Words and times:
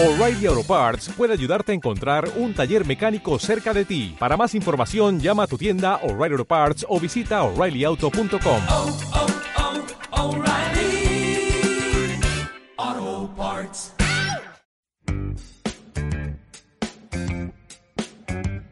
O'Reilly 0.00 0.46
Auto 0.46 0.62
Parts 0.62 1.08
puede 1.16 1.32
ayudarte 1.32 1.72
a 1.72 1.74
encontrar 1.74 2.30
un 2.36 2.54
taller 2.54 2.86
mecánico 2.86 3.36
cerca 3.40 3.74
de 3.74 3.84
ti. 3.84 4.14
Para 4.16 4.36
más 4.36 4.54
información, 4.54 5.18
llama 5.18 5.42
a 5.42 5.46
tu 5.48 5.58
tienda 5.58 5.96
O'Reilly 6.04 6.34
Auto 6.34 6.44
Parts 6.44 6.86
o 6.88 7.00
visita 7.00 7.42
oreillyauto.com. 7.42 8.62
oh, 8.68 8.96
oh, 12.76 13.30
Parts. 13.36 13.92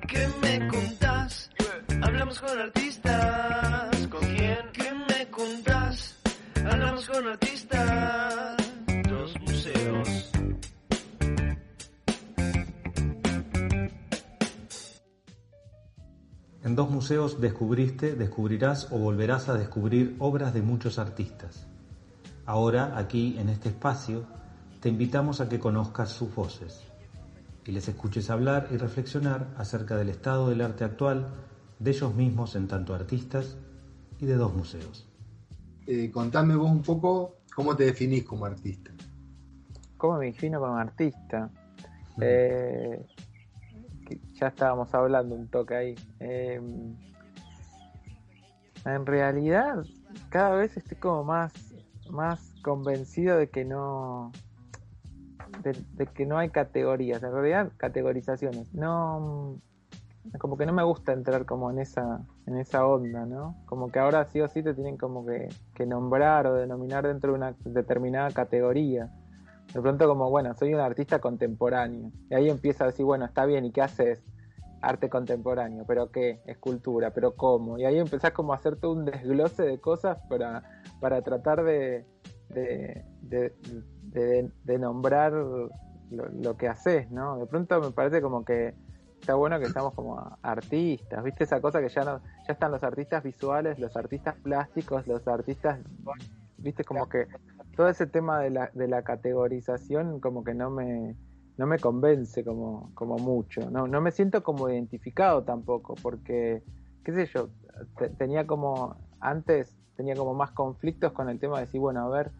¿Qué 0.07 0.29
me 0.41 0.69
contás? 0.69 1.51
Hablamos 2.03 2.39
con 2.39 2.57
artistas. 2.57 4.07
¿Con 4.07 4.21
quién? 4.21 4.59
¿Qué 4.73 4.93
me 4.93 5.27
contás? 5.31 6.15
Hablamos 6.65 7.09
con 7.09 7.27
artistas. 7.27 8.26
En 16.67 16.75
dos 16.75 16.91
museos 16.91 17.41
descubriste, 17.41 18.17
descubrirás 18.17 18.91
o 18.91 18.99
volverás 18.99 19.49
a 19.49 19.55
descubrir 19.55 20.17
obras 20.19 20.53
de 20.53 20.63
muchos 20.63 20.99
artistas. 20.99 21.65
Ahora, 22.45 22.99
aquí, 22.99 23.37
en 23.39 23.51
este 23.51 23.69
espacio, 23.69 24.25
te 24.81 24.89
invitamos 24.89 25.41
a 25.41 25.49
que 25.49 25.61
conozcas 25.61 26.11
sus 26.11 26.35
voces 26.35 26.83
y 27.65 27.71
les 27.71 27.87
escuches 27.87 28.31
hablar 28.31 28.67
y 28.73 28.79
reflexionar 28.79 29.47
acerca 29.57 29.97
del 29.97 30.09
estado 30.09 30.49
del 30.49 30.61
arte 30.61 30.83
actual, 30.83 31.29
de 31.79 31.93
ellos 31.93 32.13
mismos 32.17 32.57
en 32.57 32.67
tanto 32.67 32.97
artistas 32.97 33.57
y 34.19 34.27
de 34.27 34.35
dos 34.35 34.53
museos. 34.53 35.09
Eh, 35.87 36.11
contame 36.11 36.57
vos 36.57 36.73
un 36.73 36.83
poco 36.83 37.37
cómo 37.55 37.77
te 37.77 37.85
definís 37.85 38.25
como 38.25 38.45
artista. 38.45 38.91
¿Cómo 39.97 40.19
me 40.19 40.27
defino 40.27 40.59
como 40.59 40.75
artista? 40.75 41.49
Eh, 42.21 43.07
que 44.07 44.19
ya 44.33 44.49
estábamos 44.49 44.95
hablando 44.95 45.35
un 45.35 45.49
toque 45.49 45.75
ahí. 45.75 45.95
Eh, 46.21 46.61
en 48.85 49.07
realidad, 49.07 49.85
cada 50.31 50.57
vez 50.57 50.77
estoy 50.77 50.97
como 50.97 51.25
más, 51.25 51.53
más 52.11 52.55
convencido 52.63 53.37
de 53.37 53.49
que 53.49 53.65
no. 53.65 54.33
De, 55.63 55.77
de 55.95 56.07
que 56.07 56.27
no 56.27 56.39
hay 56.39 56.51
categorías, 56.51 57.23
en 57.23 57.33
realidad 57.33 57.73
categorizaciones. 57.77 58.73
No, 58.75 59.61
como 60.39 60.57
que 60.57 60.67
no 60.67 60.73
me 60.73 60.83
gusta 60.83 61.13
entrar 61.13 61.45
como 61.45 61.71
en 61.71 61.79
esa, 61.79 62.21
en 62.47 62.57
esa 62.59 62.87
onda, 62.87 63.27
¿no? 63.27 63.57
Como 63.67 63.91
que 63.91 63.99
ahora 63.99 64.25
sí 64.27 64.41
o 64.41 64.49
sí 64.49 64.63
te 64.63 64.75
tienen 64.75 64.97
como 64.97 65.25
que, 65.25 65.49
que 65.75 65.87
nombrar 65.87 66.47
o 66.47 66.55
denominar 66.55 67.07
dentro 67.07 67.33
de 67.33 67.39
una 67.39 67.55
determinada 67.65 68.31
categoría. 68.31 69.11
De 69.73 69.81
pronto 69.83 70.07
como, 70.09 70.31
bueno, 70.31 70.55
soy 70.55 70.73
un 70.75 70.81
artista 70.81 71.19
contemporáneo. 71.19 72.11
Y 72.31 72.35
ahí 72.35 72.49
empieza 72.49 72.85
a 72.85 72.87
decir, 72.89 73.05
bueno, 73.05 73.25
está 73.25 73.45
bien, 73.45 73.65
¿y 73.65 73.73
qué 73.73 73.83
haces? 73.83 74.23
Arte 74.81 75.09
contemporáneo, 75.09 75.85
pero 75.87 76.11
qué, 76.11 76.41
escultura, 76.47 77.11
pero 77.13 77.35
cómo. 77.35 77.79
Y 77.79 77.85
ahí 77.85 77.99
empezás 77.99 78.33
como 78.33 78.53
a 78.53 78.57
hacer 78.57 78.77
todo 78.77 78.93
un 78.93 79.05
desglose 79.05 79.63
de 79.65 79.81
cosas 79.81 80.19
para, 80.29 80.63
para 81.01 81.23
tratar 81.23 81.65
de, 81.65 82.07
de, 82.51 83.05
de, 83.23 83.55
de- 84.03 84.51
de 84.65 84.79
nombrar 84.79 85.33
lo, 85.33 85.71
lo 86.11 86.57
que 86.57 86.69
haces, 86.69 87.11
¿no? 87.11 87.37
De 87.39 87.47
pronto 87.47 87.81
me 87.81 87.91
parece 87.91 88.23
como 88.23 88.45
que 88.45 88.75
está 89.21 89.35
bueno 89.35 89.59
que 89.59 89.65
estamos 89.67 89.93
como 89.95 90.39
artistas, 90.43 91.25
¿viste? 91.25 91.45
Esa 91.45 91.61
cosa 91.61 91.81
que 91.81 91.89
ya 91.89 92.05
no, 92.05 92.21
ya 92.47 92.53
están 92.53 92.71
los 92.71 92.83
artistas 92.83 93.23
visuales, 93.25 93.79
los 93.79 93.97
artistas 93.97 94.37
plásticos, 94.37 95.07
los 95.07 95.27
artistas, 95.27 95.81
¿viste? 96.59 96.85
Como 96.85 97.09
que 97.09 97.27
todo 97.77 97.89
ese 97.89 98.07
tema 98.07 98.41
de 98.41 98.51
la, 98.51 98.71
de 98.75 98.89
la 98.89 99.03
categorización 99.03 100.19
como 100.21 100.43
que 100.43 100.55
no 100.55 100.71
me, 100.71 101.15
no 101.59 101.67
me 101.67 101.79
convence 101.79 102.43
como, 102.45 102.91
como 102.95 103.17
mucho, 103.19 103.71
no, 103.71 103.87
no 103.87 104.01
me 104.01 104.11
siento 104.11 104.43
como 104.43 104.69
identificado 104.69 105.45
tampoco, 105.45 105.95
porque, 106.03 106.63
qué 107.05 107.13
sé 107.13 107.27
yo, 107.27 107.49
te- 107.99 108.09
tenía 108.11 108.47
como, 108.47 108.97
antes 109.21 109.77
tenía 109.97 110.15
como 110.15 110.35
más 110.35 110.51
conflictos 110.53 111.13
con 111.13 111.29
el 111.29 111.39
tema 111.39 111.57
de 111.59 111.67
decir, 111.67 111.81
bueno, 111.81 112.01
a 112.01 112.09
ver, 112.09 112.31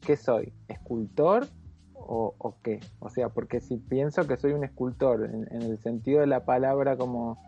¿qué 0.00 0.16
soy? 0.16 0.52
¿Escultor 0.68 1.46
o, 1.94 2.56
qué? 2.62 2.80
O 3.00 3.08
sea, 3.08 3.28
porque 3.30 3.60
si 3.60 3.78
pienso 3.78 4.26
que 4.26 4.36
soy 4.36 4.52
un 4.52 4.64
escultor 4.64 5.24
en, 5.24 5.46
en 5.50 5.62
el 5.62 5.78
sentido 5.78 6.20
de 6.20 6.26
la 6.26 6.44
palabra 6.44 6.96
como, 6.96 7.38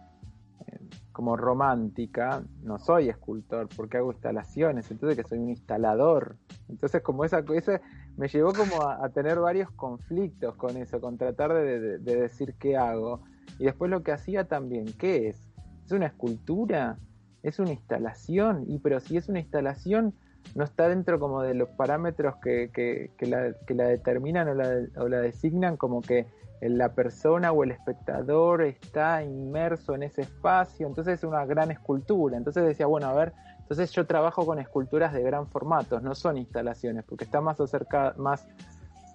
eh, 0.67 0.79
como 1.13 1.37
romántica, 1.37 2.43
no 2.63 2.79
soy 2.79 3.09
escultor 3.11 3.69
porque 3.77 3.99
hago 3.99 4.13
instalaciones, 4.13 4.91
entonces 4.91 5.17
que 5.17 5.29
soy 5.29 5.39
un 5.39 5.51
instalador. 5.51 6.37
Entonces 6.69 7.03
como 7.03 7.25
esa 7.25 7.45
cosa 7.45 7.81
me 8.17 8.29
llevó 8.29 8.53
como 8.53 8.83
a, 8.83 9.09
tener 9.11 9.39
varios 9.39 9.71
conflictos 9.73 10.57
con 10.57 10.77
eso, 10.77 11.01
con 11.01 11.17
tratar 11.19 11.53
de, 11.55 11.81
de- 11.81 11.99
de 11.99 12.17
decir 12.17 12.55
qué 12.59 12.77
hago. 12.77 13.23
Y 13.59 13.65
después 13.65 13.91
lo 13.91 14.03
que 14.03 14.13
hacía 14.13 14.45
también, 14.45 14.87
¿qué 14.99 15.29
es? 15.29 15.49
¿Es 15.85 15.93
una 15.93 16.07
escultura? 16.07 16.99
¿Es 17.43 17.59
una 17.59 17.73
instalación? 17.73 18.65
Y 18.69 18.79
pero 18.81 19.01
si 19.01 19.17
es 19.17 19.29
una 19.29 19.39
instalación, 19.39 20.15
no 20.55 20.65
está 20.65 20.89
dentro 20.89 21.19
como 21.21 21.43
de 21.43 21.55
los 21.55 21.69
parámetros 21.71 22.37
que, 22.43 22.71
que- 22.73 23.11
que 23.19 23.27
la, 23.27 23.53
que 23.67 23.75
la 23.75 23.85
determinan 23.89 24.49
o 24.49 24.55
la, 24.55 24.81
o 24.99 25.09
la 25.09 25.21
designan 25.21 25.77
como 25.77 26.01
que 26.03 26.27
la 26.63 26.95
persona 26.95 27.53
o 27.53 27.63
el 27.65 27.71
espectador 27.73 28.63
está 28.63 29.23
inmerso 29.23 29.95
en 29.95 30.05
ese 30.05 30.23
espacio, 30.23 30.87
entonces 30.87 31.19
es 31.19 31.25
una 31.25 31.45
gran 31.45 31.71
escultura. 31.71 32.37
Entonces 32.37 32.65
decía, 32.65 32.87
bueno, 32.87 33.09
a 33.09 33.13
ver, 33.15 33.33
entonces 33.67 33.91
yo 33.91 34.07
trabajo 34.07 34.47
con 34.47 34.61
esculturas 34.61 35.13
de 35.13 35.25
gran 35.25 35.49
formato, 35.49 35.99
no 36.01 36.15
son 36.15 36.39
instalaciones, 36.39 37.03
porque 37.05 37.25
está 37.25 37.41
más, 37.41 37.61
acerca, 37.61 38.15
más, 38.17 38.47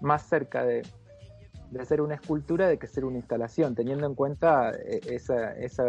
más 0.02 0.24
cerca 0.24 0.66
de, 0.66 0.84
de 1.70 1.86
ser 1.86 2.02
una 2.02 2.16
escultura 2.16 2.68
de 2.68 2.78
que 2.78 2.86
ser 2.88 3.06
una 3.06 3.18
instalación, 3.18 3.76
teniendo 3.76 4.06
en 4.06 4.14
cuenta 4.14 4.72
eh, 4.72 5.00
esa, 5.10 5.54
esa, 5.54 5.86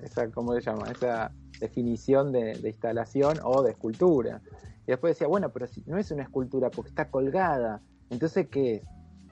esa 0.00 0.30
¿cómo 0.30 0.54
se 0.54 0.62
llama? 0.62 0.86
Esa 0.90 1.30
definición 1.60 2.32
de, 2.32 2.54
de 2.54 2.70
instalación 2.70 3.38
o 3.42 3.62
de 3.62 3.72
escultura. 3.72 4.40
Y 4.86 4.92
después 4.92 5.14
decía, 5.14 5.26
bueno, 5.26 5.50
pero 5.50 5.66
si 5.66 5.82
no 5.86 5.98
es 5.98 6.10
una 6.10 6.22
escultura 6.22 6.70
porque 6.70 6.88
está 6.88 7.10
colgada, 7.10 7.82
entonces 8.08 8.48
¿qué 8.48 8.76
es? 8.76 8.82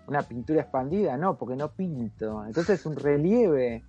¿Una 0.06 0.20
pintura 0.20 0.60
expandida? 0.60 1.16
No, 1.16 1.38
porque 1.38 1.56
no 1.56 1.72
pinto. 1.72 2.44
Entonces 2.44 2.80
es 2.80 2.86
un 2.86 2.96
relieve. 2.96 3.82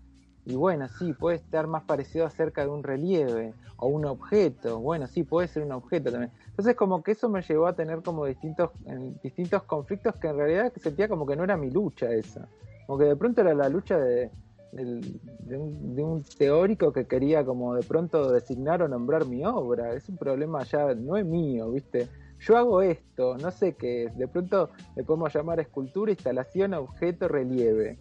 Y 0.46 0.56
bueno, 0.56 0.88
sí, 0.90 1.14
puede 1.14 1.38
estar 1.38 1.68
más 1.68 1.84
parecido 1.84 2.26
acerca 2.26 2.64
de 2.64 2.70
un 2.70 2.84
relieve 2.84 3.54
o 3.78 3.88
un 3.88 4.06
objeto. 4.06 4.80
Bueno, 4.80 5.08
sí, 5.08 5.24
puede 5.24 5.48
ser 5.48 5.64
un 5.64 5.72
objeto 5.72 6.12
también. 6.12 6.32
Entonces 6.48 6.76
como 6.76 7.02
que 7.02 7.12
eso 7.12 7.30
me 7.30 7.42
llevó 7.42 7.68
a 7.68 7.74
tener 7.74 8.02
como 8.02 8.26
distintos, 8.26 8.72
en 8.86 9.18
distintos 9.24 9.64
conflictos 9.64 10.16
que 10.16 10.28
en 10.28 10.38
realidad 10.38 10.74
sentía 10.76 11.08
como 11.08 11.26
que 11.26 11.36
no 11.36 11.44
era 11.44 11.56
mi 11.56 11.72
lucha 11.72 12.12
esa. 12.12 12.48
Como 12.86 13.00
que 13.00 13.06
de 13.06 13.16
pronto 13.16 13.42
era 13.42 13.54
la 13.54 13.70
lucha 13.70 13.98
de, 13.98 14.30
un, 14.74 15.96
de 15.96 16.04
un 16.04 16.24
teórico 16.38 16.92
que 16.92 17.06
quería 17.06 17.46
como 17.46 17.76
de 17.76 17.84
pronto 17.84 18.32
designar 18.32 18.82
o 18.82 18.88
nombrar 18.90 19.26
mi 19.26 19.46
obra. 19.46 19.94
Es 19.94 20.10
un 20.10 20.18
problema 20.18 20.64
ya, 20.64 20.94
no 20.94 21.16
es 21.16 21.26
mío, 21.26 21.72
¿viste? 21.72 22.10
Yo 22.46 22.58
hago 22.58 22.82
esto, 22.82 23.38
no 23.38 23.52
sé 23.52 23.76
qué 23.76 24.06
es. 24.06 24.18
De 24.18 24.28
pronto 24.28 24.70
le 24.98 25.04
podemos 25.06 25.34
llamar 25.34 25.62
escultura, 25.62 26.12
instalación, 26.12 26.74
objeto, 26.74 27.30
relieve. 27.30 27.98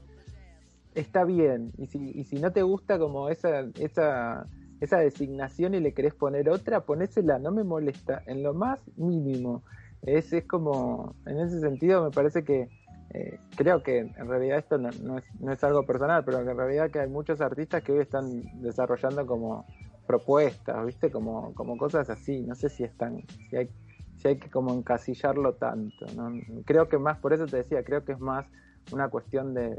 Está 0.95 1.25
bien. 1.25 1.73
Y 1.79 1.87
si, 1.87 2.11
y 2.15 2.25
si 2.25 2.37
no 2.37 2.53
te 2.53 2.63
gusta 2.63 2.99
como 2.99 3.29
esa, 3.29 3.61
esa, 3.79 4.47
esa 4.81 4.99
designación 4.99 5.75
y 5.75 5.81
le 5.81 5.95
querés 5.95 6.15
poner 6.15 6.49
otra, 6.51 6.81
ponésela, 6.81 7.39
no 7.39 7.51
me 7.51 7.65
molesta, 7.65 8.23
en 8.27 8.43
lo 8.43 8.53
más 8.53 8.81
mínimo. 8.97 9.63
Es, 10.03 10.33
es 10.33 10.45
como, 10.45 11.15
en 11.27 11.39
ese 11.39 11.61
sentido 11.61 12.05
me 12.05 12.11
parece 12.11 12.45
que 12.45 12.69
eh, 13.15 13.39
creo 13.57 13.83
que 13.83 13.99
en 13.99 14.29
realidad 14.29 14.59
esto 14.59 14.79
no, 14.79 14.89
es, 15.19 15.41
no 15.41 15.53
es 15.53 15.63
algo 15.65 15.85
personal, 15.85 16.25
pero 16.25 16.41
en 16.41 16.57
realidad 16.57 16.91
que 16.91 17.01
hay 17.01 17.09
muchos 17.09 17.41
artistas 17.41 17.83
que 17.83 17.93
hoy 17.93 18.01
están 18.01 18.43
desarrollando 18.61 19.27
como 19.27 19.67
propuestas, 20.07 20.85
¿viste? 20.85 21.11
Como, 21.11 21.55
como 21.55 21.77
cosas 21.77 22.11
así. 22.11 22.43
No 22.43 22.55
sé 22.55 22.69
si 22.69 22.85
están, 22.85 23.23
si 23.49 23.57
hay, 23.57 23.71
si 24.17 24.29
hay 24.29 24.37
que 24.39 24.51
como 24.51 24.75
encasillarlo 24.75 25.55
tanto. 25.55 26.07
¿no? 26.17 26.33
Creo 26.65 26.89
que 26.89 26.99
más, 26.99 27.19
por 27.19 27.33
eso 27.33 27.47
te 27.47 27.59
decía, 27.59 27.85
creo 27.85 28.05
que 28.05 28.13
es 28.13 28.21
más 28.21 28.47
una 28.93 29.09
cuestión 29.09 29.55
de, 29.55 29.77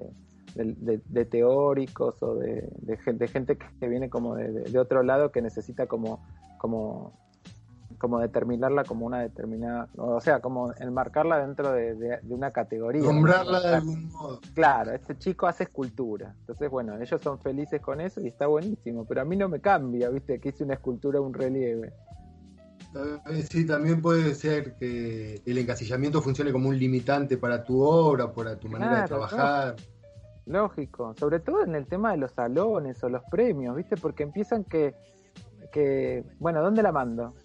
de, 0.55 0.73
de- 0.77 1.01
de 1.05 1.25
teóricos 1.25 2.21
o 2.21 2.35
de, 2.35 2.67
de 2.79 2.97
gen- 2.97 3.17
de 3.17 3.27
gente 3.27 3.57
que 3.79 3.87
viene 3.87 4.09
como 4.09 4.35
de, 4.35 4.77
otro 4.77 5.03
lado 5.03 5.31
que 5.31 5.41
necesita 5.41 5.87
como, 5.87 6.19
como, 6.57 7.13
como 7.97 8.19
determinarla 8.19 8.83
como 8.83 9.05
una 9.05 9.21
determinada, 9.21 9.89
o 9.97 10.19
sea, 10.21 10.39
como 10.39 10.73
enmarcarla 10.77 11.45
dentro 11.45 11.71
de, 11.71 12.19
una 12.29 12.51
categoría. 12.51 13.01
Nombrarla 13.01 13.59
de 13.61 13.75
algún 13.75 14.11
modo. 14.11 14.39
Claro, 14.53 14.91
este 14.91 15.17
chico 15.17 15.47
hace 15.47 15.63
escultura. 15.63 16.35
Entonces, 16.41 16.69
bueno, 16.69 16.95
ellos 17.01 17.21
son 17.21 17.39
felices 17.39 17.81
con 17.81 18.01
eso 18.01 18.21
y 18.21 18.27
está 18.27 18.47
buenísimo, 18.47 19.05
pero 19.05 19.21
a 19.21 19.25
mí 19.25 19.35
no 19.35 19.49
me 19.49 19.59
cambia, 19.59 20.09
¿viste? 20.09 20.39
Que 20.39 20.49
hice 20.49 20.63
una 20.63 20.75
escultura 20.75 21.19
un 21.21 21.33
relieve. 21.33 21.93
Eh, 22.95 23.41
Sí, 23.49 23.65
también 23.65 24.01
puede 24.01 24.35
ser 24.35 24.75
que 24.75 25.41
el 25.45 25.57
encasillamiento 25.57 26.21
funcione 26.21 26.51
como 26.51 26.69
un 26.69 26.77
limitante 26.77 27.37
para 27.37 27.63
tu 27.63 27.81
obra, 27.81 28.31
para 28.31 28.55
tu 28.57 28.67
manera 28.69 29.01
de 29.01 29.07
Claro, 29.07 29.27
trabajar. 29.27 29.75
Lógico, 30.45 31.13
sobre 31.15 31.39
todo 31.39 31.63
en 31.63 31.75
el 31.75 31.87
tema 31.87 32.11
de 32.11 32.17
los 32.17 32.33
salones 32.33 33.03
o 33.03 33.09
los 33.09 33.23
premios, 33.31 33.75
¿viste? 33.75 33.95
Porque 33.97 34.23
empiezan 34.23 34.65
que, 34.65 34.95
que 35.71 36.25
bueno, 36.39 36.61
¿dónde 36.61 36.83
la 36.83 36.91
mando? 36.91 37.35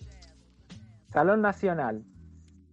Salón 1.12 1.40
Nacional. 1.42 2.04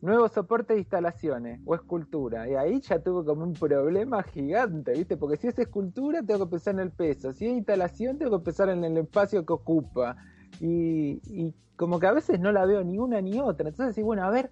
nuevo 0.02 0.28
soporte 0.30 0.74
de 0.74 0.80
instalaciones 0.80 1.62
o 1.66 1.76
escultura. 1.76 2.48
Y 2.50 2.56
ahí 2.56 2.80
ya 2.82 3.00
tuve 3.00 3.26
como 3.26 3.44
un 3.44 3.54
problema 3.54 4.24
gigante, 4.24 4.94
¿viste? 4.94 5.18
Porque 5.18 5.38
si 5.38 5.48
es 5.48 5.58
escultura, 5.60 6.22
tengo 6.24 6.46
que 6.46 6.52
pensar 6.52 6.76
en 6.76 6.82
el 6.82 6.92
peso. 6.92 7.34
Si 7.34 7.46
es 7.48 7.54
instalación, 7.54 8.18
tengo 8.18 8.40
que 8.40 8.46
pensar 8.46 8.70
en 8.70 8.84
el 8.84 8.98
espacio 8.98 9.46
que 9.46 9.54
ocupa. 9.54 10.18
Y, 10.60 11.22
y 11.26 11.56
como 11.76 12.00
que 12.00 12.08
a 12.08 12.14
veces 12.14 12.40
no 12.40 12.52
la 12.52 12.66
veo 12.66 12.84
ni 12.84 12.98
una 13.00 13.22
ni 13.22 13.40
otra. 13.40 13.70
Entonces, 13.70 13.96
sí, 13.96 14.04
bueno, 14.04 14.24
a 14.24 14.30
ver, 14.30 14.52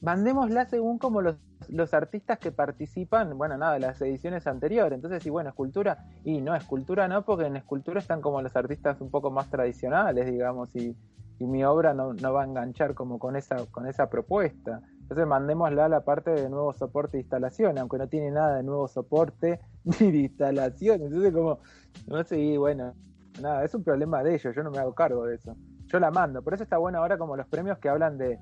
mandémosla 0.00 0.66
según 0.66 0.98
como 0.98 1.20
los, 1.22 1.36
los 1.68 1.94
artistas 1.94 2.38
que 2.38 2.52
participan, 2.52 3.36
bueno, 3.36 3.56
nada, 3.56 3.78
las 3.78 4.00
ediciones 4.00 4.46
anteriores. 4.46 4.96
Entonces, 4.96 5.22
sí, 5.22 5.30
bueno, 5.30 5.50
escultura, 5.50 6.04
y 6.24 6.40
no, 6.40 6.54
escultura 6.54 7.08
no, 7.08 7.24
porque 7.24 7.46
en 7.46 7.56
escultura 7.56 8.00
están 8.00 8.20
como 8.20 8.42
los 8.42 8.54
artistas 8.56 9.00
un 9.00 9.10
poco 9.10 9.30
más 9.30 9.50
tradicionales, 9.50 10.26
digamos, 10.26 10.74
y, 10.74 10.96
y 11.38 11.46
mi 11.46 11.64
obra 11.64 11.94
no, 11.94 12.14
no, 12.14 12.32
va 12.32 12.42
a 12.42 12.46
enganchar 12.46 12.94
como 12.94 13.18
con 13.18 13.36
esa, 13.36 13.66
con 13.70 13.86
esa 13.86 14.08
propuesta. 14.08 14.80
Entonces 15.02 15.26
mandémosla 15.26 15.84
a 15.84 15.88
la 15.88 16.00
parte 16.00 16.30
de 16.30 16.48
nuevo 16.48 16.72
soporte 16.72 17.18
de 17.18 17.22
instalación, 17.22 17.78
aunque 17.78 17.98
no 17.98 18.08
tiene 18.08 18.30
nada 18.30 18.56
de 18.56 18.62
nuevo 18.62 18.88
soporte 18.88 19.60
ni 20.00 20.10
de 20.10 20.18
instalación. 20.18 21.02
Entonces 21.02 21.32
como, 21.32 21.60
no 22.06 22.24
sé, 22.24 22.38
y 22.38 22.56
bueno, 22.56 22.94
nada, 23.40 23.64
es 23.64 23.74
un 23.74 23.84
problema 23.84 24.22
de 24.22 24.34
ellos, 24.34 24.54
yo 24.54 24.62
no 24.62 24.70
me 24.70 24.78
hago 24.78 24.94
cargo 24.94 25.26
de 25.26 25.36
eso. 25.36 25.56
Yo 25.86 26.00
la 26.00 26.10
mando, 26.10 26.42
por 26.42 26.54
eso 26.54 26.64
está 26.64 26.78
bueno 26.78 26.98
ahora 26.98 27.16
como 27.16 27.36
los 27.36 27.46
premios 27.46 27.78
que 27.78 27.88
hablan 27.88 28.18
de, 28.18 28.40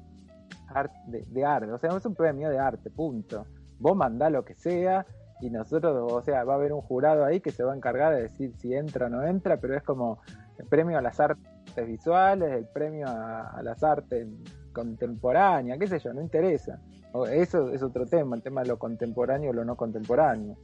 arte, 0.69 0.95
de, 1.07 1.23
de 1.29 1.45
arte, 1.45 1.73
o 1.73 1.79
sea, 1.79 1.97
es 1.97 2.05
un 2.07 2.15
premio 2.15 2.49
de 2.51 2.59
arte, 2.59 2.91
punto. 2.91 3.47
Vos 3.79 3.97
mandá 3.97 4.31
lo 4.31 4.45
que 4.45 4.55
sea 4.55 5.05
y 5.41 5.51
nosotros, 5.51 6.11
o 6.13 6.23
sea, 6.23 6.45
va 6.45 6.55
a 6.55 6.57
haber 6.57 6.73
un 6.73 6.81
jurado 6.81 7.25
ahí 7.25 7.41
que 7.41 7.51
se 7.51 7.65
va 7.65 7.73
a 7.73 7.77
encargar 7.77 8.15
de 8.15 8.23
decir 8.23 8.55
si 8.57 8.73
entra 8.75 9.07
o 9.07 9.09
no 9.11 9.23
entra, 9.25 9.57
pero 9.59 9.77
es 9.77 9.83
como 9.83 10.21
el 10.59 10.67
premio 10.67 10.97
a 10.97 11.03
las 11.03 11.19
artes 11.21 11.87
visuales, 11.87 12.53
el 12.53 12.67
premio 12.67 13.07
a, 13.09 13.51
a 13.51 13.63
las 13.63 13.83
artes 13.83 14.27
contemporáneas, 14.73 15.79
qué 15.79 15.87
sé 15.87 15.99
yo, 15.99 16.13
no 16.13 16.21
interesa. 16.23 16.81
O 17.13 17.27
eso 17.27 17.71
es 17.71 17.83
otro 17.83 18.07
tema, 18.07 18.35
el 18.37 18.43
tema 18.43 18.63
de 18.63 18.69
lo 18.69 18.79
contemporáneo 18.79 19.51
o 19.51 19.53
lo 19.53 19.65
no 19.65 19.77
contemporáneo. 19.77 20.57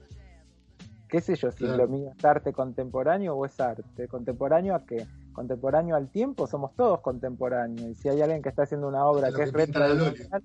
Qué 1.08 1.20
sé 1.20 1.34
yo, 1.34 1.50
si 1.50 1.64
Claro. 1.64 1.76
lo 1.76 1.88
mío 1.88 2.12
es 2.16 2.24
arte 2.24 2.52
contemporáneo 2.52 3.34
o 3.34 3.44
es 3.44 3.58
arte. 3.60 4.06
¿Contemporáneo 4.08 4.74
a 4.74 4.84
qué? 4.84 5.06
Contemporáneo 5.32 5.96
al 5.96 6.10
tiempo, 6.10 6.46
somos 6.46 6.74
todos 6.74 7.00
contemporáneos. 7.00 7.88
Y 7.88 7.94
si 7.94 8.08
hay 8.08 8.20
alguien 8.20 8.42
que 8.42 8.48
está 8.48 8.62
haciendo 8.62 8.88
una 8.88 9.06
obra 9.06 9.28
que, 9.28 9.36
que 9.36 9.42
es 9.44 9.52
re 9.52 9.64
pinta 9.64 9.80
la 9.80 9.88
Loli. 9.88 10.00
tradicional, 10.00 10.42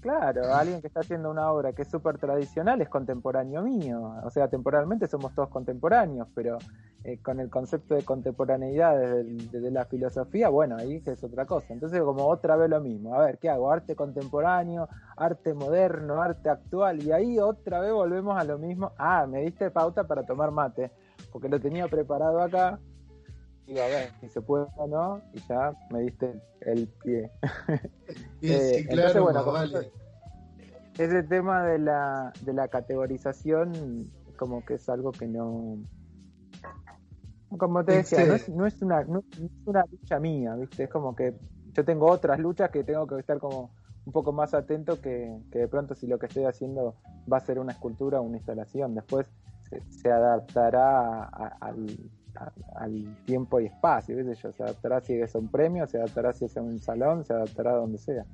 claro, 0.00 0.54
alguien 0.54 0.80
que 0.80 0.86
está 0.86 1.00
haciendo 1.00 1.30
una 1.30 1.50
obra 1.50 1.72
que 1.72 1.82
es 1.82 1.88
súper 1.88 2.18
tradicional 2.18 2.80
es 2.80 2.88
contemporáneo 2.88 3.62
mío. 3.62 4.14
O 4.24 4.30
sea, 4.30 4.48
temporalmente 4.48 5.06
somos 5.06 5.34
todos 5.34 5.48
contemporáneos, 5.48 6.28
pero 6.34 6.58
eh, 7.02 7.18
con 7.22 7.38
el 7.40 7.50
concepto 7.50 7.94
de 7.94 8.02
contemporaneidad 8.02 8.98
desde, 8.98 9.24
desde 9.24 9.70
la 9.70 9.84
filosofía, 9.84 10.48
bueno, 10.48 10.76
ahí 10.76 11.02
es 11.04 11.22
otra 11.22 11.46
cosa. 11.46 11.72
Entonces, 11.72 12.00
como 12.02 12.26
otra 12.26 12.56
vez 12.56 12.68
lo 12.68 12.80
mismo. 12.80 13.14
A 13.14 13.24
ver, 13.24 13.38
¿qué 13.38 13.48
hago? 13.48 13.70
Arte 13.70 13.94
contemporáneo, 13.94 14.88
arte 15.16 15.54
moderno, 15.54 16.20
arte 16.20 16.50
actual. 16.50 17.02
Y 17.02 17.12
ahí 17.12 17.38
otra 17.38 17.80
vez 17.80 17.92
volvemos 17.92 18.36
a 18.36 18.44
lo 18.44 18.58
mismo. 18.58 18.92
Ah, 18.98 19.26
me 19.26 19.42
diste 19.42 19.70
pauta 19.70 20.04
para 20.04 20.24
tomar 20.24 20.50
mate, 20.50 20.90
porque 21.32 21.48
lo 21.48 21.60
tenía 21.60 21.86
preparado 21.88 22.40
acá. 22.40 22.78
Digo, 23.66 23.82
a 23.82 23.88
ver, 23.88 24.10
si 24.20 24.28
se 24.28 24.40
puede 24.40 24.66
o 24.76 24.86
no, 24.86 25.20
y 25.32 25.40
ya 25.48 25.72
me 25.90 26.00
diste 26.00 26.32
el 26.60 26.88
pie. 27.02 27.30
Sí, 28.40 28.52
Eh, 28.52 28.58
sí, 28.60 28.74
entonces, 28.88 29.12
claro, 29.12 29.22
bueno, 29.24 29.44
vale. 29.52 29.92
Ese 30.98 31.22
tema 31.24 31.64
de 31.64 31.78
la, 31.78 32.32
de 32.42 32.52
la 32.52 32.68
categorización, 32.68 34.04
como 34.38 34.64
que 34.64 34.74
es 34.74 34.88
algo 34.88 35.10
que 35.10 35.26
no. 35.26 35.78
Como 37.58 37.84
te 37.84 37.92
decía, 37.92 38.24
no 38.24 38.34
es, 38.34 38.48
no 38.48 38.66
es 38.66 38.80
una, 38.82 39.04
no 39.04 39.18
es 39.32 39.50
una 39.64 39.84
lucha 39.90 40.20
mía, 40.20 40.54
¿viste? 40.54 40.84
Es 40.84 40.90
como 40.90 41.14
que 41.16 41.34
yo 41.74 41.84
tengo 41.84 42.06
otras 42.10 42.38
luchas 42.38 42.70
que 42.70 42.84
tengo 42.84 43.06
que 43.06 43.18
estar 43.18 43.38
como 43.38 43.70
un 44.04 44.12
poco 44.12 44.32
más 44.32 44.54
atento 44.54 45.00
que, 45.00 45.36
que 45.50 45.60
de 45.60 45.68
pronto 45.68 45.94
si 45.94 46.06
lo 46.06 46.18
que 46.18 46.26
estoy 46.26 46.44
haciendo 46.44 46.94
va 47.30 47.38
a 47.38 47.40
ser 47.40 47.58
una 47.58 47.72
escultura 47.72 48.20
o 48.20 48.22
una 48.22 48.36
instalación. 48.36 48.94
Después 48.94 49.26
se, 49.68 49.82
se 49.90 50.10
adaptará 50.12 51.00
a- 51.00 51.22
a- 51.32 51.56
al, 51.60 51.86
a- 51.86 52.25
al 52.76 53.16
tiempo 53.24 53.60
y 53.60 53.66
espacio. 53.66 54.20
Yo, 54.20 54.52
se 54.52 54.62
adaptará 54.62 55.00
si 55.00 55.14
es 55.14 55.34
un 55.34 55.48
premio, 55.48 55.86
se 55.86 55.98
adaptará 55.98 56.32
si 56.32 56.44
es 56.46 56.56
un 56.56 56.78
salón, 56.78 57.24
se 57.24 57.32
adaptará 57.32 57.72
a 57.72 57.76
donde 57.76 57.98
sea. 57.98 58.24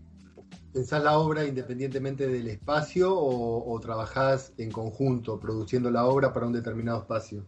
¿Pensás 0.72 1.02
la 1.02 1.18
obra 1.18 1.44
independientemente 1.44 2.26
del 2.26 2.48
espacio 2.48 3.14
o, 3.14 3.70
o 3.70 3.80
trabajás 3.80 4.54
en 4.56 4.70
conjunto 4.70 5.38
produciendo 5.38 5.90
la 5.90 6.06
obra 6.06 6.32
para 6.32 6.46
un 6.46 6.52
determinado 6.52 7.00
espacio? 7.00 7.44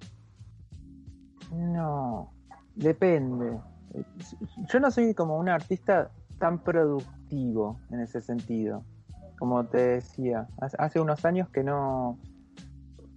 No, 1.52 2.32
depende. 2.74 3.58
Yo 4.72 4.80
no 4.80 4.90
soy 4.90 5.14
como 5.14 5.38
un 5.38 5.48
artista 5.48 6.10
tan 6.38 6.58
productivo 6.62 7.78
en 7.90 8.00
ese 8.00 8.20
sentido. 8.20 8.84
Como 9.38 9.64
te 9.66 9.78
decía, 9.78 10.48
hace 10.78 11.00
unos 11.00 11.24
años 11.24 11.48
que 11.48 11.62
no... 11.62 12.18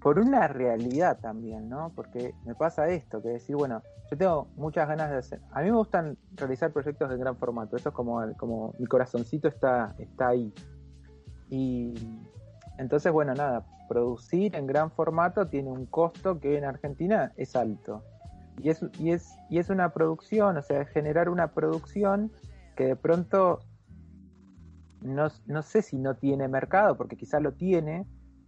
Por 0.08 0.20
una 0.20 0.48
realidad 0.48 1.20
también, 1.20 1.68
¿no? 1.68 1.92
Porque 1.94 2.34
me 2.46 2.56
pasa 2.56 2.88
esto, 2.88 3.22
que 3.22 3.28
decir, 3.28 3.58
bueno, 3.58 3.84
yo 4.10 4.18
tengo 4.18 4.48
muchas 4.56 4.88
ganas 4.88 5.12
de 5.12 5.18
hacer... 5.18 5.42
A 5.52 5.60
mí 5.60 5.66
me 5.66 5.76
gustan 5.76 6.18
realizar 6.34 6.72
proyectos 6.72 7.10
de 7.10 7.18
gran 7.18 7.36
formato, 7.36 7.76
eso 7.76 7.90
es 7.90 7.96
como, 7.96 8.22
como 8.38 8.74
mi 8.80 8.86
corazoncito 8.86 9.50
está, 9.50 9.96
está 9.98 10.30
ahí. 10.30 10.54
Y 11.50 11.94
entonces, 12.78 13.12
bueno, 13.12 13.34
nada, 13.34 13.66
producir 13.90 14.56
en 14.56 14.66
gran 14.66 14.92
formato 14.92 15.48
tiene 15.48 15.72
un 15.72 15.86
costo 15.86 16.40
que 16.40 16.58
en 16.58 16.64
Argentina 16.64 17.34
es 17.36 17.58
alto. 17.58 18.02
Y 18.64 18.70
es, 18.70 18.86
y 19.00 19.12
es, 19.12 19.36
y 19.50 19.58
es 19.58 19.70
una 19.70 19.92
producción, 19.92 20.56
o 20.56 20.62
sea, 20.62 20.86
generar 20.86 21.28
una 21.28 21.52
producción 21.52 22.32
que 22.78 22.86
de 22.86 22.96
pronto 22.96 23.60
no, 25.02 25.28
no 25.48 25.62
sé 25.64 25.82
si 25.82 25.98
no 25.98 26.16
tiene 26.16 26.48
mercado, 26.48 26.96
porque 26.96 27.18
quizá 27.18 27.42
lo 27.42 27.52
tiene, 27.52 28.08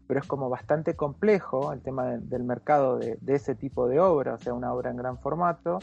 pero 0.10 0.22
es 0.22 0.26
como 0.26 0.50
bastante 0.50 0.96
complejo 0.96 1.72
el 1.72 1.84
tema 1.84 2.08
de- 2.08 2.18
del 2.18 2.44
mercado 2.44 2.98
de, 2.98 3.20
ese 3.28 3.54
tipo 3.54 3.88
de 3.88 4.00
obra, 4.00 4.34
o 4.34 4.38
sea, 4.40 4.56
una 4.56 4.74
obra 4.74 4.90
en 4.90 4.98
gran 4.98 5.20
formato. 5.20 5.78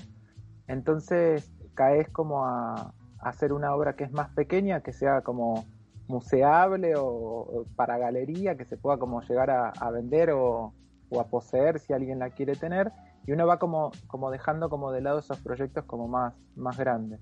Entonces 0.66 1.48
caes 1.74 2.08
como 2.08 2.44
a, 2.44 2.92
hacer 3.20 3.52
una 3.52 3.72
obra 3.72 3.94
que 3.94 4.02
es 4.02 4.10
más 4.10 4.30
pequeña, 4.30 4.80
que 4.80 4.92
sea 4.92 5.20
como 5.20 5.64
museable 6.08 6.94
o, 6.96 7.66
para 7.76 7.98
galería, 7.98 8.56
que 8.56 8.64
se 8.64 8.76
pueda 8.76 8.98
como 8.98 9.20
llegar 9.22 9.48
a, 9.48 9.90
vender 9.92 10.32
o, 10.32 10.74
a 11.16 11.24
poseer 11.28 11.78
si 11.78 11.92
alguien 11.92 12.18
la 12.18 12.30
quiere 12.30 12.56
tener 12.56 12.90
y 13.28 13.32
uno 13.32 13.46
va 13.46 13.60
como, 13.60 13.92
como 14.08 14.32
dejando 14.32 14.68
como 14.68 14.90
de 14.90 15.02
lado 15.02 15.20
esos 15.20 15.38
proyectos 15.38 15.84
como 15.84 16.08
más, 16.08 16.34
más 16.56 16.76
grandes. 16.76 17.20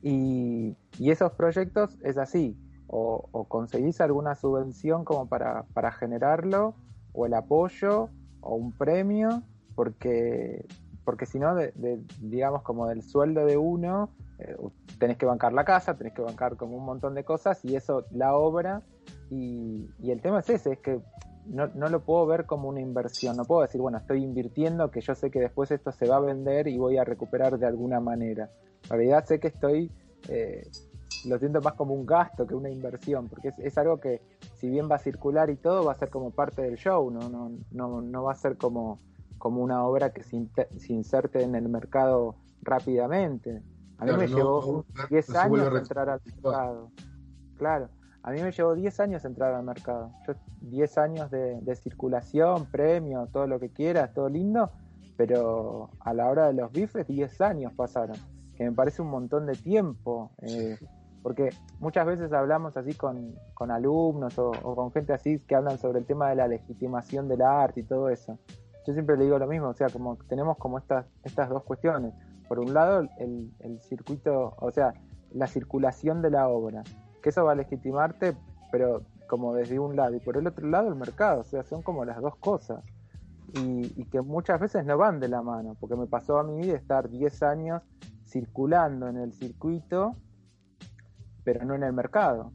Y 0.00 0.74
esos 0.98 1.32
proyectos 1.32 1.98
es 2.02 2.16
así, 2.16 2.56
o, 2.88 3.28
o 3.30 3.44
conseguís 3.44 4.00
alguna 4.00 4.34
subvención 4.34 5.04
como 5.04 5.28
para, 5.28 5.64
para 5.74 5.92
generarlo, 5.92 6.74
o 7.12 7.26
el 7.26 7.34
apoyo, 7.34 8.08
o 8.40 8.54
un 8.56 8.72
premio, 8.72 9.42
porque, 9.74 10.66
porque 11.04 11.26
si 11.26 11.38
no, 11.38 11.54
digamos 12.20 12.62
como 12.62 12.86
del 12.86 13.02
sueldo 13.02 13.46
de 13.46 13.56
uno, 13.56 14.10
eh, 14.38 14.56
tenés 14.98 15.16
que 15.16 15.26
bancar 15.26 15.52
la 15.52 15.64
casa, 15.64 15.96
tenés 15.96 16.14
que 16.14 16.22
bancar 16.22 16.56
como 16.56 16.76
un 16.76 16.84
montón 16.84 17.14
de 17.14 17.24
cosas, 17.24 17.64
y 17.64 17.76
eso 17.76 18.04
la 18.10 18.34
obra, 18.34 18.82
y, 19.30 19.88
y 20.00 20.10
el 20.10 20.20
tema 20.20 20.40
es 20.40 20.50
ese, 20.50 20.72
es 20.72 20.78
que 20.80 21.00
no, 21.48 21.66
no 21.74 21.88
lo 21.88 22.00
puedo 22.00 22.26
ver 22.26 22.46
como 22.46 22.68
una 22.68 22.80
inversión. 22.80 23.36
No 23.36 23.44
puedo 23.44 23.62
decir, 23.62 23.80
bueno, 23.80 23.98
estoy 23.98 24.22
invirtiendo, 24.22 24.90
que 24.90 25.00
yo 25.00 25.14
sé 25.14 25.30
que 25.30 25.40
después 25.40 25.70
esto 25.70 25.92
se 25.92 26.06
va 26.06 26.16
a 26.16 26.20
vender 26.20 26.68
y 26.68 26.78
voy 26.78 26.98
a 26.98 27.04
recuperar 27.04 27.58
de 27.58 27.66
alguna 27.66 28.00
manera. 28.00 28.50
En 28.84 28.90
realidad 28.90 29.24
sé 29.24 29.40
que 29.40 29.48
estoy, 29.48 29.90
eh, 30.28 30.68
lo 31.24 31.38
siento 31.38 31.60
más 31.60 31.74
como 31.74 31.94
un 31.94 32.06
gasto 32.06 32.46
que 32.46 32.54
una 32.54 32.70
inversión, 32.70 33.28
porque 33.28 33.48
es, 33.48 33.58
es, 33.58 33.78
algo 33.78 33.98
que 33.98 34.22
si 34.54 34.68
bien 34.68 34.88
va 34.90 34.96
a 34.96 34.98
circular 34.98 35.50
y 35.50 35.56
todo, 35.56 35.84
va 35.84 35.92
a 35.92 35.94
ser 35.94 36.10
como 36.10 36.30
parte 36.30 36.62
del 36.62 36.76
show, 36.76 37.10
no, 37.10 37.28
no, 37.28 37.50
no, 37.70 38.00
no 38.00 38.22
va 38.22 38.32
a 38.32 38.36
ser 38.36 38.56
como, 38.56 39.00
como 39.38 39.62
una 39.62 39.84
obra 39.84 40.12
que 40.12 40.22
se, 40.22 40.36
inter, 40.36 40.68
se 40.76 40.92
inserte 40.92 41.42
en 41.42 41.54
el 41.54 41.68
mercado 41.68 42.36
rápidamente. 42.62 43.62
A 43.98 44.04
mí 44.04 44.10
claro, 44.10 44.18
me 44.18 44.28
no, 44.28 44.36
llevó 44.36 44.84
10 45.08 45.28
no, 45.30 45.38
años 45.40 45.76
entrar 45.76 46.08
al 46.08 46.20
mercado. 46.24 46.90
Claro. 47.56 47.88
A 48.22 48.30
mí 48.30 48.42
me 48.42 48.52
llevó 48.52 48.74
10 48.74 49.00
años 49.00 49.24
entrar 49.24 49.54
al 49.54 49.64
mercado. 49.64 50.12
Yo 50.26 50.34
10 50.60 50.98
años 50.98 51.30
de, 51.30 51.60
de, 51.60 51.76
circulación, 51.76 52.66
premio, 52.66 53.28
todo 53.32 53.46
lo 53.46 53.58
que 53.58 53.70
quieras, 53.70 54.12
todo 54.12 54.28
lindo, 54.28 54.70
pero 55.16 55.90
a 56.00 56.14
la 56.14 56.28
hora 56.28 56.46
de 56.46 56.52
los 56.52 56.70
bifes 56.70 57.06
10 57.06 57.40
años 57.40 57.72
pasaron, 57.74 58.16
que 58.56 58.64
me 58.64 58.72
parece 58.72 59.02
un 59.02 59.08
montón 59.08 59.46
de 59.46 59.54
tiempo, 59.54 60.30
eh, 60.42 60.78
porque 61.22 61.50
muchas 61.80 62.06
veces 62.06 62.32
hablamos 62.32 62.76
así 62.76 62.94
con, 62.94 63.34
con 63.54 63.70
alumnos 63.70 64.38
o, 64.38 64.50
o, 64.50 64.76
con 64.76 64.92
gente 64.92 65.12
así 65.12 65.38
que 65.40 65.54
hablan 65.54 65.78
sobre 65.78 65.98
el 65.98 66.06
tema 66.06 66.28
de 66.30 66.36
la 66.36 66.48
legitimación 66.48 67.28
del 67.28 67.42
arte 67.42 67.80
y 67.80 67.82
todo 67.82 68.08
eso. 68.08 68.38
Yo 68.86 68.92
siempre 68.92 69.16
le 69.16 69.24
digo 69.24 69.38
lo 69.38 69.46
mismo, 69.46 69.68
o 69.68 69.74
sea, 69.74 69.88
como 69.88 70.16
tenemos 70.28 70.56
como 70.56 70.78
estas, 70.78 71.06
estas 71.22 71.48
dos 71.50 71.62
cuestiones. 71.64 72.14
Por 72.48 72.58
un 72.58 72.72
lado, 72.72 73.06
el, 73.18 73.52
el 73.60 73.80
circuito, 73.82 74.54
o 74.58 74.70
sea, 74.70 74.94
la 75.32 75.46
circulación 75.46 76.22
de 76.22 76.30
la 76.30 76.48
obra, 76.48 76.82
que 77.22 77.28
eso 77.28 77.44
va 77.44 77.52
a 77.52 77.54
legitimarte, 77.54 78.34
pero 78.72 79.02
como 79.28 79.54
desde 79.54 79.78
un 79.78 79.94
lado, 79.94 80.14
y 80.14 80.20
por 80.20 80.38
el 80.38 80.46
otro 80.46 80.66
lado 80.66 80.88
el 80.88 80.94
mercado, 80.94 81.42
o 81.42 81.44
sea, 81.44 81.62
son 81.64 81.82
como 81.82 82.04
las 82.04 82.20
dos 82.22 82.36
cosas, 82.36 82.82
y, 83.54 83.92
y 84.00 84.04
que 84.06 84.22
muchas 84.22 84.58
veces 84.60 84.86
no 84.86 84.96
van 84.96 85.20
de 85.20 85.28
la 85.28 85.42
mano, 85.42 85.76
porque 85.78 85.96
me 85.96 86.06
pasó 86.06 86.38
a 86.38 86.44
mí 86.44 86.66
de 86.66 86.74
estar 86.74 87.10
10 87.10 87.42
años 87.42 87.82
circulando 88.26 89.08
en 89.08 89.18
el 89.18 89.32
circuito, 89.32 90.16
pero 91.48 91.64
no 91.64 91.74
en 91.74 91.82
el 91.82 91.94
mercado. 91.94 92.52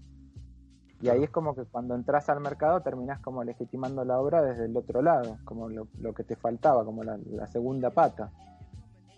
Y 1.02 1.10
ahí 1.10 1.24
es 1.24 1.32
como 1.32 1.56
que 1.56 1.64
cuando 1.64 1.96
entras 1.96 2.30
al 2.30 2.42
mercado 2.42 2.82
terminás 2.82 3.20
como 3.22 3.44
legitimando 3.44 4.06
la 4.06 4.20
obra 4.20 4.44
desde 4.44 4.66
el 4.66 4.78
otro 4.78 5.02
lado, 5.02 5.40
como 5.46 5.68
lo, 5.68 5.88
lo 6.00 6.14
que 6.14 6.24
te 6.24 6.36
faltaba, 6.36 6.86
como 6.86 7.04
la, 7.04 7.18
la 7.32 7.48
segunda 7.48 7.90
pata. 7.90 8.30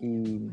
Y, 0.00 0.50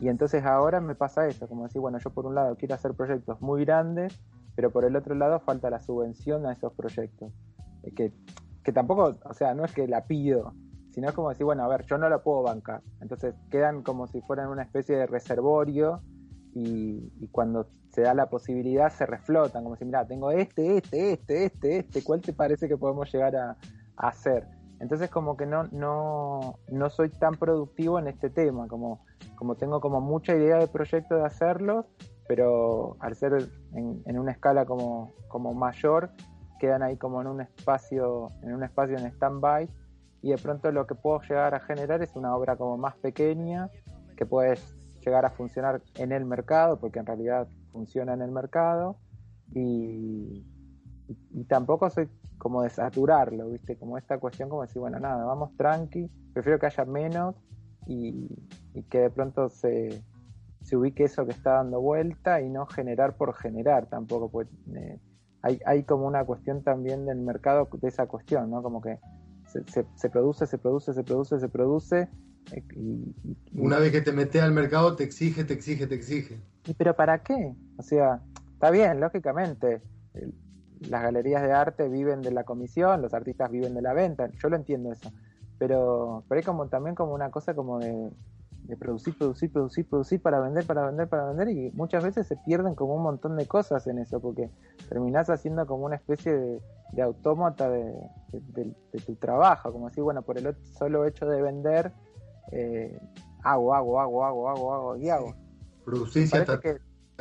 y 0.00 0.08
entonces 0.08 0.44
ahora 0.44 0.80
me 0.80 0.96
pasa 0.96 1.28
eso, 1.28 1.46
como 1.46 1.62
decir, 1.62 1.80
bueno, 1.80 2.00
yo 2.00 2.10
por 2.10 2.26
un 2.26 2.34
lado 2.34 2.56
quiero 2.56 2.74
hacer 2.74 2.92
proyectos 2.94 3.40
muy 3.40 3.64
grandes, 3.64 4.20
pero 4.56 4.72
por 4.72 4.84
el 4.84 4.96
otro 4.96 5.14
lado 5.14 5.38
falta 5.38 5.70
la 5.70 5.78
subvención 5.78 6.44
a 6.46 6.54
esos 6.54 6.72
proyectos. 6.72 7.32
Que, 7.94 8.12
que 8.64 8.72
tampoco, 8.72 9.14
o 9.22 9.34
sea, 9.34 9.54
no 9.54 9.64
es 9.64 9.72
que 9.72 9.86
la 9.86 10.06
pido, 10.06 10.54
sino 10.90 11.08
es 11.08 11.14
como 11.14 11.28
decir, 11.28 11.44
bueno, 11.44 11.62
a 11.62 11.68
ver, 11.68 11.86
yo 11.86 11.98
no 11.98 12.08
la 12.08 12.18
puedo 12.18 12.42
bancar. 12.42 12.82
Entonces 13.00 13.36
quedan 13.48 13.84
como 13.84 14.08
si 14.08 14.20
fueran 14.22 14.48
una 14.48 14.64
especie 14.64 14.96
de 14.96 15.06
reservorio 15.06 16.00
y, 16.54 17.12
y 17.20 17.28
cuando 17.28 17.66
se 17.92 18.02
da 18.02 18.14
la 18.14 18.28
posibilidad 18.28 18.90
se 18.90 19.06
reflotan, 19.06 19.64
como 19.64 19.76
si, 19.76 19.84
mira, 19.84 20.06
tengo 20.06 20.30
este, 20.30 20.78
este, 20.78 21.12
este, 21.12 21.44
este, 21.44 21.78
este, 21.78 22.04
¿cuál 22.04 22.20
te 22.20 22.32
parece 22.32 22.68
que 22.68 22.76
podemos 22.76 23.12
llegar 23.12 23.36
a, 23.36 23.56
a 23.96 24.08
hacer? 24.08 24.46
Entonces 24.80 25.10
como 25.10 25.36
que 25.36 25.46
no, 25.46 25.64
no, 25.70 26.58
no 26.68 26.90
soy 26.90 27.08
tan 27.10 27.34
productivo 27.34 27.98
en 27.98 28.08
este 28.08 28.30
tema, 28.30 28.66
como, 28.66 29.04
como 29.36 29.54
tengo 29.54 29.80
como 29.80 30.00
mucha 30.00 30.34
idea 30.34 30.58
de 30.58 30.66
proyecto 30.66 31.16
de 31.16 31.24
hacerlos, 31.24 31.86
pero 32.26 32.96
al 33.00 33.14
ser 33.14 33.48
en, 33.74 34.02
en 34.06 34.18
una 34.18 34.32
escala 34.32 34.64
como, 34.64 35.12
como 35.28 35.54
mayor, 35.54 36.10
quedan 36.58 36.82
ahí 36.82 36.96
como 36.96 37.20
en 37.20 37.26
un 37.26 37.40
espacio, 37.42 38.28
en 38.42 38.54
un 38.54 38.62
espacio 38.62 38.96
en 38.96 39.06
stand-by, 39.06 39.68
y 40.22 40.30
de 40.30 40.38
pronto 40.38 40.70
lo 40.72 40.86
que 40.86 40.94
puedo 40.94 41.20
llegar 41.20 41.54
a 41.54 41.60
generar 41.60 42.02
es 42.02 42.16
una 42.16 42.34
obra 42.34 42.56
como 42.56 42.76
más 42.78 42.96
pequeña, 42.96 43.68
que 44.16 44.24
puede 44.24 44.56
llegar 45.04 45.24
a 45.24 45.30
funcionar 45.30 45.82
en 45.96 46.12
el 46.12 46.24
mercado, 46.24 46.78
porque 46.78 46.98
en 46.98 47.06
realidad 47.06 47.48
funciona 47.72 48.14
en 48.14 48.22
el 48.22 48.30
mercado, 48.30 48.96
y, 49.54 50.44
y, 51.30 51.44
tampoco 51.44 51.90
soy 51.90 52.08
como 52.38 52.62
de 52.62 52.70
saturarlo, 52.70 53.50
¿viste? 53.50 53.76
Como 53.76 53.98
esta 53.98 54.18
cuestión 54.18 54.48
como 54.48 54.62
decir, 54.62 54.80
bueno, 54.80 54.98
nada, 54.98 55.24
vamos 55.24 55.54
tranqui, 55.56 56.10
prefiero 56.32 56.58
que 56.58 56.66
haya 56.66 56.84
menos 56.86 57.36
y, 57.86 58.28
y 58.74 58.82
que 58.84 59.00
de 59.00 59.10
pronto 59.10 59.48
se, 59.50 60.02
se 60.62 60.76
ubique 60.76 61.04
eso 61.04 61.26
que 61.26 61.32
está 61.32 61.54
dando 61.54 61.80
vuelta 61.80 62.40
y 62.40 62.48
no 62.48 62.66
generar 62.66 63.16
por 63.16 63.34
generar 63.34 63.86
tampoco, 63.86 64.30
pues 64.30 64.48
eh, 64.74 64.98
hay, 65.42 65.60
hay 65.66 65.82
como 65.82 66.06
una 66.06 66.24
cuestión 66.24 66.62
también 66.62 67.04
del 67.04 67.18
mercado 67.18 67.68
de 67.70 67.88
esa 67.88 68.06
cuestión, 68.06 68.50
¿no? 68.50 68.62
Como 68.62 68.80
que 68.80 68.98
se, 69.46 69.64
se, 69.64 69.86
se 69.96 70.08
produce, 70.08 70.46
se 70.46 70.58
produce, 70.58 70.94
se 70.94 71.02
produce, 71.02 71.38
se 71.38 71.48
produce. 71.48 72.08
Y- 72.50 72.78
y- 72.78 73.36
y- 73.52 73.60
Una 73.60 73.78
vez 73.78 73.92
que 73.92 74.00
te 74.00 74.12
metes 74.12 74.42
al 74.42 74.52
mercado, 74.52 74.96
te 74.96 75.04
exige, 75.04 75.44
te 75.44 75.54
exige, 75.54 75.86
te 75.86 75.94
exige. 75.94 76.38
¿Y 76.66 76.74
pero 76.74 76.94
para 76.94 77.22
qué? 77.22 77.54
O 77.76 77.82
sea, 77.82 78.20
está 78.52 78.70
bien, 78.70 79.00
lógicamente. 79.00 79.80
Las 80.88 81.02
galerías 81.02 81.42
de 81.42 81.52
arte 81.52 81.88
viven 81.88 82.22
de 82.22 82.32
la 82.32 82.44
comisión, 82.44 83.02
los 83.02 83.14
artistas 83.14 83.50
viven 83.50 83.74
de 83.74 83.82
la 83.82 83.92
venta, 83.92 84.28
yo 84.42 84.48
lo 84.48 84.56
entiendo 84.56 84.92
eso. 84.92 85.10
Pero, 85.58 86.24
pero 86.28 86.38
hay 86.40 86.44
como 86.44 86.66
también 86.68 86.96
como 86.96 87.14
una 87.14 87.30
cosa 87.30 87.54
como 87.54 87.78
de, 87.78 88.10
de 88.64 88.76
producir, 88.76 89.16
producir, 89.16 89.52
producir, 89.52 89.88
producir 89.88 90.20
para 90.20 90.40
vender, 90.40 90.64
para 90.66 90.86
vender, 90.86 91.08
para 91.08 91.26
vender, 91.26 91.48
y 91.50 91.70
muchas 91.72 92.02
veces 92.02 92.26
se 92.26 92.36
pierden 92.36 92.74
como 92.74 92.96
un 92.96 93.02
montón 93.02 93.36
de 93.36 93.46
cosas 93.46 93.86
en 93.86 93.98
eso, 93.98 94.18
porque 94.20 94.50
terminás 94.88 95.30
haciendo 95.30 95.64
como 95.66 95.84
una 95.86 95.96
especie 95.96 96.32
de, 96.36 96.60
de 96.92 97.02
autómata 97.02 97.70
de, 97.70 97.92
de- 98.32 98.74
tu 99.06 99.14
trabajo, 99.14 99.72
como 99.72 99.88
decir, 99.88 100.02
bueno, 100.02 100.22
por 100.22 100.36
el 100.38 100.54
solo 100.78 101.04
hecho 101.06 101.26
de 101.26 101.42
vender, 101.42 101.92
eh, 102.50 102.98
hago, 103.42 103.74
hago, 103.74 104.00
hago, 104.00 104.24
hago, 104.24 104.48
hago, 104.50 104.74
hago, 104.74 104.96
y 104.96 105.08
hago. 105.08 105.34
Hasta 106.42 106.60
que, 106.60 106.78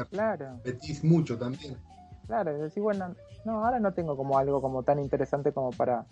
claro, 0.10 0.60
metís 0.66 1.04
mucho 1.04 1.38
también. 1.38 1.78
claro, 2.28 2.58
y 2.58 2.62
decir, 2.62 2.82
bueno, 2.84 3.13
no, 3.46 3.66
ahora 3.66 3.80
no 3.80 3.94
tengo 3.94 4.16
como 4.16 4.38
algo 4.38 4.62
como 4.62 4.84
tan 4.84 5.00
interesante 5.00 5.51
como 5.51 5.72
para, 5.72 6.06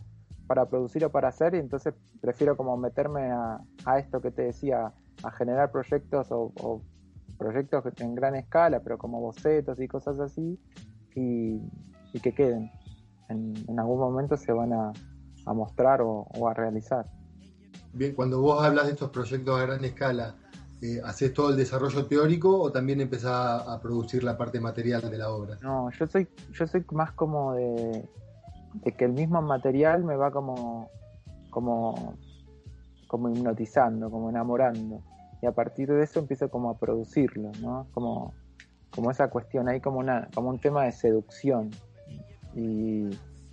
para 0.48 0.66
producir 0.66 1.06
o 1.06 1.12
para 1.12 1.30
hacer, 1.30 1.56
y 1.56 1.60
entonces 1.60 1.94
prefiero 2.22 2.58
como 2.58 2.76
meterme 2.78 3.32
a, 3.32 3.60
a 3.86 4.00
esto 4.00 4.20
que 4.22 4.32
te 4.32 4.44
decía, 4.44 4.94
a 5.24 5.32
generar 5.32 5.72
proyectos 5.72 6.32
o, 6.32 6.52
o 6.62 6.82
proyectos 7.38 7.84
en 8.00 8.16
gran 8.16 8.36
escala, 8.36 8.80
pero 8.82 8.98
como 8.98 9.22
bocetos 9.22 9.80
y 9.80 9.88
cosas 9.88 10.20
así, 10.20 10.60
y, 11.16 11.62
y 12.14 12.20
que 12.22 12.34
queden. 12.34 12.72
En, 13.30 13.54
en 13.68 13.80
algún 13.80 14.00
momento 14.00 14.38
se 14.38 14.52
van 14.52 14.74
a, 14.74 14.92
a 15.46 15.54
mostrar 15.54 16.02
o, 16.02 16.26
o 16.38 16.48
a 16.48 16.54
realizar. 16.54 17.06
Bien, 17.94 18.14
cuando 18.14 18.42
vos 18.42 18.64
hablas 18.64 18.86
de 18.86 18.92
estos 18.94 19.10
proyectos 19.10 19.60
a 19.60 19.66
gran 19.66 19.84
escala, 19.84 20.36
eh, 20.82 21.02
¿haces 21.04 21.34
todo 21.34 21.50
el 21.50 21.58
desarrollo 21.58 22.06
teórico 22.06 22.58
o 22.58 22.72
también 22.72 23.02
empezás 23.02 23.68
a, 23.68 23.82
producir 23.82 24.24
la 24.24 24.38
parte 24.38 24.60
material 24.60 25.10
de 25.10 25.18
la 25.18 25.30
obra? 25.30 25.58
No, 25.62 25.90
yo 25.92 26.08
soy, 26.08 26.28
yo 26.52 26.68
soy 26.68 26.86
más 26.92 27.12
como 27.12 27.54
de, 27.54 28.08
de 28.74 28.92
que 28.94 29.06
el 29.06 29.14
mismo 29.14 29.42
material 29.42 30.04
me 30.04 30.16
va 30.16 30.32
como, 30.32 30.90
como, 31.50 32.16
como 33.08 33.30
hipnotizando, 33.30 34.10
como 34.10 34.30
enamorando. 34.30 35.02
Y 35.42 35.48
a 35.48 35.52
partir 35.52 35.90
de 35.90 36.04
eso 36.04 36.20
empiezo 36.20 36.50
como 36.50 36.70
a 36.70 36.78
producirlo, 36.78 37.52
¿no? 37.62 37.88
Como, 37.94 38.34
como 38.90 39.12
esa 39.12 39.30
cuestión, 39.30 39.68
hay 39.68 39.82
como 39.82 40.00
una, 40.00 40.28
como 40.34 40.50
un 40.50 40.60
tema 40.60 40.86
de 40.86 40.92
seducción. 40.92 41.72
Y 42.56 43.10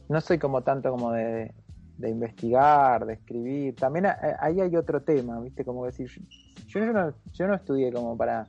no 0.09 0.21
soy 0.21 0.39
como 0.39 0.63
tanto 0.63 0.91
como 0.91 1.13
de, 1.13 1.53
de 1.97 2.11
investigar, 2.11 3.07
de 3.07 3.15
escribir. 3.15 3.75
También 3.77 4.07
a- 4.07 4.19
ahí 4.41 4.61
hay 4.61 4.77
otro 4.77 5.03
tema, 5.03 5.41
¿viste? 5.41 5.65
Como 5.65 5.87
decir, 5.87 6.11
yo, 6.69 6.93
no, 6.93 7.15
yo 7.33 7.47
no 7.47 7.55
estudié 7.55 7.93
como 7.93 8.17
para, 8.17 8.47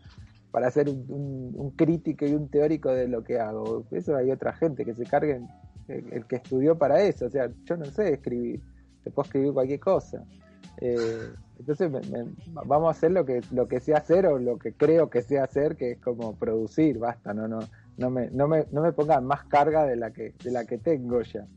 para 0.52 0.70
ser 0.72 0.90
un, 0.90 1.74
crítico 1.76 2.26
y 2.26 2.34
un 2.34 2.50
teórico 2.50 2.92
de 2.92 3.08
lo 3.08 3.24
que 3.24 3.40
hago. 3.40 3.86
Eso 3.92 4.16
hay 4.16 4.32
otra 4.32 4.54
gente 4.54 4.84
que 4.84 4.94
se 4.94 5.06
carguen, 5.06 5.48
el, 5.88 6.26
que 6.26 6.38
estudió 6.38 6.78
para 6.78 7.02
eso. 7.02 7.26
O 7.26 7.30
sea, 7.30 7.50
yo 7.66 7.78
no 7.78 7.86
sé 7.86 8.14
escribir, 8.14 8.62
te 9.04 9.12
puedo 9.12 9.26
escribir 9.26 9.54
cualquier 9.54 9.80
cosa. 9.80 10.24
Eh, 10.80 11.30
entonces 11.60 11.90
me- 11.90 12.26
vamos 12.66 12.88
a 12.88 12.92
hacer 12.92 13.12
lo 13.12 13.26
que 13.26 13.42
lo 13.52 13.68
que 13.68 13.80
sé 13.80 13.96
hacer 13.96 14.28
o 14.28 14.38
lo 14.38 14.60
que 14.60 14.74
creo 14.74 15.10
que 15.10 15.24
sé 15.24 15.40
hacer, 15.40 15.76
que 15.76 15.94
es 15.94 16.00
como 16.00 16.36
producir, 16.36 17.00
basta, 17.00 17.34
no, 17.34 17.48
no, 17.48 17.60
no 17.98 18.10
me, 18.12 18.30
no 18.30 18.48
me, 18.48 18.66
no 18.72 18.82
me 18.82 18.92
pongan 18.92 19.26
más 19.26 19.46
carga 19.46 19.86
de 19.86 19.96
la 19.96 20.12
que, 20.12 20.36
de 20.44 20.52
la 20.52 20.66
que 20.66 20.78
tengo 20.78 21.22
ya. 21.22 21.48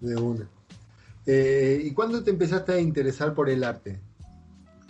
De 0.00 0.14
una. 0.16 0.48
Eh, 1.30 1.82
¿Y 1.84 1.92
cuándo 1.92 2.24
te 2.24 2.30
empezaste 2.30 2.72
a 2.72 2.80
interesar 2.80 3.34
por 3.34 3.50
el 3.50 3.62
arte? 3.62 4.00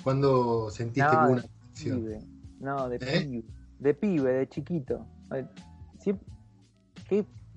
¿Cuándo 0.05 0.71
sentiste 0.71 1.11
No, 1.11 1.31
una 1.33 1.43
conexión? 1.43 2.01
pibe. 2.01 2.19
No, 2.61 2.89
de 2.89 2.97
¿Eh? 2.97 3.21
pibe. 3.27 3.45
De 3.81 3.95
pibe, 3.95 4.33
de 4.35 4.49
chiquito. 4.49 5.05
Eh, 5.35 5.47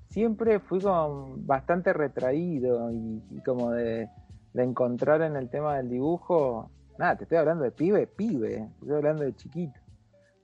siempre 0.08 0.58
fui 0.60 0.80
como 0.80 1.34
bastante 1.38 1.92
retraído 1.92 2.90
y, 2.92 3.22
y 3.30 3.40
como 3.44 3.70
de, 3.70 4.08
de 4.52 4.62
encontrar 4.64 5.22
en 5.22 5.36
el 5.36 5.48
tema 5.48 5.76
del 5.76 5.88
dibujo. 5.88 6.68
Nada, 6.98 7.16
te 7.16 7.22
estoy 7.24 7.38
hablando 7.38 7.62
de 7.64 7.70
pibe, 7.70 8.08
pibe. 8.08 8.56
Te 8.56 8.64
estoy 8.80 8.96
hablando 8.96 9.22
de 9.22 9.34
chiquito. 9.36 9.78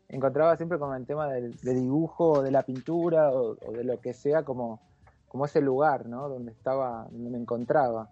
Encontraba 0.08 0.56
siempre 0.56 0.78
como 0.78 0.94
el 0.94 1.06
tema 1.06 1.26
del, 1.28 1.56
del 1.56 1.80
dibujo, 1.80 2.40
de 2.42 2.50
la 2.52 2.62
pintura 2.62 3.30
o, 3.32 3.56
o 3.60 3.72
de 3.72 3.82
lo 3.84 4.00
que 4.00 4.14
sea 4.14 4.44
como, 4.44 4.80
como 5.26 5.44
ese 5.44 5.60
lugar, 5.60 6.06
¿no? 6.06 6.28
Donde 6.28 6.52
estaba, 6.52 7.08
donde 7.10 7.30
me 7.30 7.38
encontraba. 7.38 8.10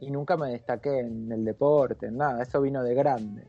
Y 0.00 0.10
nunca 0.10 0.36
me 0.36 0.50
destaqué 0.50 1.00
en 1.00 1.30
el 1.32 1.44
deporte, 1.44 2.06
en 2.06 2.18
nada. 2.18 2.42
Eso 2.42 2.60
vino 2.60 2.82
de 2.82 2.94
grande 2.94 3.48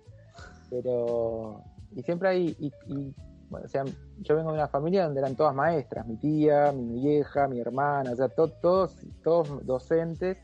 pero 0.70 1.62
y 1.96 2.04
siempre 2.04 2.30
hay 2.30 2.56
y, 2.60 2.68
y, 2.88 3.16
bueno, 3.50 3.66
o 3.66 3.70
sea, 3.70 3.86
yo 4.20 4.36
vengo 4.36 4.50
de 4.52 4.58
una 4.58 4.68
familia 4.68 5.06
donde 5.06 5.22
eran 5.22 5.36
todas 5.36 5.56
maestras, 5.56 6.06
mi 6.06 6.18
tía, 6.18 6.72
mi 6.74 7.00
vieja, 7.00 7.48
mi 7.48 7.60
hermana, 7.60 8.12
o 8.12 8.16
sea, 8.16 8.28
to- 8.28 8.50
todos, 8.62 8.98
todos 9.24 9.66
docentes 9.66 10.38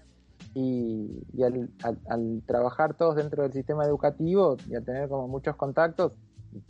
y, 0.56 1.22
al 2.08 2.42
trabajar 2.46 2.94
todos 2.96 3.16
dentro 3.16 3.44
del 3.44 3.52
sistema 3.52 3.86
educativo 3.86 4.56
y 4.70 4.76
al 4.76 4.86
tener 4.86 5.10
como 5.10 5.28
muchos 5.28 5.56
contactos, 5.58 6.14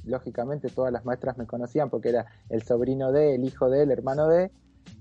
lógicamente 0.05 0.69
todas 0.69 0.91
las 0.91 1.05
maestras 1.05 1.37
me 1.37 1.45
conocían 1.45 1.89
porque 1.89 2.09
era 2.09 2.25
el 2.49 2.63
sobrino 2.63 3.11
de, 3.11 3.35
el 3.35 3.43
hijo 3.43 3.69
de, 3.69 3.83
el 3.83 3.91
hermano 3.91 4.27
de, 4.27 4.51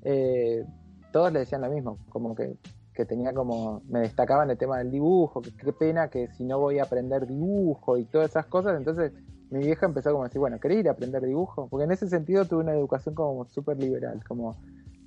eh, 0.03 0.65
todos 1.13 1.33
le 1.33 1.41
decían 1.41 1.63
lo 1.63 1.71
mismo, 1.71 1.99
como 2.11 2.35
que, 2.35 2.57
que 2.95 3.05
tenía 3.05 3.33
como, 3.33 3.83
me 3.89 4.01
destacaba 4.01 4.45
en 4.45 4.51
el 4.51 4.59
tema 4.59 4.79
del 4.79 4.91
dibujo, 4.91 5.41
que 5.41 5.53
qué 5.53 5.73
pena 5.73 6.09
que 6.09 6.29
si 6.29 6.45
no 6.45 6.59
voy 6.59 6.79
a 6.79 6.85
aprender 6.85 7.27
dibujo 7.27 7.97
y 7.97 8.05
todas 8.05 8.31
esas 8.31 8.47
cosas, 8.47 8.77
entonces 8.77 9.13
mi 9.51 9.61
vieja 9.61 9.87
empezó 9.87 10.11
como 10.13 10.25
a 10.25 10.29
decir, 10.29 10.41
bueno, 10.41 10.59
¿querés 10.61 10.79
ir 10.79 10.89
a 10.89 10.93
aprender 10.93 11.23
dibujo? 11.23 11.69
Porque 11.69 11.85
en 11.85 11.93
ese 11.93 12.09
sentido 12.09 12.45
tuve 12.47 12.61
una 12.61 12.73
educación 12.73 13.15
como 13.15 13.45
súper 13.47 13.79
liberal, 13.79 14.23
como 14.27 14.57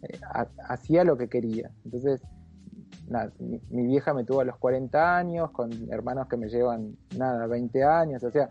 eh, 0.04 0.20
ha- 0.34 0.48
hacía 0.68 1.04
lo 1.04 1.18
que 1.18 1.28
quería. 1.28 1.72
Entonces, 1.84 2.22
mi 3.70 3.86
vieja 3.86 4.14
me 4.14 4.24
tuvo 4.24 4.42
a 4.42 4.46
los 4.46 4.58
40 4.58 5.18
años, 5.18 5.52
con 5.52 5.72
hermanos 5.92 6.28
que 6.28 6.38
me 6.38 6.50
llevan, 6.50 6.96
nada, 7.18 7.48
20 7.48 7.84
años, 7.84 8.24
o 8.24 8.32
sea, 8.32 8.48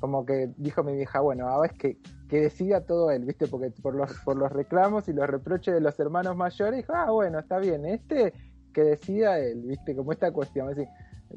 como 0.00 0.24
que 0.24 0.50
dijo 0.56 0.82
mi 0.82 0.94
vieja, 0.94 1.20
bueno, 1.20 1.48
ahora 1.48 1.70
es 1.70 1.78
que, 1.78 1.98
que 2.28 2.40
decida 2.40 2.80
todo 2.82 3.10
él, 3.10 3.24
¿viste? 3.24 3.46
Porque 3.46 3.70
por 3.82 3.94
los, 3.94 4.12
por 4.24 4.36
los 4.36 4.50
reclamos 4.50 5.08
y 5.08 5.12
los 5.12 5.26
reproches 5.28 5.74
de 5.74 5.80
los 5.80 5.98
hermanos 6.00 6.36
mayores, 6.36 6.76
dijo, 6.78 6.92
ah, 6.94 7.10
bueno, 7.10 7.38
está 7.38 7.58
bien, 7.58 7.84
este 7.84 8.32
que 8.72 8.82
decida 8.82 9.38
él, 9.38 9.62
¿viste? 9.62 9.94
Como 9.96 10.12
esta 10.12 10.32
cuestión, 10.32 10.70
es 10.70 10.76
decir, 10.76 10.92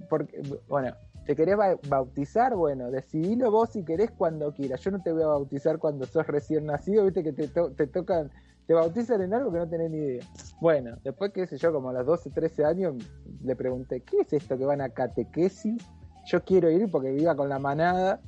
porque, 0.09 0.41
bueno, 0.67 0.95
¿te 1.25 1.35
querés 1.35 1.57
ba- 1.57 1.77
bautizar? 1.87 2.55
Bueno, 2.55 2.89
decidilo 2.91 3.51
vos 3.51 3.69
si 3.71 3.83
querés 3.83 4.11
cuando 4.11 4.53
quieras. 4.53 4.81
Yo 4.81 4.91
no 4.91 5.01
te 5.01 5.11
voy 5.11 5.23
a 5.23 5.27
bautizar 5.27 5.77
cuando 5.79 6.05
sos 6.05 6.25
recién 6.27 6.65
nacido, 6.65 7.05
¿viste? 7.05 7.23
Que 7.23 7.33
te, 7.33 7.47
to- 7.47 7.71
te 7.71 7.87
tocan 7.87 8.31
te 8.65 8.73
bautizan 8.73 9.21
en 9.21 9.33
algo 9.33 9.51
que 9.51 9.57
no 9.57 9.67
tenés 9.67 9.91
ni 9.91 9.97
idea. 9.97 10.23
Bueno, 10.61 10.95
después, 11.03 11.33
qué 11.33 11.45
sé 11.45 11.57
yo, 11.57 11.73
como 11.73 11.89
a 11.89 11.93
los 11.93 12.05
12, 12.05 12.29
13 12.29 12.63
años, 12.63 12.95
le 13.43 13.55
pregunté, 13.57 13.99
¿qué 14.01 14.21
es 14.21 14.31
esto 14.31 14.57
que 14.57 14.63
van 14.63 14.79
a 14.79 14.87
catequesis? 14.87 15.83
Yo 16.23 16.41
quiero 16.45 16.71
ir 16.71 16.89
porque 16.89 17.11
viva 17.11 17.35
con 17.35 17.49
la 17.49 17.59
manada. 17.59 18.21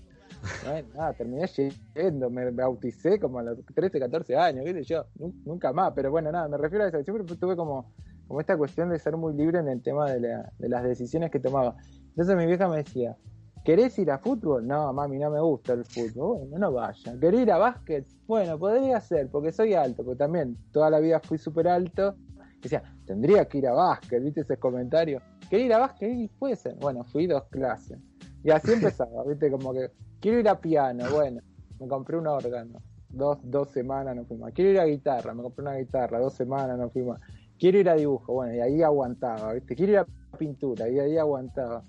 Bueno, 0.67 0.89
nada, 0.93 1.13
terminé 1.13 1.47
yendo, 1.95 2.29
me 2.29 2.51
bauticé 2.51 3.17
como 3.17 3.39
a 3.39 3.43
los 3.43 3.59
13, 3.73 3.97
14 3.97 4.35
años, 4.35 4.65
sé 4.65 4.83
yo, 4.83 5.05
nu- 5.15 5.33
nunca 5.45 5.71
más, 5.71 5.93
pero 5.95 6.11
bueno, 6.11 6.31
nada, 6.33 6.49
me 6.49 6.57
refiero 6.57 6.83
a 6.83 6.89
eso, 6.89 7.01
siempre 7.01 7.25
tuve 7.37 7.55
como, 7.55 7.93
como 8.27 8.39
esta 8.41 8.57
cuestión 8.57 8.89
de 8.89 8.99
ser 8.99 9.15
muy 9.17 9.33
libre 9.33 9.59
en 9.59 9.67
el 9.67 9.81
tema 9.81 10.11
de, 10.11 10.19
la- 10.21 10.51
de 10.57 10.69
las 10.69 10.83
decisiones 10.83 11.31
que 11.31 11.39
tomaba. 11.39 11.75
Entonces 12.09 12.35
mi 12.35 12.45
vieja 12.45 12.67
me 12.67 12.77
decía, 12.77 13.15
¿querés 13.63 13.97
ir 13.99 14.09
a 14.11 14.17
fútbol? 14.19 14.65
No, 14.65 14.91
mami, 14.93 15.17
no 15.19 15.29
me 15.29 15.39
gusta 15.41 15.73
el 15.73 15.85
fútbol. 15.85 16.39
Bueno, 16.49 16.57
no 16.59 16.71
vaya. 16.71 17.17
¿Querés 17.19 17.41
ir 17.41 17.51
a 17.51 17.57
básquet? 17.57 18.07
Bueno, 18.27 18.57
podría 18.57 18.99
ser, 18.99 19.29
porque 19.29 19.51
soy 19.51 19.73
alto, 19.73 20.03
porque 20.03 20.17
también 20.19 20.57
toda 20.71 20.89
la 20.89 20.99
vida 20.99 21.19
fui 21.19 21.37
súper 21.37 21.67
alto. 21.67 22.15
Decía, 22.61 22.81
tendría 23.05 23.45
que 23.45 23.59
ir 23.59 23.67
a 23.67 23.73
básquet, 23.73 24.23
¿viste 24.23 24.41
ese 24.41 24.57
comentario? 24.57 25.21
¿Querés 25.49 25.67
ir 25.67 25.73
a 25.73 25.77
básquet? 25.79 26.11
Y 26.11 26.27
puede 26.29 26.55
ser. 26.55 26.75
Bueno, 26.75 27.03
fui 27.03 27.27
dos 27.27 27.43
clases. 27.51 27.99
Y 28.43 28.49
así 28.49 28.71
empezaba, 28.73 29.23
¿viste? 29.25 29.51
Como 29.51 29.73
que, 29.73 29.91
quiero 30.19 30.39
ir 30.39 30.49
a 30.49 30.59
piano, 30.59 31.03
bueno, 31.13 31.41
me 31.79 31.87
compré 31.87 32.17
un 32.17 32.27
órgano. 32.27 32.79
Dos, 33.09 33.37
dos 33.43 33.69
semanas 33.69 34.15
no 34.15 34.25
fui 34.25 34.37
más. 34.37 34.51
Quiero 34.53 34.71
ir 34.71 34.79
a 34.79 34.85
guitarra, 34.85 35.33
me 35.33 35.43
compré 35.43 35.61
una 35.63 35.75
guitarra, 35.75 36.19
dos 36.19 36.33
semanas 36.33 36.77
no 36.77 36.89
fui 36.89 37.03
más. 37.03 37.19
Quiero 37.57 37.79
ir 37.79 37.89
a 37.89 37.95
dibujo, 37.95 38.33
bueno, 38.33 38.53
y 38.53 38.59
ahí 38.59 38.83
aguantaba, 38.83 39.53
¿viste? 39.53 39.75
Quiero 39.75 39.91
ir 39.93 39.97
a 39.99 40.07
pintura, 40.37 40.89
y 40.89 40.99
ahí 40.99 41.17
aguantaba 41.17 41.83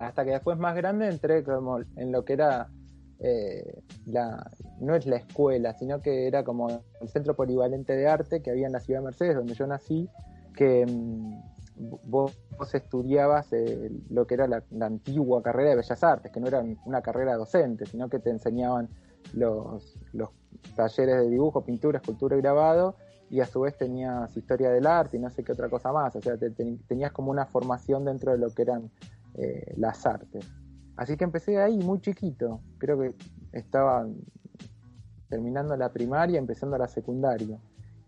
hasta 0.00 0.24
que 0.24 0.30
después 0.30 0.58
más 0.58 0.74
grande 0.74 1.08
entré 1.08 1.44
como 1.44 1.78
en 1.78 2.10
lo 2.10 2.24
que 2.24 2.32
era 2.32 2.68
eh, 3.18 3.82
la 4.06 4.50
no 4.80 4.94
es 4.94 5.06
la 5.06 5.16
escuela 5.16 5.74
sino 5.74 6.00
que 6.00 6.26
era 6.26 6.42
como 6.42 6.82
el 7.00 7.08
centro 7.08 7.36
polivalente 7.36 7.94
de 7.94 8.08
arte 8.08 8.40
que 8.40 8.50
había 8.50 8.66
en 8.66 8.72
la 8.72 8.80
ciudad 8.80 9.00
de 9.00 9.04
Mercedes 9.04 9.36
donde 9.36 9.52
yo 9.52 9.66
nací 9.66 10.08
que 10.56 10.86
mm, 10.86 11.34
vos, 12.04 12.34
estudiabas 12.72 13.52
eh, 13.52 13.90
lo 14.08 14.26
que 14.26 14.34
era 14.34 14.46
la, 14.46 14.64
la 14.70 14.86
antigua 14.86 15.42
carrera 15.42 15.70
de 15.70 15.76
Bellas 15.76 16.02
Artes 16.02 16.32
que 16.32 16.40
no 16.40 16.48
era 16.48 16.64
una 16.86 17.02
carrera 17.02 17.36
docente 17.36 17.84
sino 17.84 18.08
que 18.08 18.20
te 18.20 18.30
enseñaban 18.30 18.88
los, 19.34 19.98
los 20.14 20.30
talleres 20.74 21.16
de 21.16 21.28
dibujo, 21.28 21.62
pintura, 21.62 21.98
escultura 21.98 22.36
y 22.36 22.40
grabado 22.40 22.96
y 23.30 23.40
a 23.40 23.46
su 23.46 23.60
vez 23.60 23.76
tenías 23.78 24.36
historia 24.36 24.70
del 24.70 24.86
arte 24.86 25.16
y 25.16 25.20
no 25.20 25.30
sé 25.30 25.42
qué 25.44 25.52
otra 25.52 25.68
cosa 25.68 25.92
más, 25.92 26.14
o 26.16 26.20
sea, 26.20 26.36
te- 26.36 26.50
te- 26.50 26.78
tenías 26.88 27.12
como 27.12 27.30
una 27.30 27.46
formación 27.46 28.04
dentro 28.04 28.32
de 28.32 28.38
lo 28.38 28.50
que 28.50 28.62
eran 28.62 28.90
eh, 29.34 29.72
las 29.76 30.04
artes. 30.06 30.44
Así 30.96 31.16
que 31.16 31.24
empecé 31.24 31.58
ahí 31.62 31.78
muy 31.78 32.00
chiquito, 32.00 32.60
creo 32.78 32.98
que 33.00 33.14
estaba 33.52 34.06
terminando 35.28 35.76
la 35.76 35.92
primaria, 35.92 36.38
empezando 36.38 36.76
la 36.76 36.88
secundaria. 36.88 37.58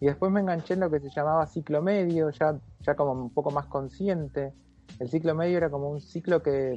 Y 0.00 0.07
después 0.07 0.33
me 0.33 0.41
enganché 0.41 0.75
en 0.75 0.81
lo 0.81 0.91
que 0.91 0.99
se 0.99 1.09
llamaba 1.11 1.47
ciclo 1.47 1.81
medio, 1.81 2.31
ya, 2.31 2.59
ya 2.81 2.97
como 2.97 3.12
un 3.12 3.31
poco 3.31 3.50
más 3.52 3.67
consciente. 3.67 4.52
El 4.99 5.09
ciclo 5.09 5.35
medio 5.35 5.57
era 5.57 5.71
como 5.71 5.88
un 5.88 6.00
ciclo 6.00 6.43
que 6.43 6.76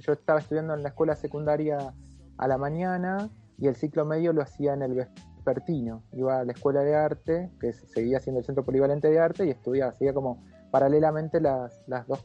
yo 0.00 0.12
estaba 0.12 0.40
estudiando 0.40 0.74
en 0.74 0.82
la 0.82 0.88
escuela 0.88 1.14
secundaria 1.14 1.94
a 2.36 2.48
la 2.48 2.58
mañana 2.58 3.30
y 3.58 3.68
el 3.68 3.76
ciclo 3.76 4.04
medio 4.04 4.32
lo 4.32 4.42
hacía 4.42 4.74
en 4.74 4.82
el 4.82 5.06
vespertino. 5.44 6.02
Iba 6.12 6.40
a 6.40 6.44
la 6.44 6.52
escuela 6.52 6.80
de 6.80 6.94
arte, 6.94 7.50
que 7.60 7.72
se- 7.72 7.86
seguía 7.86 8.20
siendo 8.20 8.40
el 8.40 8.46
centro 8.46 8.64
polivalente 8.64 9.10
de 9.10 9.18
arte, 9.18 9.46
y 9.46 9.50
estudiaba, 9.50 9.90
hacía 9.92 10.12
como 10.14 10.42
paralelamente 10.70 11.40
las, 11.40 11.80
las 11.86 12.06
dos 12.08 12.24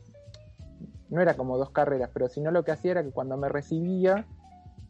no 1.10 1.22
era 1.22 1.36
como 1.36 1.58
dos 1.58 1.72
carreras, 1.72 2.10
pero 2.14 2.30
sino 2.30 2.52
lo 2.52 2.64
que 2.64 2.72
hacía 2.72 2.92
era 2.92 3.04
que 3.04 3.12
cuando 3.12 3.36
me 3.36 3.50
recibía, 3.50 4.26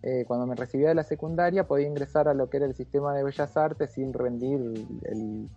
eh, 0.04 0.26
cuando 0.28 0.46
me 0.46 0.56
recibía 0.56 0.90
de 0.90 0.96
la 0.96 1.04
secundaria, 1.04 1.66
podía 1.66 1.88
ingresar 1.88 2.28
a 2.28 2.34
lo 2.34 2.50
que 2.50 2.58
era 2.58 2.66
el 2.66 2.76
sistema 2.76 3.14
de 3.14 3.24
Bellas 3.24 3.56
Artes 3.58 3.92
sin 3.92 4.14
rendir 4.14 4.60
el, 4.60 4.86
el- 5.06 5.50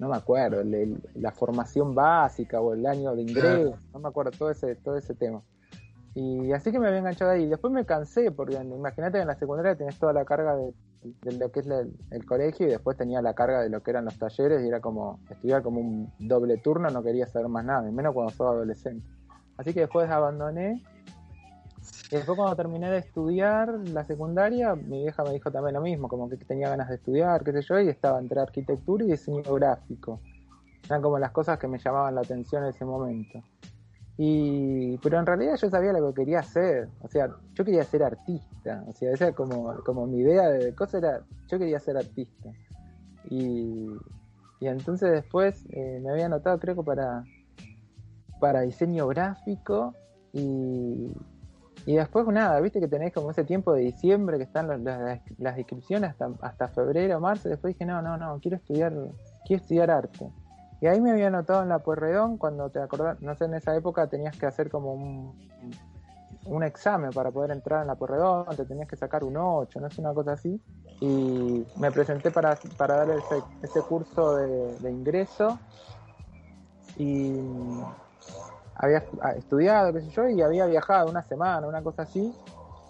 no 0.00 0.08
me 0.08 0.16
acuerdo, 0.16 0.60
el- 0.60 0.74
el- 0.74 1.02
la 1.14 1.30
formación 1.32 1.94
básica 1.94 2.60
o 2.60 2.74
el 2.74 2.84
año 2.86 3.14
de 3.14 3.22
ingreso, 3.22 3.78
no 3.92 4.00
me 4.00 4.08
acuerdo, 4.08 4.32
todo 4.32 4.50
ese, 4.50 4.74
todo 4.76 4.96
ese 4.96 5.14
tema. 5.14 5.42
Y 6.14 6.52
así 6.52 6.72
que 6.72 6.80
me 6.80 6.88
había 6.88 6.98
enganchado 6.98 7.30
ahí. 7.30 7.46
Después 7.46 7.72
me 7.72 7.84
cansé, 7.84 8.32
porque 8.32 8.54
imagínate 8.54 9.18
que 9.18 9.22
en 9.22 9.28
la 9.28 9.36
secundaria 9.36 9.76
tenés 9.76 9.98
toda 9.98 10.12
la 10.12 10.24
carga 10.24 10.56
de, 10.56 10.74
de 11.02 11.32
lo 11.32 11.50
que 11.50 11.60
es 11.60 11.66
la- 11.66 11.86
el 12.10 12.26
colegio 12.26 12.66
y 12.66 12.70
después 12.70 12.96
tenía 12.96 13.22
la 13.22 13.34
carga 13.34 13.60
de 13.60 13.68
lo 13.68 13.82
que 13.82 13.90
eran 13.90 14.04
los 14.04 14.18
talleres 14.18 14.62
y 14.62 14.68
era 14.68 14.80
como 14.80 15.20
estudiar 15.30 15.62
como 15.62 15.80
un 15.80 16.12
doble 16.18 16.58
turno, 16.58 16.90
no 16.90 17.02
quería 17.02 17.26
saber 17.26 17.48
más 17.48 17.64
nada, 17.64 17.90
menos 17.90 18.14
cuando 18.14 18.32
sos 18.32 18.48
adolescente. 18.48 19.06
Así 19.56 19.74
que 19.74 19.80
después 19.80 20.08
abandoné. 20.10 20.82
Y 22.10 22.16
después 22.16 22.36
cuando 22.36 22.56
terminé 22.56 22.90
de 22.90 22.98
estudiar 22.98 23.68
la 23.70 24.04
secundaria, 24.04 24.74
mi 24.74 25.02
vieja 25.02 25.22
me 25.24 25.32
dijo 25.32 25.50
también 25.50 25.74
lo 25.74 25.82
mismo, 25.82 26.08
como 26.08 26.28
que 26.28 26.36
tenía 26.38 26.70
ganas 26.70 26.88
de 26.88 26.94
estudiar, 26.94 27.44
qué 27.44 27.52
sé 27.52 27.62
yo, 27.62 27.78
y 27.80 27.88
estaba 27.88 28.18
entre 28.18 28.40
arquitectura 28.40 29.04
y 29.04 29.08
diseño 29.08 29.42
gráfico. 29.54 30.20
Eran 30.86 31.02
como 31.02 31.18
las 31.18 31.32
cosas 31.32 31.58
que 31.58 31.68
me 31.68 31.78
llamaban 31.78 32.14
la 32.14 32.22
atención 32.22 32.62
en 32.64 32.70
ese 32.70 32.84
momento. 32.84 33.42
Y, 34.20 34.98
pero 34.98 35.20
en 35.20 35.26
realidad 35.26 35.54
yo 35.56 35.70
sabía 35.70 35.92
lo 35.92 36.08
que 36.08 36.22
quería 36.22 36.40
hacer, 36.40 36.88
o 37.02 37.08
sea, 37.08 37.28
yo 37.54 37.64
quería 37.64 37.84
ser 37.84 38.02
artista, 38.02 38.82
o 38.88 38.92
sea, 38.92 39.12
esa 39.12 39.32
como, 39.32 39.72
como 39.84 40.08
mi 40.08 40.18
idea 40.18 40.48
de 40.48 40.74
cosa 40.74 40.98
era, 40.98 41.20
yo 41.48 41.56
quería 41.58 41.78
ser 41.78 41.96
artista. 41.96 42.50
Y, 43.30 43.86
y 44.60 44.66
entonces 44.66 45.12
después 45.12 45.64
eh, 45.70 46.00
me 46.02 46.10
había 46.10 46.26
anotado 46.26 46.58
creo 46.58 46.74
que 46.74 46.82
para, 46.82 47.22
para 48.40 48.62
diseño 48.62 49.06
gráfico 49.06 49.94
y, 50.32 51.12
y 51.86 51.94
después 51.96 52.26
nada, 52.26 52.60
viste 52.60 52.80
que 52.80 52.88
tenés 52.88 53.12
como 53.12 53.30
ese 53.30 53.44
tiempo 53.44 53.72
de 53.72 53.82
diciembre 53.82 54.36
que 54.38 54.44
están 54.44 54.66
los- 54.66 54.80
las, 54.80 55.20
las 55.38 55.58
inscripciones 55.58 56.10
hasta, 56.10 56.28
hasta 56.40 56.68
febrero, 56.68 57.20
marzo, 57.20 57.48
después 57.48 57.74
dije, 57.74 57.86
no, 57.86 58.02
no, 58.02 58.16
no, 58.16 58.40
quiero 58.40 58.56
estudiar, 58.56 58.92
quiero 59.46 59.62
estudiar 59.62 59.90
arte. 59.92 60.28
Y 60.80 60.86
ahí 60.86 61.00
me 61.00 61.10
había 61.10 61.26
anotado 61.28 61.62
en 61.62 61.68
la 61.68 61.80
Pueyrredón, 61.80 62.38
cuando 62.38 62.70
te 62.70 62.80
acordás, 62.80 63.20
no 63.20 63.34
sé, 63.34 63.46
en 63.46 63.54
esa 63.54 63.74
época 63.74 64.06
tenías 64.06 64.36
que 64.36 64.46
hacer 64.46 64.70
como 64.70 64.94
un, 64.94 65.34
un 66.44 66.62
examen 66.62 67.10
para 67.12 67.30
poder 67.30 67.50
entrar 67.50 67.80
en 67.82 67.88
la 67.88 67.96
Pueyrredón, 67.96 68.54
te 68.56 68.64
tenías 68.64 68.88
que 68.88 68.96
sacar 68.96 69.24
un 69.24 69.36
8, 69.36 69.80
no 69.80 69.88
es 69.88 69.98
una 69.98 70.14
cosa 70.14 70.32
así. 70.32 70.60
Y 71.00 71.64
me 71.76 71.90
presenté 71.92 72.30
para, 72.30 72.56
para 72.76 72.96
dar 72.96 73.10
ese, 73.10 73.42
ese 73.62 73.82
curso 73.82 74.34
de, 74.36 74.76
de 74.78 74.90
ingreso 74.90 75.58
y 76.96 77.40
había 78.74 79.04
estu- 79.04 79.36
estudiado, 79.36 79.92
qué 79.92 80.00
sé 80.00 80.10
yo, 80.10 80.28
y 80.28 80.42
había 80.42 80.66
viajado 80.66 81.10
una 81.10 81.22
semana, 81.22 81.66
una 81.66 81.82
cosa 81.82 82.02
así, 82.02 82.32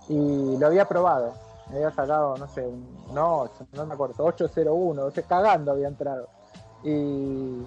y 0.09 0.57
lo 0.59 0.67
había 0.67 0.87
probado. 0.87 1.33
Me 1.71 1.77
había 1.77 1.91
sacado, 1.91 2.37
no 2.39 2.49
sé, 2.49 2.67
un 2.67 3.17
8, 3.17 3.67
no 3.75 3.87
me 3.87 3.95
acuerdo, 3.95 4.25
801, 4.25 5.05
o 5.05 5.11
sea, 5.11 5.23
cagando 5.25 5.73
había 5.73 5.89
entrado. 5.89 6.29
Y, 6.83 7.67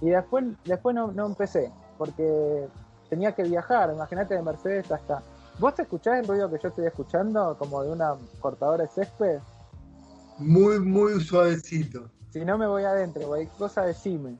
y 0.00 0.10
después, 0.10 0.44
después 0.64 0.94
no, 0.94 1.12
no 1.12 1.26
empecé, 1.26 1.72
porque 1.98 2.68
tenía 3.08 3.32
que 3.32 3.42
viajar, 3.42 3.92
imagínate 3.92 4.34
de 4.34 4.42
Mercedes 4.42 4.90
hasta... 4.90 5.22
¿Vos 5.58 5.78
escuchás 5.78 6.20
el 6.20 6.26
ruido 6.26 6.50
que 6.50 6.58
yo 6.62 6.68
estoy 6.68 6.86
escuchando 6.86 7.54
como 7.58 7.82
de 7.82 7.92
una 7.92 8.16
cortadora 8.40 8.84
de 8.84 8.88
césped? 8.88 9.40
Muy, 10.38 10.80
muy 10.80 11.20
suavecito. 11.20 12.10
Si 12.30 12.42
no 12.44 12.56
me 12.56 12.66
voy 12.66 12.84
adentro, 12.84 13.26
cualquier 13.26 13.52
cosa 13.58 13.82
decime. 13.82 14.38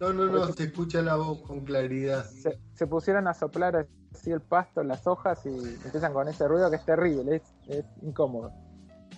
No, 0.00 0.12
no, 0.12 0.26
no, 0.26 0.52
se 0.52 0.64
escucha 0.64 1.02
la 1.02 1.14
voz 1.14 1.40
con 1.42 1.60
claridad. 1.60 2.24
se, 2.24 2.58
se 2.74 2.86
pusieron 2.88 3.28
a 3.28 3.34
soplar 3.34 3.86
así 4.12 4.32
el 4.32 4.40
pasto, 4.40 4.82
las 4.82 5.06
hojas 5.06 5.46
y 5.46 5.50
empiezan 5.84 6.12
con 6.12 6.26
ese 6.26 6.48
ruido 6.48 6.68
que 6.68 6.76
es 6.76 6.84
terrible, 6.84 7.36
es, 7.36 7.42
es 7.68 7.84
incómodo. 8.02 8.52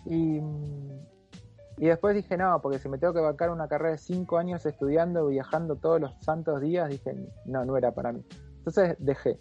Y, 0.05 0.41
mm, 0.41 1.16
y 1.79 1.87
después 1.87 2.15
dije, 2.15 2.37
no, 2.37 2.61
porque 2.63 2.79
si 2.79 2.89
me 2.89 2.99
tengo 2.99 3.13
que 3.13 3.21
bancar 3.21 3.51
una 3.51 3.69
carrera 3.69 3.93
de 3.93 3.99
cinco 3.99 4.39
años 4.39 4.65
estudiando, 4.65 5.27
viajando 5.27 5.77
todos 5.77 6.01
los 6.01 6.15
santos 6.23 6.61
días, 6.61 6.89
dije, 6.89 7.15
no, 7.45 7.65
no 7.65 7.77
era 7.77 7.93
para 7.93 8.13
mí. 8.13 8.25
Entonces 8.59 8.97
dejé. 8.99 9.39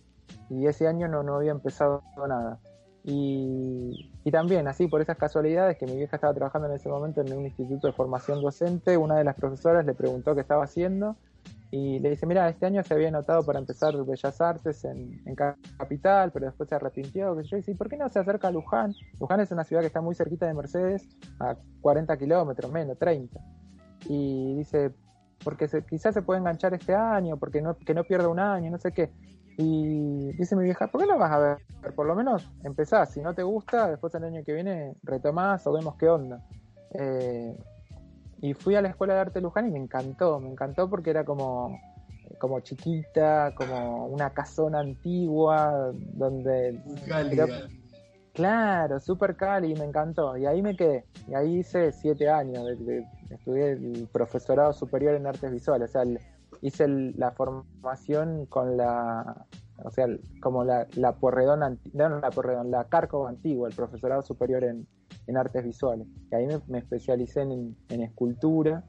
Y 0.50 0.68
ese 0.68 0.88
año 0.88 1.08
no, 1.08 1.24
no 1.24 1.36
había 1.36 1.52
empezado 1.52 2.04
nada. 2.28 2.60
Y, 3.04 4.12
y 4.24 4.32
también, 4.32 4.68
así, 4.68 4.88
por 4.88 5.02
esas 5.02 5.18
casualidades, 5.18 5.78
que 5.78 5.86
mi 5.86 5.96
vieja 5.96 6.18
estaba 6.18 6.34
trabajando 6.34 6.68
en 6.68 6.74
ese 6.74 6.90
momento 6.90 7.22
en 7.22 7.32
un 7.34 7.46
instituto 7.46 7.88
de 7.88 7.94
formación 7.94 8.42
docente, 8.42 8.98
una 8.98 9.16
de 9.16 9.24
las 9.24 9.36
profesoras 9.36 9.86
le 9.86 9.94
preguntó 9.94 10.36
qué 10.36 10.42
estaba 10.42 10.64
haciendo 10.64 11.16
y 11.72 12.00
le 12.00 12.12
dice, 12.12 12.26
mira, 12.26 12.48
este 12.48 12.66
año 12.66 12.84
se 12.84 12.94
había 12.94 13.10
anotado 13.10 13.44
para 13.44 13.60
empezar 13.60 13.96
Bellas 14.06 14.40
Artes 14.40 14.86
en, 14.86 15.22
en 15.26 15.36
Capital, 15.36 16.32
pero 16.32 16.46
después 16.46 16.70
se 16.70 16.76
arrepintió, 16.76 17.36
que 17.36 17.44
yo, 17.44 17.58
y 17.58 17.62
dice, 17.62 17.76
¿por 17.76 17.90
qué 17.90 17.98
no 17.98 18.10
se 18.10 18.20
acerca 18.20 18.48
a 18.48 18.52
Luján? 18.52 18.94
Luján 19.20 19.40
es 19.40 19.52
una 19.52 19.64
ciudad 19.64 19.82
que 19.82 19.88
está 19.88 20.02
muy 20.02 20.16
cerquita 20.16 20.46
de 20.46 20.54
Mercedes, 20.54 21.08
a 21.40 21.56
40 21.82 22.18
kilómetros, 22.18 22.72
menos, 22.72 22.98
30. 22.98 23.40
Y 24.08 24.56
dice, 24.56 24.92
porque 25.44 25.68
quizás 25.90 26.14
se 26.14 26.22
puede 26.22 26.40
enganchar 26.40 26.74
este 26.74 26.94
año, 26.94 27.38
porque 27.38 27.62
no, 27.62 27.78
que 27.78 27.94
no 27.94 28.04
pierda 28.04 28.30
un 28.30 28.40
año, 28.40 28.72
no 28.72 28.78
sé 28.78 28.92
qué. 28.92 29.12
Y 29.58 30.34
dice 30.34 30.56
mi 30.56 30.66
vieja, 30.66 30.88
¿por 30.88 31.02
qué 31.02 31.08
no 31.08 31.18
vas 31.18 31.32
a 31.32 31.40
ver? 31.40 31.58
Por 31.96 32.06
lo 32.06 32.16
menos 32.16 32.52
empezás, 32.64 33.12
si 33.12 33.22
no 33.22 33.34
te 33.34 33.44
gusta, 33.44 33.90
después 33.90 34.14
el 34.16 34.26
año 34.26 34.44
que 34.46 34.54
viene 34.54 34.96
retomás 35.04 35.66
o 35.66 35.74
vemos 35.74 35.96
qué 35.96 36.10
onda. 36.10 36.44
Eh, 36.92 37.58
y 38.50 38.54
fui 38.54 38.76
a 38.76 38.82
la 38.82 38.90
escuela 38.90 39.16
de 39.16 39.20
arte 39.22 39.42
Luján 39.42 39.68
y 39.68 39.72
me 39.72 39.80
encantó, 39.80 40.40
me 40.40 40.50
encantó 40.50 40.90
porque 40.90 41.10
era 41.10 41.24
como, 41.26 41.80
como 42.38 42.60
chiquita, 42.60 43.54
como 43.56 44.06
una 44.08 44.30
casona 44.32 44.80
antigua, 44.82 45.92
donde 46.14 46.80
cálida. 47.08 47.48
Claro, 48.34 49.00
súper 49.00 49.36
cali, 49.38 49.74
me 49.76 49.86
encantó. 49.86 50.36
Y 50.38 50.46
ahí 50.46 50.62
me 50.62 50.76
quedé. 50.76 51.06
Y 51.28 51.34
ahí 51.34 51.60
hice 51.60 51.92
siete 51.94 52.30
años 52.30 52.66
de, 52.66 52.76
de- 52.76 53.08
estudié 53.30 53.72
el 53.72 54.10
profesorado 54.12 54.74
superior 54.74 55.16
en 55.16 55.26
artes 55.26 55.52
visuales, 55.52 55.90
o 55.90 55.94
sea, 55.94 56.02
el- 56.04 56.20
hice 56.62 56.84
el- 56.84 57.14
la 57.18 57.32
formación 57.32 58.46
con 58.48 58.76
la, 58.78 59.46
o 59.84 59.90
sea, 59.90 60.06
el- 60.06 60.20
como 60.42 60.64
la, 60.66 60.86
la 60.96 61.14
Porredón, 61.14 61.64
anti- 61.64 61.92
no, 61.94 62.10
no 62.10 62.20
la 62.20 62.30
Porredón, 62.32 62.70
la 62.72 62.84
Cárcova 62.84 63.30
antigua, 63.30 63.70
el 63.70 63.76
profesorado 63.76 64.22
superior 64.22 64.64
en, 64.66 64.86
en 65.28 65.38
artes 65.38 65.64
visuales. 65.64 66.08
Y 66.32 66.36
ahí 66.36 66.48
me, 66.48 66.60
me 66.68 66.80
especialicé 66.80 67.42
en, 67.42 67.76
en 67.90 68.02
escultura 68.02 68.84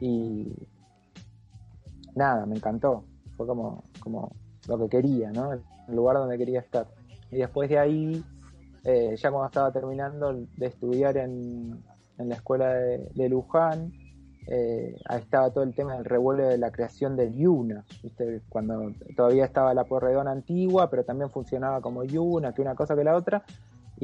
y 0.00 0.52
nada, 2.14 2.46
me 2.46 2.56
encantó. 2.56 3.04
Fue 3.36 3.46
como, 3.46 3.84
como 4.00 4.32
lo 4.68 4.78
que 4.78 4.88
quería, 4.88 5.30
¿no? 5.30 5.52
El 5.52 5.62
lugar 5.88 6.16
donde 6.16 6.38
quería 6.38 6.60
estar. 6.60 6.86
Y 7.30 7.36
después 7.36 7.68
de 7.68 7.78
ahí, 7.78 8.24
eh, 8.84 9.14
ya 9.16 9.30
cuando 9.30 9.46
estaba 9.46 9.72
terminando 9.72 10.32
de 10.56 10.66
estudiar 10.66 11.16
en, 11.16 11.82
en 12.18 12.28
la 12.28 12.34
escuela 12.34 12.74
de, 12.74 13.08
de 13.14 13.28
Luján, 13.28 13.92
eh, 14.46 14.96
ahí 15.08 15.20
estaba 15.20 15.50
todo 15.50 15.62
el 15.62 15.74
tema 15.74 15.94
del 15.94 16.04
revuelo 16.04 16.48
de 16.48 16.58
la 16.58 16.72
creación 16.72 17.16
del 17.16 17.32
Yuna, 17.34 17.84
¿viste? 18.02 18.42
cuando 18.48 18.92
todavía 19.16 19.44
estaba 19.44 19.72
la 19.72 19.84
Porredón 19.84 20.26
antigua, 20.26 20.90
pero 20.90 21.04
también 21.04 21.30
funcionaba 21.30 21.80
como 21.80 22.02
Yuna, 22.02 22.52
que 22.52 22.60
una 22.60 22.74
cosa 22.74 22.96
que 22.96 23.04
la 23.04 23.16
otra, 23.16 23.44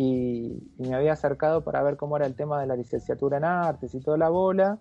y, 0.01 0.63
me 0.79 0.95
había 0.95 1.15
acercado 1.15 1.65
para 1.65 1.83
ver 1.83 1.97
cómo 1.97 2.17
era 2.17 2.25
el 2.25 2.37
tema 2.37 2.61
de 2.61 2.69
la 2.69 2.77
licenciatura 2.77 3.39
en 3.39 3.45
artes 3.45 3.97
y 3.97 4.01
toda 4.01 4.17
la 4.17 4.29
bola, 4.29 4.79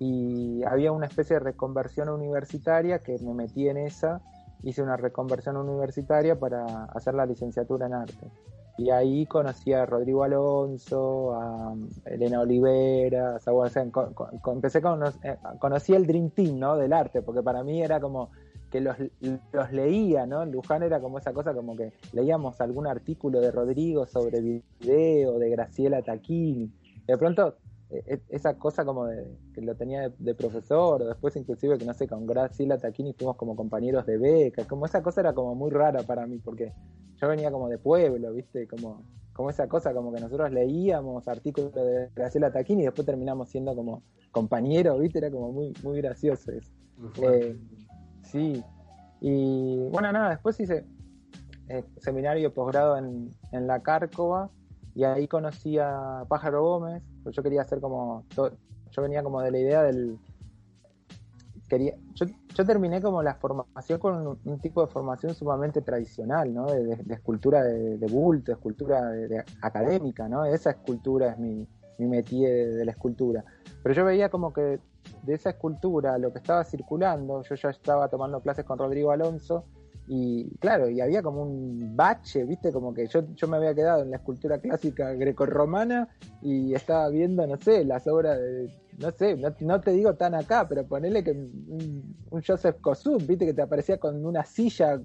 y 0.00 0.64
había 0.64 0.90
una 0.90 1.06
especie 1.06 1.34
de 1.34 1.40
reconversión 1.40 2.08
universitaria 2.08 2.98
que 2.98 3.16
me 3.20 3.32
metí 3.32 3.68
en 3.68 3.76
esa, 3.76 4.20
hice 4.64 4.82
una 4.82 4.96
reconversión 4.96 5.56
universitaria 5.56 6.36
para 6.40 6.86
hacer 6.86 7.14
la 7.14 7.26
licenciatura 7.26 7.86
en 7.86 7.94
arte. 7.94 8.26
Y 8.76 8.90
ahí 8.90 9.24
conocí 9.26 9.72
a 9.72 9.86
Rodrigo 9.86 10.24
Alonso, 10.24 11.32
a 11.34 11.72
Elena 12.04 12.40
Olivera, 12.40 13.36
a, 13.36 13.52
o 13.52 13.68
sea, 13.68 13.86
empecé 14.46 14.82
con, 14.82 15.00
eh, 15.22 15.38
conocí 15.60 15.94
el 15.94 16.08
Dream 16.08 16.30
Team, 16.30 16.58
¿no? 16.58 16.76
Del 16.76 16.92
arte, 16.92 17.22
porque 17.22 17.42
para 17.42 17.62
mí 17.62 17.82
era 17.82 18.00
como 18.00 18.30
que 18.76 18.80
los, 18.82 18.96
los 19.52 19.72
leía, 19.72 20.26
¿no? 20.26 20.42
En 20.42 20.52
Luján 20.52 20.82
era 20.82 21.00
como 21.00 21.18
esa 21.18 21.32
cosa 21.32 21.54
como 21.54 21.76
que 21.76 21.92
leíamos 22.12 22.60
algún 22.60 22.86
artículo 22.86 23.40
de 23.40 23.50
Rodrigo 23.50 24.06
sobre 24.06 24.40
video, 24.40 25.38
de 25.38 25.50
Graciela 25.50 26.02
Taquini. 26.02 26.70
De 27.06 27.16
pronto, 27.16 27.56
eh, 27.88 28.02
eh, 28.06 28.20
esa 28.28 28.58
cosa 28.58 28.84
como 28.84 29.06
de 29.06 29.24
que 29.54 29.62
lo 29.62 29.74
tenía 29.76 30.02
de, 30.02 30.14
de 30.18 30.34
profesor, 30.34 31.02
o 31.02 31.06
después 31.06 31.36
inclusive 31.36 31.78
que 31.78 31.86
no 31.86 31.94
sé, 31.94 32.06
con 32.06 32.26
Graciela 32.26 32.76
Taquini 32.76 33.14
fuimos 33.14 33.36
como 33.36 33.56
compañeros 33.56 34.04
de 34.04 34.18
beca, 34.18 34.66
como 34.66 34.84
esa 34.84 35.02
cosa 35.02 35.22
era 35.22 35.32
como 35.32 35.54
muy 35.54 35.70
rara 35.70 36.02
para 36.02 36.26
mí, 36.26 36.38
porque 36.38 36.72
yo 37.16 37.28
venía 37.28 37.50
como 37.50 37.68
de 37.68 37.78
pueblo, 37.78 38.32
¿viste? 38.34 38.66
Como, 38.66 39.02
como 39.32 39.48
esa 39.48 39.68
cosa, 39.68 39.94
como 39.94 40.12
que 40.12 40.20
nosotros 40.20 40.52
leíamos 40.52 41.26
artículos 41.28 41.72
de 41.72 42.10
Graciela 42.14 42.52
Taquini 42.52 42.82
y 42.82 42.86
después 42.86 43.06
terminamos 43.06 43.48
siendo 43.48 43.74
como 43.74 44.02
compañeros, 44.32 45.00
¿viste? 45.00 45.18
Era 45.18 45.30
como 45.30 45.50
muy, 45.50 45.72
muy 45.82 45.96
gracioso 46.02 46.52
eso. 46.52 46.70
Eh, 47.22 47.56
sí. 48.30 48.64
Y 49.20 49.88
bueno, 49.90 50.12
nada, 50.12 50.30
después 50.30 50.58
hice 50.60 50.84
eh, 51.68 51.84
seminario 51.98 52.52
posgrado 52.52 52.96
en, 52.98 53.30
en 53.52 53.66
la 53.66 53.80
Cárcova 53.80 54.50
y 54.94 55.04
ahí 55.04 55.26
conocí 55.26 55.78
a 55.78 56.24
Pájaro 56.28 56.62
Gómez, 56.62 57.02
yo 57.30 57.42
quería 57.42 57.62
hacer 57.62 57.80
como, 57.80 58.24
yo 58.36 59.02
venía 59.02 59.22
como 59.22 59.40
de 59.40 59.50
la 59.50 59.58
idea 59.58 59.82
del, 59.82 60.18
quería, 61.68 61.94
yo, 62.14 62.26
yo 62.54 62.64
terminé 62.64 63.00
como 63.02 63.22
la 63.22 63.34
formación 63.34 63.98
con 63.98 64.26
un, 64.26 64.38
un 64.44 64.60
tipo 64.60 64.84
de 64.84 64.92
formación 64.92 65.34
sumamente 65.34 65.80
tradicional, 65.82 66.52
¿no? 66.54 66.66
De, 66.66 66.92
escultura 67.10 67.62
de, 67.62 67.98
de 67.98 68.06
bulto, 68.06 68.52
escultura 68.52 69.10
de- 69.10 69.44
académica, 69.62 70.28
¿no? 70.28 70.44
Esa 70.44 70.70
escultura 70.70 71.32
es 71.32 71.38
mi, 71.38 71.66
mi 71.98 72.06
métier 72.06 72.74
de 72.74 72.84
la 72.84 72.92
escultura. 72.92 73.44
Pero 73.82 73.94
yo 73.94 74.04
veía 74.04 74.28
como 74.28 74.52
que 74.52 74.78
de 75.26 75.34
esa 75.34 75.50
escultura, 75.50 76.16
lo 76.18 76.32
que 76.32 76.38
estaba 76.38 76.64
circulando, 76.64 77.42
yo 77.42 77.54
ya 77.54 77.70
estaba 77.70 78.08
tomando 78.08 78.40
clases 78.40 78.64
con 78.64 78.78
Rodrigo 78.78 79.10
Alonso, 79.10 79.64
y 80.08 80.48
claro, 80.58 80.88
y 80.88 81.00
había 81.00 81.20
como 81.20 81.42
un 81.42 81.96
bache, 81.96 82.44
viste, 82.44 82.72
como 82.72 82.94
que 82.94 83.08
yo, 83.08 83.24
yo 83.34 83.48
me 83.48 83.56
había 83.56 83.74
quedado 83.74 84.02
en 84.02 84.10
la 84.12 84.18
escultura 84.18 84.58
clásica 84.60 85.12
grecorromana 85.14 86.08
y 86.42 86.74
estaba 86.74 87.08
viendo, 87.08 87.44
no 87.44 87.56
sé, 87.56 87.84
las 87.84 88.06
obras 88.06 88.38
de, 88.38 88.70
no 88.98 89.10
sé, 89.10 89.36
no, 89.36 89.80
te 89.80 89.90
digo 89.90 90.14
tan 90.14 90.36
acá, 90.36 90.68
pero 90.68 90.86
ponele 90.86 91.24
que 91.24 91.32
un, 91.32 92.14
Joseph 92.46 92.76
Kosuth, 92.80 93.26
viste, 93.26 93.46
que 93.46 93.54
te 93.54 93.62
aparecía 93.62 93.98
con 93.98 94.24
una 94.24 94.44
silla, 94.44 95.00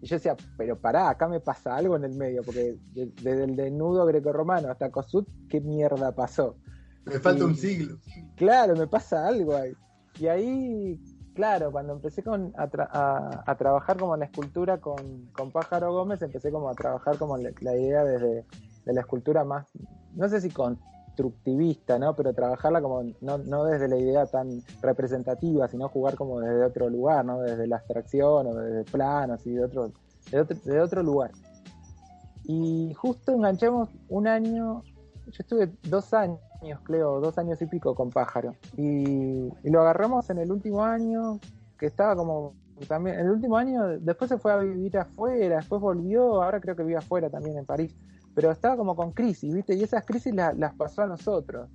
y 0.00 0.06
yo 0.06 0.14
decía, 0.14 0.36
pero 0.56 0.78
pará, 0.78 1.08
acá 1.08 1.26
me 1.26 1.40
pasa 1.40 1.74
algo 1.74 1.96
en 1.96 2.04
el 2.04 2.14
medio, 2.14 2.44
porque 2.44 2.76
de- 2.94 3.10
desde 3.20 3.44
el 3.44 3.56
desnudo 3.56 4.06
grecorromano 4.06 4.70
hasta 4.70 4.90
Kosuth, 4.92 5.26
¿qué 5.48 5.60
mierda 5.60 6.12
pasó? 6.12 6.56
Me 7.06 7.18
falta 7.18 7.42
y- 7.44 7.46
un 7.46 7.54
siglo. 7.56 7.98
Claro, 8.36 8.74
me 8.76 8.86
pasa 8.86 9.26
algo 9.26 9.54
ahí. 9.56 9.72
Y 10.18 10.26
ahí, 10.28 11.00
claro, 11.34 11.70
cuando 11.72 11.92
empecé 11.94 12.22
con, 12.22 12.52
a, 12.56 12.68
tra- 12.68 12.88
a- 12.90 13.42
a 13.46 13.54
trabajar 13.56 13.96
como 13.96 14.14
en 14.14 14.20
la 14.20 14.26
escultura 14.26 14.78
con, 14.78 15.26
con 15.32 15.50
Pájaro 15.50 15.92
Gómez, 15.92 16.20
empecé 16.22 16.50
como 16.50 16.68
a 16.68 16.74
trabajar 16.74 17.16
como 17.18 17.36
la, 17.38 17.50
la 17.60 17.76
idea 17.76 18.04
desde 18.04 18.44
de 18.84 18.92
la 18.92 19.00
escultura 19.00 19.44
más, 19.44 19.66
no 20.14 20.28
sé 20.28 20.40
si 20.40 20.48
constructivista, 20.50 21.98
¿no? 21.98 22.14
Pero 22.14 22.32
trabajarla 22.34 22.80
como 22.80 23.02
no, 23.20 23.38
no 23.38 23.64
desde 23.64 23.88
la 23.88 23.96
idea 23.96 24.26
tan 24.26 24.62
representativa, 24.80 25.66
sino 25.68 25.88
jugar 25.88 26.14
como 26.14 26.40
desde 26.40 26.62
otro 26.64 26.88
lugar, 26.88 27.24
¿no? 27.24 27.40
Desde 27.40 27.66
la 27.66 27.76
abstracción 27.76 28.46
o 28.46 28.54
desde 28.54 28.84
planos 28.90 29.44
y 29.46 29.50
de 29.54 29.64
otro, 29.64 29.90
de 30.30 30.40
otro, 30.40 30.56
de 30.64 30.80
otro 30.80 31.02
lugar. 31.02 31.32
Y 32.44 32.94
justo 32.94 33.32
enganchamos 33.32 33.88
un 34.08 34.28
año, 34.28 34.82
yo 35.26 35.32
estuve 35.38 35.72
dos 35.82 36.14
años, 36.14 36.38
creo, 36.84 37.20
dos 37.20 37.38
años 37.38 37.60
y 37.62 37.66
pico 37.66 37.94
con 37.94 38.10
Pájaro. 38.10 38.54
Y, 38.76 39.48
lo 39.64 39.80
agarramos 39.80 40.28
en 40.30 40.38
el 40.38 40.50
último 40.50 40.84
año, 40.84 41.38
que 41.78 41.86
estaba 41.86 42.16
como 42.16 42.54
también, 42.88 43.18
el 43.18 43.30
último 43.30 43.56
año, 43.56 43.98
después 43.98 44.28
se 44.28 44.38
fue 44.38 44.52
a 44.52 44.58
vivir 44.58 44.98
afuera, 44.98 45.56
después 45.56 45.80
volvió, 45.80 46.42
ahora 46.42 46.60
creo 46.60 46.76
que 46.76 46.82
vive 46.82 46.98
afuera 46.98 47.30
también 47.30 47.56
en 47.58 47.64
París. 47.64 47.94
Pero 48.34 48.50
estaba 48.50 48.76
como 48.76 48.94
con 48.94 49.12
crisis, 49.12 49.54
¿viste? 49.54 49.74
Y 49.74 49.82
esas 49.82 50.04
crisis 50.04 50.34
la- 50.34 50.52
las 50.52 50.74
pasó 50.74 51.02
a 51.02 51.06
nosotros. 51.06 51.70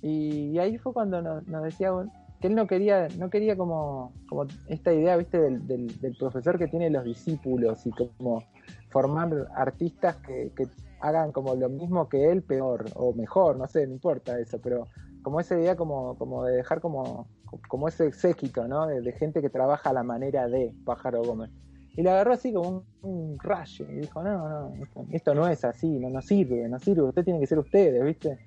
Y, 0.00 0.58
ahí 0.58 0.78
fue 0.78 0.92
cuando 0.92 1.20
nos, 1.20 1.46
nos 1.46 1.62
decía 1.64 1.92
que 2.40 2.46
él 2.46 2.54
no 2.54 2.66
quería, 2.66 3.08
no 3.18 3.30
quería 3.30 3.56
como, 3.56 4.12
como 4.28 4.46
esta 4.68 4.92
idea, 4.92 5.16
¿viste? 5.16 5.38
Del, 5.38 5.66
del, 6.00 6.16
profesor 6.16 6.58
que 6.58 6.68
tiene 6.68 6.88
los 6.90 7.04
discípulos 7.04 7.84
y 7.86 7.90
como 7.90 8.44
formar 8.90 9.48
artistas 9.54 10.16
que, 10.16 10.52
que 10.56 10.68
hagan 11.00 11.32
como 11.32 11.54
lo 11.54 11.68
mismo 11.68 12.08
que 12.08 12.30
él, 12.30 12.42
peor 12.42 12.86
o 12.94 13.12
mejor, 13.12 13.56
no 13.56 13.66
sé, 13.66 13.86
no 13.86 13.92
importa 13.92 14.38
eso, 14.38 14.60
pero 14.60 14.86
como 15.22 15.40
esa 15.40 15.58
idea 15.58 15.76
como, 15.76 16.16
como 16.16 16.44
de 16.44 16.56
dejar 16.56 16.80
como, 16.80 17.26
como 17.68 17.88
ese 17.88 18.12
séquito, 18.12 18.68
¿no? 18.68 18.86
De, 18.86 19.00
de 19.00 19.12
gente 19.12 19.40
que 19.40 19.50
trabaja 19.50 19.90
a 19.90 19.92
la 19.92 20.04
manera 20.04 20.48
de 20.48 20.72
Pájaro 20.84 21.22
Gómez. 21.22 21.50
Y 21.96 22.02
le 22.02 22.10
agarró 22.10 22.34
así 22.34 22.52
como 22.52 22.68
un, 22.68 22.84
un 23.02 23.38
rayo 23.40 23.84
y 23.90 23.96
dijo, 23.96 24.22
no, 24.22 24.48
no, 24.48 24.74
esto, 24.76 25.06
esto 25.10 25.34
no 25.34 25.48
es 25.48 25.64
así, 25.64 25.98
no, 25.98 26.08
no 26.08 26.22
sirve, 26.22 26.68
no 26.68 26.78
sirve, 26.78 27.02
usted 27.02 27.24
tiene 27.24 27.40
que 27.40 27.48
ser 27.48 27.58
ustedes, 27.58 28.04
¿viste? 28.04 28.38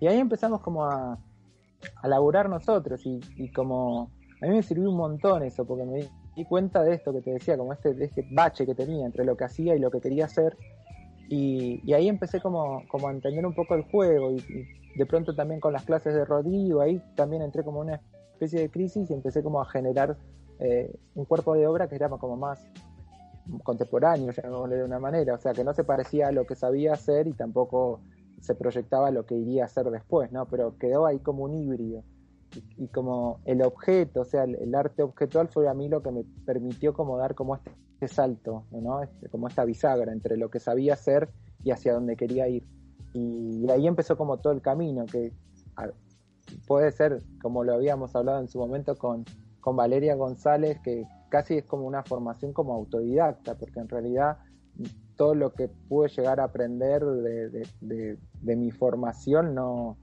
Y 0.00 0.06
ahí 0.06 0.18
empezamos 0.18 0.62
como 0.62 0.86
a, 0.86 1.18
a 2.02 2.08
laburar 2.08 2.48
nosotros. 2.48 3.04
Y, 3.04 3.20
y 3.36 3.50
como 3.52 4.10
a 4.42 4.46
mí 4.46 4.56
me 4.56 4.62
sirvió 4.62 4.90
un 4.90 4.96
montón 4.96 5.42
eso, 5.42 5.64
porque 5.64 5.84
me 5.84 6.08
di, 6.34 6.44
cuenta 6.44 6.82
de 6.82 6.94
esto 6.94 7.12
que 7.12 7.20
te 7.20 7.32
decía, 7.32 7.58
como 7.58 7.72
este, 7.72 7.92
de 7.92 8.06
este 8.06 8.26
bache 8.32 8.64
que 8.64 8.74
tenía 8.74 9.04
entre 9.04 9.24
lo 9.24 9.36
que 9.36 9.44
hacía 9.44 9.76
y 9.76 9.78
lo 9.78 9.90
que 9.90 10.00
quería 10.00 10.24
hacer. 10.24 10.56
Y, 11.28 11.80
y 11.84 11.92
ahí 11.92 12.08
empecé 12.08 12.40
como, 12.40 12.82
como 12.88 13.08
a 13.08 13.12
entender 13.12 13.44
un 13.44 13.54
poco 13.54 13.74
el 13.74 13.82
juego. 13.82 14.32
Y, 14.32 14.36
y 14.36 14.98
de 14.98 15.06
pronto 15.06 15.34
también 15.34 15.60
con 15.60 15.72
las 15.72 15.84
clases 15.84 16.14
de 16.14 16.24
Rodrigo, 16.24 16.80
ahí 16.80 17.02
también 17.14 17.42
entré 17.42 17.62
como 17.62 17.80
una 17.80 18.00
especie 18.32 18.60
de 18.60 18.70
crisis 18.70 19.10
y 19.10 19.14
empecé 19.14 19.42
como 19.42 19.60
a 19.60 19.66
generar 19.66 20.16
eh, 20.60 20.94
un 21.14 21.24
cuerpo 21.24 21.54
de 21.54 21.66
obra 21.66 21.88
que 21.88 21.94
era 21.94 22.08
como 22.08 22.36
más 22.36 22.66
contemporáneo, 23.62 24.30
llamémosle 24.30 24.76
de 24.76 24.84
una 24.84 24.98
manera, 24.98 25.34
o 25.34 25.38
sea, 25.38 25.52
que 25.52 25.64
no 25.64 25.72
se 25.72 25.84
parecía 25.84 26.28
a 26.28 26.32
lo 26.32 26.46
que 26.46 26.54
sabía 26.54 26.92
hacer 26.92 27.26
y 27.26 27.32
tampoco 27.32 28.00
se 28.40 28.54
proyectaba 28.54 29.10
lo 29.10 29.26
que 29.26 29.34
iría 29.34 29.62
a 29.62 29.66
hacer 29.66 29.90
después, 29.90 30.32
¿no? 30.32 30.46
Pero 30.46 30.76
quedó 30.78 31.06
ahí 31.06 31.18
como 31.18 31.44
un 31.44 31.54
híbrido. 31.54 32.02
Y, 32.76 32.88
como 32.88 33.38
el 33.44 33.62
objeto, 33.62 34.22
o 34.22 34.24
sea, 34.24 34.42
el, 34.42 34.56
el, 34.56 34.74
arte 34.74 35.04
objetual 35.04 35.46
fue 35.48 35.68
a 35.68 35.74
mí 35.74 35.88
lo 35.88 36.02
que 36.02 36.10
me 36.10 36.24
permitió 36.44 36.92
como 36.92 37.16
dar 37.16 37.36
como 37.36 37.54
este, 37.54 37.70
este 38.00 38.08
salto, 38.08 38.64
¿no? 38.72 39.02
Este, 39.02 39.28
como 39.28 39.46
esta 39.46 39.64
bisagra 39.64 40.10
entre 40.12 40.36
lo 40.36 40.50
que 40.50 40.58
sabía 40.58 40.94
hacer 40.94 41.28
y 41.62 41.70
hacia 41.70 41.94
donde 41.94 42.16
quería 42.16 42.48
ir. 42.48 42.66
Y, 43.12 43.64
y 43.64 43.70
ahí 43.70 43.86
empezó 43.86 44.16
como 44.16 44.38
todo 44.38 44.52
el 44.52 44.62
camino, 44.62 45.04
que 45.06 45.32
puede 46.66 46.90
ser, 46.92 47.22
como 47.40 47.62
lo 47.64 47.74
habíamos 47.74 48.14
hablado 48.16 48.40
en 48.40 48.48
su 48.48 48.58
momento 48.58 48.96
con, 48.96 49.24
con 49.60 49.76
Valeria 49.76 50.14
González, 50.14 50.78
que 50.82 51.06
casi 51.28 51.58
es 51.58 51.64
como 51.64 51.86
una 51.86 52.02
formación 52.02 52.52
como 52.52 52.74
autodidacta, 52.74 53.56
porque 53.56 53.80
en 53.80 53.88
realidad 53.88 54.38
todo 55.20 55.34
lo 55.34 55.52
que 55.52 55.68
pude 55.68 56.08
llegar 56.08 56.40
a 56.40 56.44
aprender 56.44 57.04
de, 57.04 58.16
mi 58.42 58.70
formación 58.70 59.54
no, 59.54 59.98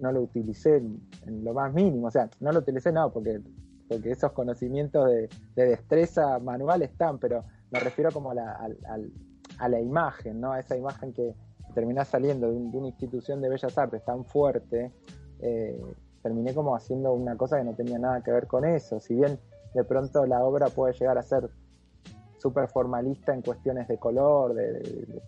no 0.00 0.10
lo 0.10 0.22
utilicé 0.22 0.78
en, 0.78 1.44
lo 1.44 1.54
más 1.54 1.72
mínimo, 1.72 2.08
o 2.08 2.10
sea, 2.10 2.28
no 2.40 2.50
lo 2.50 2.58
utilicé 2.58 2.90
no, 2.90 3.12
porque, 3.12 3.40
porque 3.88 4.10
esos 4.10 4.32
conocimientos 4.32 5.08
de, 5.08 5.28
de 5.54 5.66
destreza 5.66 6.40
manual 6.40 6.82
están, 6.82 7.20
pero 7.20 7.44
me 7.70 7.78
refiero 7.78 8.10
como 8.10 8.32
a 8.32 8.34
la, 8.34 8.50
a, 8.50 8.98
a, 9.58 9.68
la 9.68 9.80
imagen, 9.80 10.40
¿no? 10.40 10.50
A 10.50 10.58
esa 10.58 10.76
imagen 10.76 11.12
que 11.12 11.32
termina 11.72 12.04
saliendo 12.04 12.50
de, 12.50 12.56
una 12.56 12.88
institución 12.88 13.40
de 13.40 13.50
bellas 13.50 13.78
artes 13.78 14.04
tan 14.04 14.24
fuerte, 14.24 14.92
eh, 15.38 15.80
terminé 16.24 16.54
como 16.54 16.74
haciendo 16.74 17.12
una 17.12 17.36
cosa 17.36 17.56
que 17.58 17.62
no 17.62 17.74
tenía 17.76 18.00
nada 18.00 18.20
que 18.24 18.32
ver 18.32 18.48
con 18.48 18.64
eso. 18.64 18.98
Si 18.98 19.14
bien 19.14 19.38
de 19.74 19.84
pronto 19.84 20.26
la 20.26 20.42
obra 20.42 20.70
puede 20.70 20.92
llegar 20.94 21.18
a 21.18 21.22
ser 21.22 21.50
súper 22.40 22.68
formalista 22.68 23.34
en 23.34 23.42
cuestiones 23.42 23.86
de 23.88 23.98
color, 23.98 24.54
de, 24.54 24.72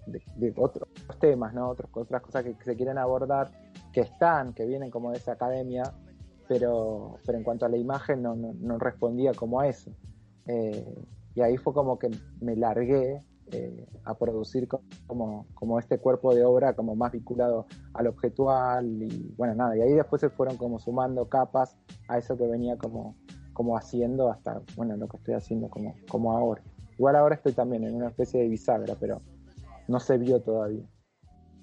de- 0.07 0.55
otros 0.57 0.89
temas, 1.21 1.53
¿no? 1.55 1.69
Otros, 1.71 1.91
otras 1.95 2.23
cosas 2.23 2.45
que 2.45 2.55
se 2.65 2.77
quieren 2.77 2.99
abordar, 2.99 3.51
que 3.93 4.01
están, 4.01 4.53
que 4.55 4.65
vienen 4.67 4.91
como 4.91 5.11
de 5.11 5.19
esa 5.19 5.33
academia, 5.33 5.85
pero, 6.49 7.19
pero 7.27 7.39
en 7.39 7.45
cuanto 7.45 7.67
a 7.67 7.69
la 7.69 7.77
imagen 7.77 8.23
no, 8.23 8.35
no, 8.35 8.79
respondía 8.79 9.33
como 9.35 9.61
a 9.61 9.69
eso. 9.69 9.91
Eh, 10.47 11.05
y 11.35 11.41
ahí 11.41 11.57
fue 11.57 11.73
como 11.73 11.99
que 11.99 12.11
me 12.41 12.57
largué 12.57 13.21
eh, 13.53 13.87
a 14.05 14.15
producir 14.15 14.67
co- 14.69 14.83
como, 15.07 15.47
como 15.55 15.79
este 15.79 15.99
cuerpo 15.99 16.35
de 16.35 16.45
obra 16.45 16.75
como 16.75 16.95
más 16.97 17.13
vinculado 17.13 17.67
al 17.95 18.07
objetual 18.07 18.87
y 19.03 19.35
bueno, 19.37 19.55
nada, 19.55 19.77
y 19.77 19.83
ahí 19.83 19.93
después 19.93 20.21
se 20.21 20.31
fueron 20.31 20.57
como 20.57 20.79
sumando 20.79 21.27
capas 21.29 21.77
a 22.09 22.19
eso 22.19 22.37
que 22.37 22.47
venía 22.47 22.77
como, 22.79 23.15
como 23.53 23.77
haciendo 23.77 24.31
hasta, 24.31 24.63
bueno, 24.77 24.97
lo 24.97 25.09
que 25.09 25.17
estoy 25.19 25.35
haciendo 25.35 25.69
como, 25.69 25.95
como 26.09 26.33
ahora. 26.37 26.63
Igual 27.03 27.17
ahora 27.17 27.35
estoy 27.35 27.53
también 27.53 27.83
en 27.83 27.97
una 27.97 28.11
especie 28.11 28.43
de 28.43 28.49
bisagra, 28.49 28.95
pero 28.95 29.21
no 29.89 29.99
se 29.99 30.19
vio 30.19 30.41
todavía. 30.41 30.85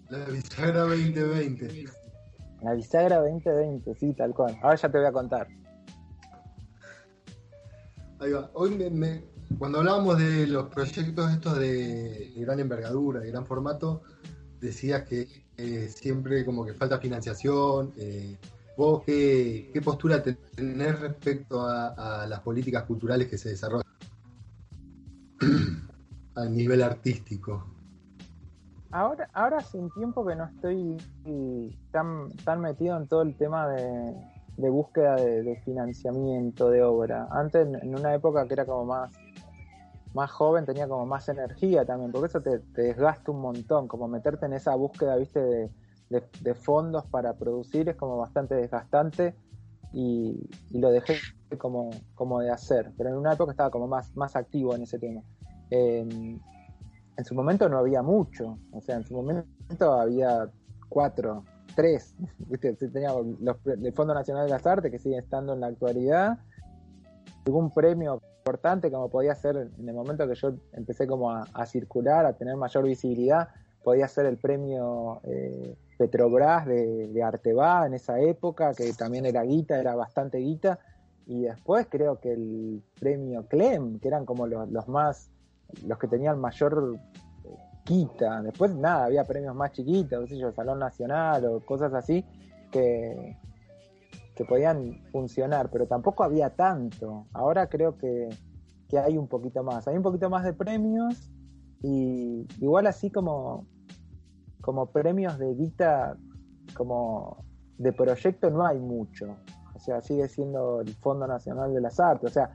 La 0.09 0.25
bisagra 0.25 0.81
2020. 0.81 1.85
La 2.61 2.73
bisagra 2.73 3.19
2020, 3.21 3.95
sí, 3.95 4.11
tal 4.15 4.33
cual. 4.33 4.57
Ahora 4.61 4.75
ya 4.75 4.91
te 4.91 4.97
voy 4.97 5.07
a 5.07 5.13
contar. 5.13 5.47
Ahí 8.19 8.33
va. 8.33 8.51
Hoy 8.53 8.71
me- 8.71 8.89
me- 8.89 9.23
cuando 9.57 9.77
hablábamos 9.79 10.17
de 10.17 10.45
los 10.45 10.67
proyectos 10.67 11.31
estos 11.31 11.57
de, 11.57 12.31
de 12.35 12.41
gran 12.41 12.59
envergadura, 12.59 13.21
de 13.21 13.29
gran 13.31 13.45
formato, 13.45 14.01
decías 14.59 15.03
que 15.03 15.25
eh, 15.55 15.87
siempre 15.87 16.43
como 16.43 16.65
que 16.65 16.73
falta 16.73 16.99
financiación. 16.99 17.93
eh, 17.95 18.35
¿Vos 18.75 19.03
qué, 19.05 19.69
qué 19.73 19.81
postura 19.81 20.21
tenés 20.21 20.99
respecto 20.99 21.61
a, 21.61 22.23
a 22.23 22.27
las 22.27 22.41
políticas 22.41 22.83
culturales 22.83 23.29
que 23.29 23.37
se 23.37 23.47
desarrollan 23.51 23.88
a 26.35 26.45
nivel 26.45 26.83
artístico? 26.83 27.65
Ahora, 28.91 29.29
ahora 29.33 29.57
hace 29.57 29.77
un 29.77 29.91
tiempo 29.91 30.25
que 30.25 30.35
no 30.35 30.45
estoy 30.45 30.97
eh, 31.25 31.77
tan, 31.91 32.29
tan 32.43 32.61
metido 32.61 32.97
en 32.97 33.07
todo 33.07 33.21
el 33.21 33.35
tema 33.35 33.67
de, 33.67 34.69
búsqueda 34.69 35.15
de, 35.15 35.55
financiamiento 35.63 36.69
de 36.69 36.83
obra. 36.83 37.27
Antes, 37.31 37.67
en- 37.67 37.95
una 37.95 38.15
época 38.15 38.47
que 38.47 38.53
era 38.53 38.65
como 38.65 38.85
más, 38.85 39.11
más 40.13 40.31
joven, 40.31 40.65
tenía 40.65 40.87
como 40.87 41.05
más 41.05 41.29
energía 41.29 41.85
también, 41.85 42.11
porque 42.11 42.27
eso 42.27 42.41
te, 42.41 42.59
te 42.59 42.81
desgasta 42.81 43.31
un 43.31 43.41
montón, 43.41 43.87
como 43.87 44.07
meterte 44.07 44.47
en 44.47 44.53
esa 44.53 44.73
búsqueda, 44.75 45.17
viste, 45.17 45.69
de 46.09 46.55
fondos 46.55 47.05
para 47.05 47.33
producir 47.33 47.87
es 47.89 47.95
como 47.95 48.17
bastante 48.17 48.55
desgastante 48.55 49.35
y, 49.93 50.49
lo 50.71 50.91
dejé 50.91 51.15
como, 51.57 51.89
como 52.15 52.39
de 52.39 52.51
hacer, 52.51 52.91
pero 52.97 53.09
en 53.09 53.17
una 53.17 53.33
época 53.33 53.51
estaba 53.51 53.71
como 53.71 53.87
más, 53.87 54.15
más 54.15 54.35
activo 54.35 54.75
en 54.75 54.83
ese 54.83 54.99
tema. 54.99 55.21
Eh, 55.71 55.99
en 57.17 57.25
su 57.25 57.35
momento 57.35 57.67
no 57.67 57.77
había 57.77 58.01
mucho, 58.01 58.57
o 58.71 58.81
sea, 58.81 58.95
en 58.95 59.05
su 59.05 59.13
momento 59.13 59.93
había 59.93 60.49
cuatro, 60.87 61.43
tres, 61.75 62.15
¿viste? 62.39 62.73
Teníamos 62.73 63.39
los, 63.39 63.57
el 63.65 63.93
Fondo 63.93 64.13
Nacional 64.13 64.45
de 64.45 64.51
las 64.51 64.65
Artes 64.65 64.91
que 64.91 64.99
sigue 64.99 65.17
estando 65.17 65.53
en 65.53 65.61
la 65.61 65.67
actualidad, 65.67 66.39
algún 67.45 67.71
premio 67.71 68.21
importante 68.39 68.89
como 68.89 69.09
podía 69.09 69.35
ser 69.35 69.69
en 69.77 69.89
el 69.89 69.95
momento 69.95 70.27
que 70.27 70.35
yo 70.35 70.53
empecé 70.73 71.07
como 71.07 71.31
a, 71.31 71.45
a 71.53 71.65
circular, 71.65 72.25
a 72.25 72.33
tener 72.33 72.55
mayor 72.55 72.85
visibilidad, 72.85 73.49
podía 73.83 74.07
ser 74.07 74.25
el 74.25 74.37
premio 74.37 75.21
eh, 75.23 75.75
Petrobras 75.99 76.65
de, 76.65 77.09
de 77.09 77.23
Arteba 77.23 77.85
en 77.85 77.93
esa 77.93 78.21
época, 78.21 78.73
que 78.73 78.93
también 78.93 79.25
era 79.25 79.43
guita, 79.43 79.77
era 79.77 79.95
bastante 79.95 80.37
guita, 80.37 80.79
y 81.27 81.41
después 81.41 81.87
creo 81.89 82.21
que 82.21 82.31
el 82.31 82.81
premio 82.97 83.45
Clem, 83.49 83.99
que 83.99 84.07
eran 84.07 84.25
como 84.25 84.47
los, 84.47 84.87
más, 84.87 85.29
los 85.85 85.99
que 85.99 86.07
tenían 86.07 86.39
mayor 86.39 86.95
eh, 87.43 87.49
quita, 87.83 88.41
después 88.41 88.73
nada, 88.73 89.03
había 89.03 89.25
premios 89.25 89.53
más 89.53 89.73
chiquitos, 89.73 90.21
qué 90.21 90.27
sé 90.35 90.37
yo, 90.39 90.53
Salón 90.53 90.79
Nacional 90.79 91.45
o 91.45 91.59
cosas 91.59 91.93
así, 91.93 92.23
que, 92.71 93.37
que 94.35 94.45
podían 94.45 95.03
funcionar, 95.11 95.69
pero 95.69 95.85
tampoco 95.85 96.23
había 96.23 96.49
tanto. 96.51 97.27
Ahora 97.33 97.67
creo 97.67 97.97
que, 97.97 98.29
que 98.87 98.99
hay 98.99 99.17
un 99.17 99.27
poquito 99.27 99.63
más. 99.63 99.85
Hay 99.89 99.97
un 99.97 100.03
poquito 100.03 100.29
más 100.29 100.45
de 100.45 100.53
premios 100.53 101.29
y 101.83 102.47
igual 102.61 102.87
así 102.87 103.11
como, 103.11 103.67
como 104.61 104.87
premios 104.87 105.37
de 105.37 105.53
guita, 105.55 106.17
como 106.75 107.43
de 107.77 107.93
proyecto 107.93 108.49
no 108.49 108.65
hay 108.65 108.79
mucho. 108.79 109.37
O 109.75 109.79
sea, 109.79 110.01
sigue 110.01 110.27
siendo 110.27 110.81
el 110.81 110.93
Fondo 110.95 111.25
Nacional 111.25 111.73
de 111.73 111.81
las 111.81 111.99
Artes. 111.99 112.29
O 112.29 112.33
sea, 112.33 112.51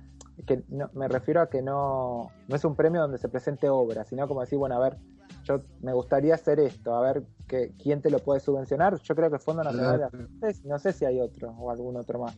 que 0.46 0.64
no, 0.68 0.90
me 0.94 1.08
refiero 1.08 1.40
a 1.40 1.48
que 1.48 1.62
no, 1.62 2.30
no 2.48 2.56
es 2.56 2.64
un 2.64 2.76
premio 2.76 3.00
donde 3.00 3.18
se 3.18 3.28
presente 3.28 3.68
obra, 3.68 4.04
sino 4.04 4.28
como 4.28 4.40
decir, 4.40 4.58
bueno, 4.58 4.76
a 4.76 4.80
ver, 4.80 4.98
yo 5.44 5.62
me 5.80 5.92
gustaría 5.92 6.34
hacer 6.34 6.58
esto, 6.60 6.94
a 6.94 7.00
ver 7.00 7.24
que, 7.46 7.72
quién 7.78 8.02
te 8.02 8.10
lo 8.10 8.18
puede 8.18 8.40
subvencionar. 8.40 8.98
Yo 9.00 9.14
creo 9.14 9.30
que 9.30 9.38
Fondo 9.38 9.62
Nacional 9.62 9.92
de 9.92 9.98
las 9.98 10.14
Artes, 10.14 10.64
no 10.64 10.78
sé 10.78 10.92
si 10.92 11.04
hay 11.04 11.20
otro 11.20 11.50
o 11.52 11.70
algún 11.70 11.96
otro 11.96 12.18
más. 12.18 12.36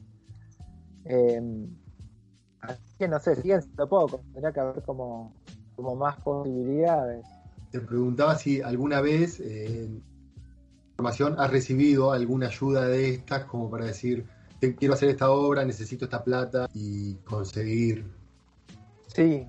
Eh, 1.05 1.41
así 2.61 2.97
que 2.99 3.09
no 3.09 3.19
sé, 3.19 3.37
siguen 3.37 3.63
siendo 3.63 3.89
poco, 3.89 4.21
tendría 4.33 4.53
que 4.53 4.61
haber 4.61 4.83
como, 4.83 5.35
como 5.75 5.95
más 5.97 6.21
posibilidades. 6.21 7.27
Te 7.71 7.81
preguntaba 7.81 8.37
si 8.37 8.61
alguna 8.63 9.01
vez 9.01 9.41
eh, 9.41 9.89
formación 10.97 11.35
has 11.39 11.51
recibido 11.51 12.13
alguna 12.13 12.47
ayuda 12.47 12.87
de 12.87 13.11
estas 13.11 13.45
como 13.45 13.71
para 13.71 13.85
decir, 13.87 14.27
"Te- 14.61 14.75
quiero 14.75 14.95
hacer 14.95 15.11
esta 15.11 15.31
obra, 15.31 15.65
necesito 15.65 16.05
esta 16.07 16.25
plata 16.25 16.69
y 16.73 17.15
conseguir. 17.25 18.05
Sí, 19.15 19.47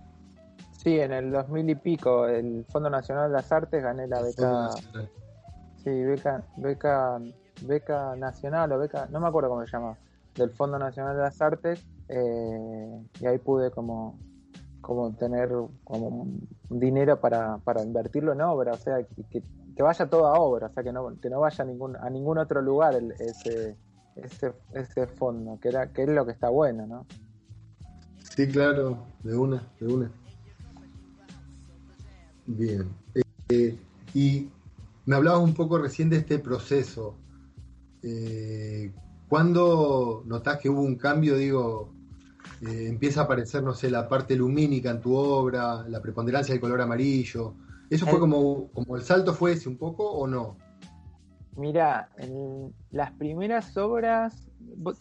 sí, 0.71 0.99
en 0.99 1.13
el 1.13 1.32
2000 1.32 1.69
y 1.69 1.75
pico, 1.75 2.27
el 2.27 2.65
Fondo 2.69 2.89
Nacional 2.89 3.30
de 3.30 3.34
las 3.34 3.51
Artes 3.51 3.82
gané 3.84 4.08
la 4.08 4.21
beca, 4.21 4.69
sí, 5.84 5.89
beca, 6.03 6.43
beca, 6.58 7.19
beca 7.62 8.15
nacional 8.15 8.71
o 8.73 8.80
beca, 8.80 9.08
no 9.12 9.19
me 9.19 9.27
acuerdo 9.27 9.49
cómo 9.49 9.65
se 9.65 9.71
llama, 9.71 9.97
del 10.36 10.51
Fondo 10.51 10.77
Nacional 10.80 11.15
de 11.15 11.21
las 11.21 11.41
Artes, 11.41 11.86
eh, 12.10 13.01
y 13.19 13.25
ahí 13.25 13.38
pude 13.39 13.71
como, 13.71 14.19
como 14.82 15.13
tener 15.15 15.49
como 15.84 16.27
dinero 16.69 17.19
para, 17.19 17.58
para 17.60 17.84
invertirlo 17.84 18.34
en 18.34 18.41
obra, 18.41 18.73
o 18.73 18.77
sea, 18.77 19.03
que, 19.03 19.23
que- 19.41 19.84
vaya 19.84 20.10
todo 20.10 20.25
a 20.27 20.39
obra, 20.39 20.67
o 20.67 20.73
sea, 20.73 20.84
que 20.84 20.91
no, 20.91 21.19
que 21.21 21.30
no 21.30 21.39
vaya 21.41 21.63
a 21.63 21.67
ningún, 21.67 21.95
a 21.97 22.10
ningún 22.10 22.39
otro 22.39 22.62
lugar 22.63 22.95
el- 22.95 23.12
ese, 23.19 23.75
ese, 24.15 24.53
ese 24.73 25.06
fondo, 25.06 25.60
que 25.62 25.69
era, 25.69 25.91
que 25.93 26.03
es 26.03 26.10
lo 26.10 26.25
que 26.25 26.32
está 26.32 26.49
bueno, 26.49 26.88
¿no? 26.88 27.06
Sí, 28.36 28.47
claro, 28.47 28.97
de 29.23 29.38
una, 29.38 29.62
de 29.80 29.88
una. 29.88 30.12
Bien. 32.47 32.88
Eh, 33.49 33.77
y 34.13 34.49
me 35.06 35.15
hablabas 35.15 35.41
un 35.41 35.53
poco 35.53 35.77
recién 35.77 36.10
de 36.10 36.17
este 36.17 36.39
proceso. 36.39 37.15
Eh, 38.03 38.91
¿Cuándo 39.30 40.23
notás 40.25 40.60
que 40.60 40.69
hubo 40.69 40.82
un 40.82 40.95
cambio? 40.95 41.36
Digo, 41.36 41.93
eh, 42.61 42.87
empieza 42.87 43.21
a 43.21 43.23
aparecer, 43.25 43.63
no 43.63 43.73
sé, 43.73 43.89
la 43.89 44.07
parte 44.07 44.35
lumínica 44.35 44.89
en 44.89 45.01
tu 45.01 45.15
obra, 45.15 45.85
la 45.87 46.01
preponderancia 46.01 46.53
del 46.53 46.61
color 46.61 46.81
amarillo. 46.81 47.53
¿Eso 47.89 48.05
fue 48.05 48.17
Eh. 48.17 48.19
como, 48.19 48.67
como 48.73 48.95
el 48.95 49.03
salto 49.03 49.33
fue 49.33 49.53
ese 49.53 49.69
un 49.69 49.77
poco 49.77 50.09
o 50.09 50.27
no? 50.27 50.57
Mira, 51.55 52.09
en 52.17 52.73
las 52.91 53.11
primeras 53.13 53.75
obras 53.77 54.47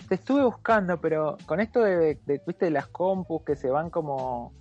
te 0.08 0.14
estuve 0.14 0.44
buscando, 0.44 0.98
pero 1.00 1.36
con 1.44 1.60
esto 1.60 1.80
de, 1.80 2.18
de, 2.24 2.40
viste, 2.46 2.70
las 2.70 2.86
compus 2.86 3.42
que 3.44 3.56
se 3.56 3.68
van 3.68 3.90
como, 3.90 4.52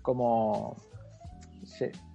como, 0.00 0.76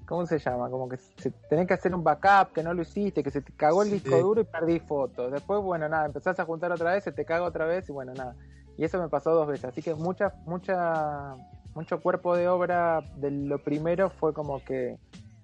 ¿cómo 0.08 0.26
se 0.26 0.40
llama? 0.40 0.70
Como 0.72 0.90
que 0.90 0.98
se, 0.98 1.32
tenés 1.50 1.68
que 1.68 1.74
hacer 1.76 1.94
un 1.94 2.04
backup, 2.04 2.54
que 2.54 2.64
no 2.64 2.74
lo 2.74 2.82
hiciste, 2.82 3.22
que 3.22 3.30
se 3.30 3.42
te 3.42 3.52
cagó 3.54 3.84
el 3.84 3.90
Sí. 3.90 3.96
disco 3.96 4.18
duro 4.18 4.42
y 4.42 4.46
perdí 4.46 4.80
fotos. 4.80 5.32
Después, 5.32 5.62
bueno, 5.62 5.88
nada, 5.88 6.06
empezás 6.08 6.40
a 6.40 6.46
juntar 6.46 6.72
otra 6.72 6.94
vez, 6.94 7.04
se 7.04 7.12
te 7.12 7.26
caga 7.26 7.44
otra 7.46 7.66
vez 7.66 7.88
y 7.90 7.92
bueno, 7.92 8.14
nada. 8.16 8.36
Y 8.78 8.84
eso 8.84 9.00
me 9.00 9.10
pasó 9.10 9.32
dos 9.32 9.48
veces. 9.48 9.66
Así 9.66 9.82
que 9.82 9.96
mucha, 9.96 10.34
mucha, 10.46 11.36
mucho 11.74 12.00
cuerpo 12.00 12.36
de 12.36 12.48
obra 12.48 13.02
de 13.18 13.32
lo 13.32 13.64
primero 13.64 14.10
fue 14.10 14.34
como 14.34 14.64
que, 14.64 14.98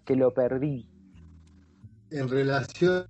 que 0.06 0.16
lo 0.16 0.34
perdí. 0.34 0.88
En 2.12 2.30
relación, 2.30 3.08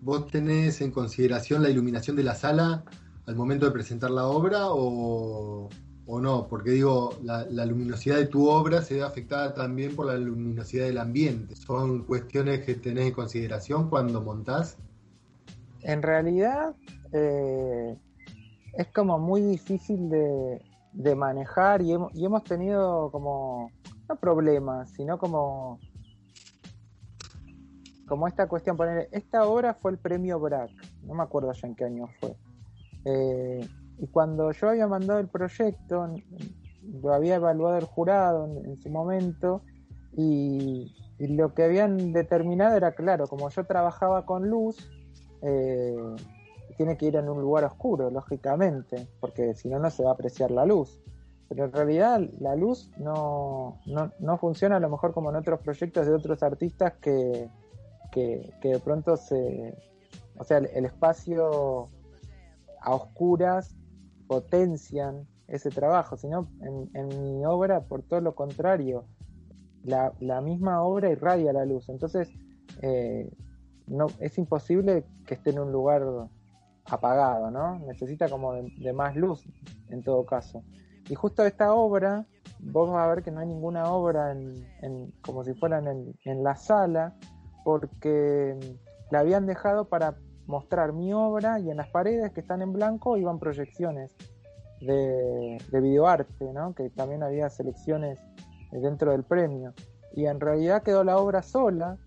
¿vos 0.00 0.28
tenés 0.28 0.80
en 0.80 0.92
consideración 0.92 1.62
la 1.62 1.70
iluminación 1.70 2.14
de 2.14 2.22
la 2.22 2.36
sala 2.36 2.84
al 3.26 3.34
momento 3.34 3.66
de 3.66 3.72
presentar 3.72 4.12
la 4.12 4.26
obra 4.28 4.68
o, 4.70 5.68
o 6.06 6.20
no? 6.20 6.46
Porque 6.46 6.70
digo, 6.70 7.18
la, 7.24 7.44
la 7.50 7.66
luminosidad 7.66 8.16
de 8.16 8.26
tu 8.26 8.48
obra 8.48 8.80
se 8.82 8.94
ve 8.94 9.02
afectada 9.02 9.54
también 9.54 9.96
por 9.96 10.06
la 10.06 10.16
luminosidad 10.16 10.86
del 10.86 10.98
ambiente. 10.98 11.56
¿Son 11.56 12.04
cuestiones 12.04 12.64
que 12.64 12.76
tenés 12.76 13.06
en 13.06 13.12
consideración 13.12 13.90
cuando 13.90 14.22
montás? 14.22 14.76
En 15.82 16.02
realidad 16.02 16.76
eh, 17.12 17.96
es 18.74 18.86
como 18.88 19.18
muy 19.18 19.40
difícil 19.40 20.08
de, 20.08 20.62
de 20.92 21.14
manejar 21.14 21.82
y 21.82 21.92
hemos, 21.92 22.14
y 22.14 22.24
hemos 22.24 22.44
tenido 22.44 23.10
como, 23.10 23.70
no 24.08 24.16
problemas, 24.16 24.90
sino 24.90 25.18
como, 25.18 25.78
como 28.06 28.26
esta 28.26 28.48
cuestión, 28.48 28.76
poner, 28.76 29.08
esta 29.12 29.46
obra 29.46 29.74
fue 29.74 29.92
el 29.92 29.98
premio 29.98 30.40
BRAC, 30.40 30.70
no 31.02 31.14
me 31.14 31.22
acuerdo 31.22 31.52
ya 31.52 31.68
en 31.68 31.74
qué 31.74 31.84
año 31.84 32.08
fue. 32.20 32.36
Eh, 33.04 33.68
y 33.98 34.06
cuando 34.08 34.50
yo 34.52 34.68
había 34.68 34.86
mandado 34.86 35.20
el 35.20 35.28
proyecto, 35.28 36.08
lo 37.02 37.12
había 37.12 37.36
evaluado 37.36 37.76
el 37.76 37.84
jurado 37.84 38.46
en, 38.64 38.80
su 38.80 38.90
momento 38.90 39.62
y, 40.16 40.94
y 41.18 41.26
lo 41.28 41.54
que 41.54 41.64
habían 41.64 42.12
determinado 42.12 42.76
era 42.76 42.92
claro, 42.92 43.26
como 43.26 43.50
yo 43.50 43.64
trabajaba 43.64 44.24
con 44.24 44.48
luz, 44.48 44.88
eh, 45.42 45.96
tiene 46.78 46.96
que 46.96 47.06
ir 47.06 47.16
en 47.16 47.28
un 47.28 47.42
lugar 47.42 47.64
oscuro, 47.64 48.08
lógicamente, 48.08 49.08
porque 49.20 49.54
si 49.54 49.68
no, 49.68 49.80
no 49.80 49.90
se 49.90 50.04
va 50.04 50.10
a 50.10 50.12
apreciar 50.14 50.52
la 50.52 50.64
luz. 50.64 51.02
Pero 51.48 51.64
en 51.64 51.72
realidad 51.72 52.20
la 52.38 52.54
luz 52.54 52.92
no, 52.98 53.80
no, 53.86 54.12
no 54.20 54.38
funciona 54.38 54.76
a 54.76 54.80
lo 54.80 54.88
mejor 54.88 55.12
como 55.12 55.30
en 55.30 55.36
otros 55.36 55.60
proyectos 55.60 56.06
de 56.06 56.14
otros 56.14 56.40
artistas 56.42 56.94
que, 57.00 57.50
que, 58.12 58.52
de 58.62 58.78
pronto 58.78 59.16
se... 59.16 59.76
O 60.38 60.44
sea, 60.44 60.58
el, 60.58 60.66
el 60.66 60.84
espacio 60.84 61.88
a 62.80 62.94
oscuras 62.94 63.74
potencian 64.28 65.26
ese 65.48 65.70
trabajo, 65.70 66.16
sino 66.16 66.48
en, 66.60 66.90
en 66.94 67.08
mi 67.22 67.44
obra, 67.44 67.80
por 67.80 68.02
todo 68.02 68.20
lo 68.20 68.36
contrario, 68.36 69.04
la, 69.82 70.12
la 70.20 70.40
misma 70.40 70.82
obra 70.82 71.10
irradia 71.10 71.52
la 71.52 71.64
luz. 71.64 71.88
Entonces, 71.88 72.30
eh, 72.82 73.32
no, 73.88 74.06
es 74.20 74.38
imposible 74.38 75.04
que 75.26 75.34
esté 75.34 75.50
en 75.50 75.58
un 75.58 75.72
lugar 75.72 76.04
apagado, 76.88 77.50
¿no? 77.50 77.78
Necesita 77.80 78.28
como 78.28 78.54
de, 78.54 78.92
más 78.92 79.16
luz 79.16 79.44
en 79.88 80.02
todo 80.02 80.24
caso. 80.24 80.62
Y 81.08 81.14
justo 81.14 81.44
esta 81.44 81.72
obra, 81.72 82.26
vos 82.60 82.90
vas 82.90 83.04
a 83.04 83.14
ver 83.14 83.22
que 83.22 83.30
no 83.30 83.40
hay 83.40 83.46
ninguna 83.46 83.90
obra 83.92 84.32
en, 84.32 84.66
en 84.82 85.12
como 85.22 85.44
si 85.44 85.54
fueran 85.54 85.86
en, 85.86 86.14
en, 86.24 86.42
la 86.42 86.56
sala, 86.56 87.14
porque 87.64 88.58
la 89.10 89.20
habían 89.20 89.46
dejado 89.46 89.88
para 89.88 90.16
mostrar 90.46 90.92
mi 90.92 91.12
obra 91.12 91.60
y 91.60 91.70
en 91.70 91.76
las 91.76 91.88
paredes 91.88 92.32
que 92.32 92.40
están 92.40 92.62
en 92.62 92.72
blanco 92.72 93.16
iban 93.16 93.38
proyecciones 93.38 94.14
de, 94.80 95.58
de 95.70 95.80
videoarte, 95.80 96.52
¿no? 96.52 96.74
Que 96.74 96.90
también 96.90 97.22
había 97.22 97.48
selecciones 97.48 98.18
dentro 98.70 99.12
del 99.12 99.24
premio. 99.24 99.74
Y 100.14 100.26
en 100.26 100.40
realidad 100.40 100.82
quedó 100.82 101.04
la 101.04 101.18
obra 101.18 101.42
sola 101.42 101.98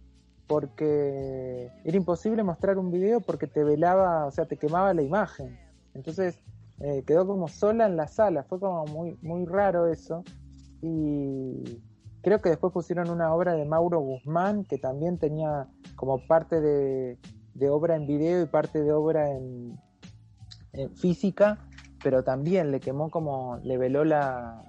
porque 0.51 1.71
era 1.85 1.95
imposible 1.95 2.43
mostrar 2.43 2.77
un 2.77 2.91
video 2.91 3.21
porque 3.21 3.47
te 3.47 3.63
velaba, 3.63 4.25
o 4.25 4.31
sea, 4.31 4.47
te 4.47 4.57
quemaba 4.57 4.93
la 4.93 5.01
imagen. 5.01 5.57
Entonces 5.93 6.43
eh, 6.81 7.03
quedó 7.07 7.25
como 7.25 7.47
sola 7.47 7.85
en 7.85 7.95
la 7.95 8.09
sala, 8.09 8.43
fue 8.43 8.59
como 8.59 8.83
muy, 8.83 9.17
muy 9.21 9.45
raro 9.45 9.87
eso. 9.87 10.25
Y 10.81 11.81
creo 12.21 12.41
que 12.41 12.49
después 12.49 12.73
pusieron 12.73 13.09
una 13.09 13.33
obra 13.33 13.53
de 13.53 13.63
Mauro 13.63 14.01
Guzmán 14.01 14.65
que 14.65 14.77
también 14.77 15.17
tenía 15.17 15.69
como 15.95 16.27
parte 16.27 16.59
de, 16.59 17.17
obra 17.69 17.95
en 17.95 18.05
video 18.05 18.41
y 18.41 18.45
parte 18.45 18.83
de 18.83 18.91
obra 18.91 19.31
en, 19.31 19.79
en, 20.73 20.93
física, 20.97 21.59
pero 22.03 22.25
también 22.25 22.71
le 22.71 22.81
quemó 22.81 23.09
como, 23.09 23.55
le 23.63 23.77
veló 23.77 24.03
la, 24.03 24.65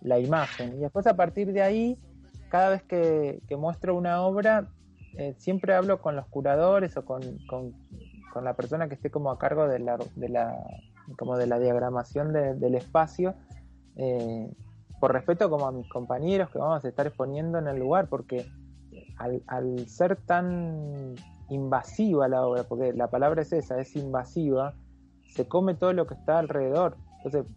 la 0.00 0.18
imagen. 0.18 0.74
Y 0.74 0.78
después 0.78 1.06
a 1.06 1.14
partir 1.14 1.52
de 1.52 1.62
ahí, 1.62 2.00
cada 2.48 2.70
vez 2.70 2.82
que, 2.82 3.40
que 3.46 3.56
muestro 3.56 3.96
una 3.96 4.20
obra, 4.20 4.73
eh, 5.16 5.34
siempre 5.38 5.74
hablo 5.74 6.00
con 6.00 6.16
los 6.16 6.26
curadores 6.26 6.96
o 6.96 7.04
con, 7.04 7.22
con, 7.46 7.74
la 8.42 8.54
persona 8.54 8.88
que 8.88 8.96
esté 8.96 9.10
como 9.10 9.30
a 9.30 9.38
cargo 9.38 9.68
de 9.68 9.78
la, 9.78 9.96
de 10.16 10.28
la, 10.28 10.58
como 11.16 11.36
de 11.36 11.46
la 11.46 11.60
diagramación 11.60 12.32
de, 12.32 12.54
del 12.54 12.74
espacio, 12.74 13.34
eh, 13.94 14.52
por 14.98 15.12
respeto 15.12 15.48
como 15.48 15.68
a 15.68 15.72
mis 15.72 15.88
compañeros 15.88 16.50
que 16.50 16.58
vamos 16.58 16.84
a 16.84 16.88
estar 16.88 17.06
exponiendo 17.06 17.58
en 17.58 17.68
el 17.68 17.78
lugar, 17.78 18.08
porque 18.08 18.44
al, 19.18 19.40
al 19.46 19.86
ser 19.86 20.16
tan 20.16 21.14
invasiva 21.48 22.26
la 22.26 22.44
obra, 22.44 22.64
porque 22.64 22.92
la 22.92 23.08
palabra 23.08 23.42
es 23.42 23.52
esa, 23.52 23.80
es 23.80 23.94
invasiva, 23.94 24.74
se 25.34 25.46
come 25.46 25.74
todo 25.74 25.92
lo 25.92 26.06
que 26.06 26.14
está 26.14 26.38
alrededor. 26.40 26.96
Entonces, 27.24 27.50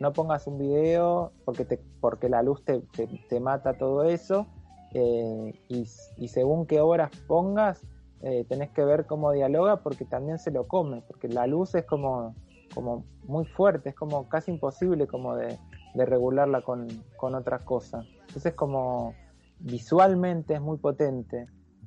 no, 0.00 0.12
pongas 0.12 0.46
un 0.46 0.58
video 0.58 1.32
porque, 1.44 1.64
te, 1.64 1.80
porque 2.00 2.28
la 2.28 2.42
luz 2.42 2.62
te, 2.64 2.82
te 3.28 3.40
mata 3.40 3.78
todo 3.78 4.04
eso. 4.04 4.46
Eh, 4.94 5.52
y, 5.68 6.28
según 6.28 6.66
qué 6.66 6.80
horas 6.80 7.10
pongas, 7.26 7.82
eh, 8.22 8.44
tenés 8.48 8.70
que 8.70 8.84
ver 8.84 9.06
cómo 9.06 9.32
dialoga 9.32 9.82
porque 9.82 10.04
también 10.04 10.38
se 10.38 10.50
lo 10.50 10.66
come. 10.66 11.02
Porque 11.06 11.28
la 11.28 11.46
luz 11.46 11.74
es 11.74 11.84
como, 11.84 12.34
como 12.72 13.04
muy 13.24 13.44
fuerte, 13.44 13.90
es 13.90 13.94
como 13.94 14.28
casi 14.28 14.52
imposible 14.52 15.06
como 15.06 15.36
de, 15.36 15.58
regularla 15.94 16.62
con, 16.62 16.88
con 17.16 17.34
otras 17.34 17.62
cosas. 17.62 18.06
Entonces, 18.28 18.54
como 18.54 19.14
visualmente 19.58 20.54
es 20.54 20.60
muy 20.60 20.78
potente. 20.78 21.46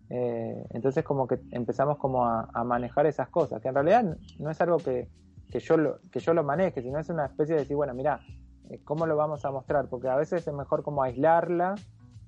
Eh, 0.09 0.65
entonces 0.69 1.03
como 1.03 1.27
que 1.27 1.37
empezamos 1.51 1.97
como 1.97 2.23
a, 2.25 2.47
a, 2.53 2.63
manejar 2.63 3.05
esas 3.07 3.27
cosas, 3.27 3.61
que 3.61 3.67
en 3.67 3.75
realidad 3.75 4.17
no 4.39 4.49
es 4.49 4.61
algo 4.61 4.77
que, 4.77 5.09
que 5.51 5.59
yo 5.59 5.75
lo, 5.75 5.99
que 6.11 6.21
yo 6.21 6.33
lo 6.33 6.43
maneje, 6.43 6.81
sino 6.81 6.97
es 6.97 7.09
una 7.09 7.25
especie 7.25 7.55
de 7.55 7.61
decir, 7.61 7.75
bueno, 7.75 7.93
mira, 7.93 8.21
¿cómo 8.85 9.05
lo 9.05 9.17
vamos 9.17 9.43
a 9.43 9.51
mostrar? 9.51 9.89
Porque 9.89 10.07
a 10.07 10.15
veces 10.15 10.47
es 10.47 10.53
mejor 10.53 10.81
como 10.81 11.03
aislarla 11.03 11.75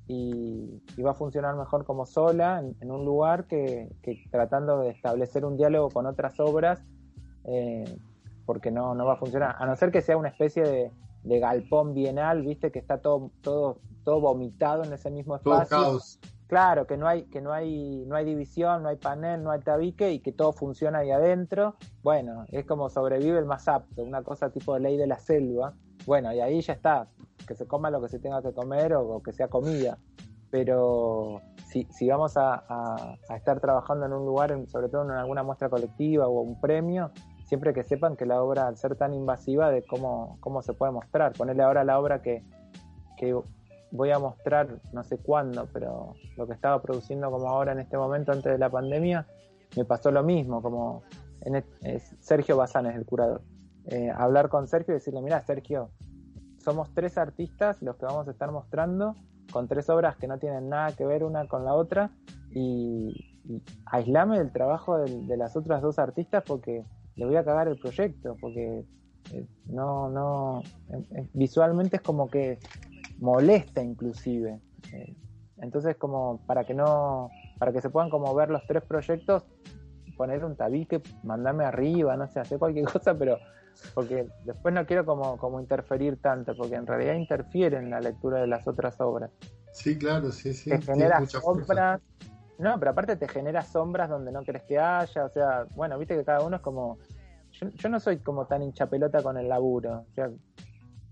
y, 0.09 0.81
y 0.97 1.01
va 1.03 1.11
a 1.11 1.13
funcionar 1.13 1.55
mejor 1.55 1.85
como 1.85 2.07
sola 2.07 2.59
en, 2.59 2.75
en 2.81 2.89
un 2.89 3.05
lugar 3.05 3.45
que, 3.45 3.87
que, 4.01 4.23
tratando 4.31 4.79
de 4.79 4.89
establecer 4.89 5.45
un 5.45 5.55
diálogo 5.55 5.89
con 5.91 6.07
otras 6.07 6.39
obras, 6.39 6.81
eh, 7.45 7.85
porque 8.47 8.71
no, 8.71 8.95
no 8.95 9.05
va 9.05 9.13
a 9.13 9.17
funcionar. 9.17 9.55
A 9.59 9.67
no 9.67 9.75
ser 9.75 9.91
que 9.91 10.01
sea 10.01 10.17
una 10.17 10.29
especie 10.29 10.63
de, 10.63 10.91
de 11.21 11.39
galpón 11.39 11.93
bienal, 11.93 12.41
viste, 12.41 12.71
que 12.71 12.79
está 12.79 12.97
todo, 12.97 13.29
todo, 13.41 13.77
todo 14.03 14.19
vomitado 14.19 14.83
en 14.83 14.93
ese 14.93 15.11
mismo 15.11 15.35
espacio. 15.35 15.77
Todo 15.77 15.83
caos. 15.83 16.19
Claro, 16.49 16.88
que 16.88 16.97
no 16.97 17.07
hay, 17.07 17.25
que 17.25 17.41
no 17.41 17.53
hay, 17.53 18.03
no 18.07 18.15
hay 18.15 18.25
división, 18.25 18.81
no 18.81 18.89
hay 18.89 18.95
panel, 18.95 19.43
no 19.43 19.51
hay 19.51 19.59
tabique 19.59 20.12
y 20.12 20.19
que 20.19 20.31
todo 20.31 20.51
funciona 20.51 20.97
ahí 20.97 21.12
adentro. 21.12 21.75
Bueno, 22.01 22.45
es 22.49 22.65
como 22.65 22.89
sobrevive 22.89 23.38
el 23.38 23.45
más 23.45 23.67
apto, 23.67 24.01
una 24.01 24.23
cosa 24.23 24.49
tipo 24.49 24.75
ley 24.79 24.97
de 24.97 25.05
la 25.05 25.19
selva. 25.19 25.75
Bueno, 26.07 26.33
y 26.33 26.39
ahí 26.39 26.59
ya 26.62 26.73
está, 26.73 27.07
que 27.47 27.53
se 27.53 27.67
coma 27.67 27.91
lo 27.91 28.01
que 28.01 28.09
se 28.09 28.17
tenga 28.17 28.41
que 28.41 28.51
comer 28.51 28.95
o, 28.95 29.07
o 29.07 29.21
que 29.21 29.31
sea 29.31 29.47
comida. 29.47 29.99
Pero 30.49 31.39
si, 31.67 31.83
si 31.91 32.09
vamos 32.09 32.35
a, 32.35 32.55
a, 32.67 33.15
a, 33.29 33.38
estar 33.38 33.59
trabajando 33.59 34.07
en 34.07 34.13
un 34.13 34.25
lugar, 34.25 34.51
sobre 34.69 34.89
todo 34.89 35.03
en 35.03 35.12
alguna 35.12 35.43
muestra 35.43 35.69
colectiva 35.69 36.27
o 36.27 36.41
un 36.41 36.59
premio, 36.59 37.12
siempre 37.45 37.75
que 37.75 37.83
sepan 37.83 38.15
que 38.15 38.25
la 38.25 38.41
obra, 38.41 38.65
al 38.65 38.75
ser 38.75 38.95
tan 38.95 39.13
invasiva, 39.13 39.69
de 39.69 39.83
cómo, 39.83 40.38
cómo 40.39 40.63
se 40.63 40.73
puede 40.73 40.93
mostrar. 40.93 41.33
Ponerle 41.33 41.62
ahora 41.62 41.83
la 41.83 41.99
obra 41.99 42.23
que, 42.23 42.43
que 43.17 43.39
voy 43.91 44.12
a 44.12 44.19
mostrar 44.19 44.80
no 44.93 45.04
sé 45.04 45.17
cuándo, 45.17 45.67
pero 45.73 46.13
lo 46.38 46.47
que 46.47 46.54
estaba 46.54 46.82
produciendo 46.82 47.32
como 47.32 47.49
ahora 47.49 47.71
en 47.71 47.80
este 47.80 47.97
momento 47.97 48.32
antes 48.32 48.52
de 48.52 48.58
la 48.58 48.69
pandemia, 48.69 49.25
me 49.75 49.86
pasó 49.86 50.12
lo 50.12 50.23
mismo, 50.23 50.62
como 50.62 51.04
en 51.41 51.63
es 51.82 52.15
Sergio 52.19 52.58
Bazán 52.58 52.88
es 52.88 52.95
el 52.95 53.06
curador. 53.06 53.41
Eh, 53.86 54.12
hablar 54.15 54.49
con 54.49 54.67
Sergio 54.67 54.93
y 54.93 54.97
decirle, 54.97 55.21
mira 55.21 55.41
Sergio, 55.41 55.89
somos 56.58 56.93
tres 56.93 57.17
artistas 57.17 57.82
los 57.82 57.95
que 57.95 58.06
vamos 58.06 58.28
a 58.28 58.32
estar 58.32 58.52
mostrando 58.52 59.15
con 59.52 59.67
tres 59.67 59.89
obras 59.89 60.15
que 60.17 60.28
no 60.28 60.38
tienen 60.38 60.69
nada 60.69 60.91
que 60.95 61.06
ver 61.06 61.23
una 61.23 61.47
con 61.47 61.65
la 61.65 61.73
otra 61.73 62.12
y, 62.52 63.39
y 63.45 63.63
aislame 63.86 64.38
del 64.38 64.52
trabajo 64.52 64.97
de, 64.99 65.21
de, 65.25 65.38
las 65.38 65.56
otras 65.56 65.82
dos 65.82 65.97
artistas 65.97 66.43
porque 66.45 66.86
le 67.15 67.25
voy 67.25 67.36
a 67.36 67.43
cagar 67.43 67.67
el 67.67 67.80
proyecto, 67.80 68.36
porque 68.39 68.86
eh, 69.34 69.47
no, 69.65 70.10
no, 70.10 70.62
eh, 70.89 71.30
visualmente 71.34 71.97
es 71.97 72.02
como 72.02 72.30
que 72.30 72.60
molesta 73.19 73.82
inclusive. 73.82 74.60
Eh, 74.93 75.15
entonces 75.58 75.95
como 75.97 76.39
para 76.45 76.63
que 76.63 76.73
no, 76.73 77.29
para 77.58 77.71
que 77.71 77.82
se 77.82 77.89
puedan 77.89 78.10
como 78.10 78.34
ver 78.34 78.49
los 78.49 78.65
tres 78.65 78.84
proyectos, 78.84 79.43
poner 80.17 80.43
un 80.43 80.55
tabique, 80.55 81.01
mandarme 81.23 81.65
arriba, 81.65 82.15
no 82.17 82.27
sé, 82.27 82.39
hacer 82.39 82.60
cualquier 82.60 82.86
cosa, 82.91 83.13
pero 83.17 83.39
porque 83.93 84.27
después 84.43 84.73
no 84.73 84.86
quiero 84.86 85.05
como, 85.05 85.38
como 85.38 85.60
interferir 85.60 86.17
tanto, 86.21 86.55
porque 86.55 86.75
en 86.75 86.86
realidad 86.86 87.13
interfiere 87.13 87.77
en 87.77 87.89
la 87.89 88.01
lectura 88.01 88.41
de 88.41 88.47
las 88.47 88.67
otras 88.67 88.99
obras. 88.99 89.32
Sí, 89.71 89.97
claro, 89.97 90.32
sí, 90.32 90.53
sí. 90.53 90.69
Te 90.69 90.82
genera 90.82 91.25
sombras. 91.25 92.01
No, 92.58 92.77
pero 92.77 92.91
aparte 92.91 93.15
te 93.15 93.29
genera 93.29 93.62
sombras 93.62 94.10
donde 94.10 94.34
no 94.34 94.43
crees 94.43 94.63
que 94.63 94.77
haya, 94.77 95.23
o 95.23 95.29
sea, 95.29 95.65
bueno, 95.75 95.97
viste 95.97 96.17
que 96.17 96.25
cada 96.25 96.41
uno 96.41 96.58
es 96.58 96.62
como... 96.62 96.98
Yo, 97.52 97.69
yo 97.69 97.89
no 97.89 98.02
soy 98.02 98.17
como 98.17 98.46
tan 98.46 98.62
hinchapelota 98.62 99.23
con 99.23 99.37
el 99.37 99.48
laburo, 99.48 100.06
o 100.10 100.13
sea, 100.13 100.29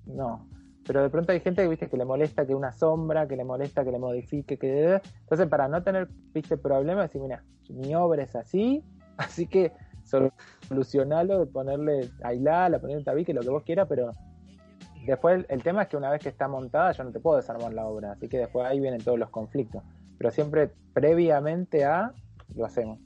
no, 0.05 0.45
pero 0.88 1.03
de 1.03 1.09
pronto 1.09 1.33
hay 1.33 1.41
gente 1.41 1.61
que 1.61 1.67
viste 1.67 1.89
que 1.89 1.97
le 1.97 2.05
molesta 2.05 2.47
que 2.47 2.55
una 2.55 2.71
sombra, 2.71 3.27
que 3.27 3.35
le 3.35 3.43
molesta 3.43 3.83
que 3.83 3.91
le 3.91 3.99
modifique, 3.99 4.57
que 4.57 5.01
entonces 5.19 5.47
para 5.47 5.67
no 5.67 5.83
tener 5.83 6.07
viste 6.33 6.57
problemas, 6.57 7.09
decir, 7.09 7.21
mira, 7.21 7.43
mi 7.69 7.93
obra 7.93 8.23
es 8.23 8.35
así, 8.35 8.81
así 9.17 9.47
que 9.47 9.73
solucionalo 10.69 11.39
de 11.39 11.45
ponerle 11.47 12.09
aislala, 12.23 12.79
ponerle 12.79 13.03
tabique, 13.03 13.33
lo 13.33 13.41
que 13.41 13.49
vos 13.49 13.63
quieras, 13.63 13.88
pero 13.89 14.13
después 15.05 15.39
el, 15.39 15.45
el, 15.49 15.61
tema 15.61 15.83
es 15.83 15.89
que 15.89 15.97
una 15.97 16.09
vez 16.09 16.21
que 16.21 16.29
está 16.29 16.47
montada 16.47 16.93
yo 16.93 17.03
no 17.03 17.11
te 17.11 17.19
puedo 17.19 17.35
desarmar 17.35 17.73
la 17.73 17.85
obra, 17.85 18.13
así 18.13 18.29
que 18.29 18.38
después 18.38 18.65
ahí 18.65 18.79
vienen 18.79 19.03
todos 19.03 19.19
los 19.19 19.29
conflictos, 19.29 19.83
pero 20.17 20.31
siempre 20.31 20.71
previamente 20.93 21.83
a 21.83 22.13
lo 22.55 22.65
hacemos. 22.65 22.99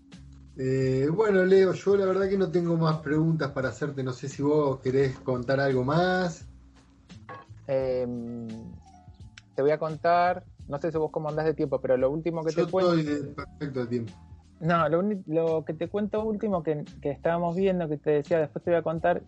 Eh, 0.57 1.07
bueno, 1.11 1.43
Leo, 1.43 1.73
yo 1.73 1.97
la 1.97 2.05
verdad 2.05 2.29
que 2.29 2.38
no 2.38 2.51
tengo 2.51 2.75
más 2.77 2.97
preguntas 2.97 3.51
para 3.51 3.69
hacerte, 3.69 4.03
no 4.03 4.13
sé 4.13 4.29
si 4.29 4.43
vos 4.43 4.79
querés 4.79 5.17
contar 5.19 5.59
algo 5.59 5.84
más. 5.84 6.50
Eh, 7.74 8.05
te 9.55 9.61
voy 9.61 9.72
a 9.72 9.78
contar, 9.78 10.43
no 10.67 10.78
sé 10.80 10.91
si 10.91 10.97
vos 10.97 11.09
cómo 11.09 11.30
andás 11.30 11.45
de 11.45 11.53
tiempo, 11.53 11.80
pero 11.80 11.95
lo 11.95 12.11
último 12.11 12.43
que 12.43 12.51
Yo 12.51 12.65
te 12.65 12.72
cuento. 12.72 12.95
Estoy 12.95 13.15
de 13.15 13.24
perfecto 13.34 13.80
de 13.80 13.88
tiempo. 13.88 14.13
No, 14.59 14.89
lo, 14.89 15.01
lo 15.28 15.63
que 15.63 15.74
te 15.74 15.88
cuento 15.88 16.22
último 16.24 16.63
que, 16.63 16.84
que 17.01 17.11
estábamos 17.11 17.55
viendo, 17.55 17.88
que 17.88 17.97
te 17.97 18.11
decía, 18.11 18.39
después 18.39 18.63
te 18.65 18.72
voy 18.72 18.80
a 18.80 18.84
contar, 18.84 19.22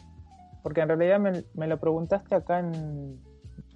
porque 0.62 0.80
en 0.80 0.88
realidad 0.88 1.20
me, 1.20 1.44
me 1.52 1.66
lo 1.66 1.78
preguntaste 1.78 2.34
acá 2.34 2.60
en, 2.60 3.20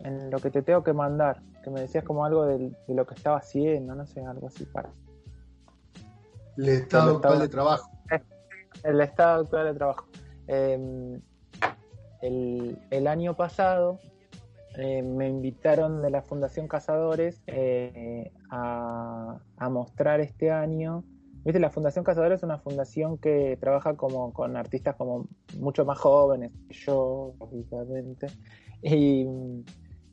en 0.00 0.30
lo 0.30 0.38
que 0.38 0.50
te 0.50 0.62
tengo 0.62 0.82
que 0.82 0.94
mandar, 0.94 1.42
que 1.62 1.68
me 1.68 1.82
decías 1.82 2.02
como 2.04 2.24
algo 2.24 2.46
del- 2.46 2.74
de, 2.86 2.94
lo 2.94 3.06
que 3.06 3.14
estaba 3.14 3.36
haciendo, 3.36 3.94
no 3.94 4.06
sé, 4.06 4.24
algo 4.24 4.46
así 4.46 4.64
para. 4.64 4.88
El 6.56 6.68
estado 6.70 7.16
actual 7.16 7.40
de 7.40 7.48
trabajo. 7.48 7.90
El 8.82 9.00
estado 9.02 9.42
actual 9.42 9.66
de 9.66 9.74
trabajo. 9.74 10.06
Eh, 10.46 11.20
el, 12.22 12.78
el 12.90 13.06
año 13.06 13.34
pasado 13.34 14.00
eh, 14.76 15.02
me 15.02 15.28
invitaron 15.28 16.02
de 16.02 16.10
la 16.10 16.22
Fundación 16.22 16.66
Cazadores 16.66 17.40
eh, 17.46 18.32
a, 18.50 19.38
mostrar 19.70 20.20
este 20.20 20.50
año. 20.50 21.04
Viste, 21.44 21.60
la 21.60 21.70
Fundación 21.70 22.04
Cazadores 22.04 22.40
es 22.40 22.42
una 22.42 22.58
fundación 22.58 23.18
que 23.18 23.56
trabaja 23.60 23.96
como 23.96 24.32
con 24.32 24.56
artistas 24.56 24.96
como 24.96 25.28
mucho 25.58 25.84
más 25.84 25.98
jóvenes 25.98 26.52
que 26.68 26.74
yo, 26.74 27.34
lógicamente. 27.38 28.26
Y, 28.82 29.26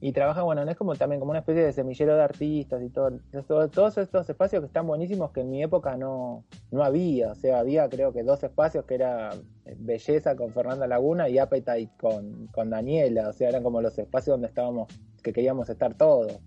y 0.04 0.14
trabaja, 0.14 0.42
bueno, 0.42 0.66
no 0.66 0.72
es 0.72 0.78
como 0.78 0.96
también 0.96 1.20
como 1.20 1.30
una 1.30 1.40
especie 1.42 1.64
de 1.64 1.72
semillero 1.74 2.16
de 2.16 2.24
artistas 2.24 2.82
y 2.82 2.90
todo, 2.90 3.12
todo- 3.48 3.70
todos 3.70 4.00
estos 4.00 4.28
espacios 4.28 4.62
que 4.62 4.66
están 4.66 4.88
buenísimos 4.88 5.30
que 5.32 5.42
en 5.42 5.52
mi 5.52 5.62
época 5.62 5.96
no, 5.96 6.44
no 6.72 6.84
había. 6.84 7.32
O 7.32 7.36
sea, 7.36 7.60
había 7.60 7.88
creo 7.88 8.12
que 8.12 8.24
dos 8.24 8.42
espacios 8.44 8.86
que 8.86 8.96
era 8.96 9.30
eh, 9.66 9.76
Belleza 9.78 10.36
con 10.36 10.52
Fernanda 10.54 10.88
Laguna 10.88 11.30
y 11.30 11.38
Appetite 11.38 11.92
con, 12.00 12.48
con 12.48 12.72
Daniela. 12.72 13.30
O 13.30 13.34
sea, 13.34 13.50
eran 13.50 13.62
como 13.62 13.80
los 13.80 13.96
espacios 14.00 14.34
donde 14.34 14.48
estábamos, 14.48 14.88
que 15.22 15.34
queríamos 15.34 15.70
estar 15.70 15.94
todos. 15.94 16.40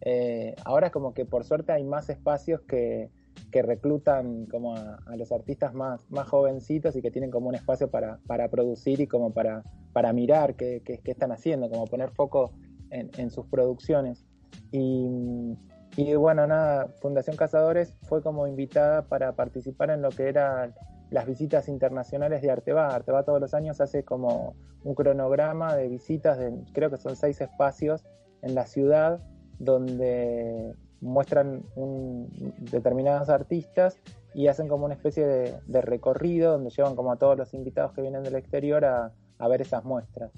Eh, 0.00 0.56
ahora 0.64 0.88
es 0.88 0.92
como 0.92 1.14
que 1.14 1.24
por 1.24 1.44
suerte 1.44 1.70
hay 1.70 1.84
más 1.84 2.10
espacios 2.10 2.62
que, 2.62 3.10
que 3.52 3.62
reclutan 3.62 4.46
como 4.46 4.74
a, 4.74 4.98
los 5.16 5.30
artistas 5.30 5.74
más, 5.74 6.10
más 6.10 6.26
jovencitos 6.28 6.96
y 6.96 7.02
que 7.02 7.12
tienen 7.12 7.30
como 7.30 7.50
un 7.50 7.54
espacio 7.54 7.88
para, 7.88 8.18
para 8.26 8.48
producir 8.48 9.00
y 9.00 9.06
como 9.06 9.32
para, 9.32 9.62
para 9.92 10.12
mirar 10.12 10.56
qué- 10.56 10.82
qué 10.84 11.00
están 11.04 11.30
haciendo, 11.30 11.68
como 11.70 11.84
poner 11.86 12.10
foco 12.10 12.50
en, 12.90 13.10
en 13.16 13.30
sus 13.30 13.46
producciones. 13.46 14.24
Y, 14.72 15.56
y 15.96 16.14
bueno, 16.14 16.46
nada, 16.46 16.88
Fundación 17.00 17.36
Cazadores 17.36 17.94
fue 18.02 18.22
como 18.22 18.46
invitada 18.46 19.02
para 19.02 19.32
participar 19.32 19.90
en 19.90 20.02
lo 20.02 20.10
que 20.10 20.28
eran 20.28 20.74
las 21.10 21.26
visitas 21.26 21.68
internacionales 21.68 22.42
de 22.42 22.50
Arteba. 22.50 22.94
Arteba 22.94 23.24
todos 23.24 23.40
los 23.40 23.54
años 23.54 23.80
hace 23.80 24.04
como 24.04 24.54
un 24.84 24.94
cronograma 24.94 25.74
de 25.76 25.88
visitas, 25.88 26.38
de, 26.38 26.52
creo 26.72 26.90
que 26.90 26.96
son 26.96 27.16
seis 27.16 27.40
espacios 27.40 28.04
en 28.42 28.54
la 28.54 28.66
ciudad 28.66 29.20
donde 29.58 30.74
muestran 31.00 31.62
un- 31.76 32.28
determinados 32.58 33.28
artistas 33.28 33.98
y 34.34 34.46
hacen 34.46 34.68
como 34.68 34.84
una 34.84 34.94
especie 34.94 35.26
de, 35.26 35.54
de 35.66 35.80
recorrido 35.82 36.52
donde 36.52 36.70
llevan 36.70 36.94
como 36.94 37.12
a 37.12 37.16
todos 37.16 37.36
los 37.36 37.52
invitados 37.54 37.92
que 37.92 38.02
vienen 38.02 38.22
del 38.22 38.36
exterior 38.36 38.84
a, 38.84 39.12
a 39.38 39.48
ver 39.48 39.60
esas 39.62 39.84
muestras. 39.84 40.30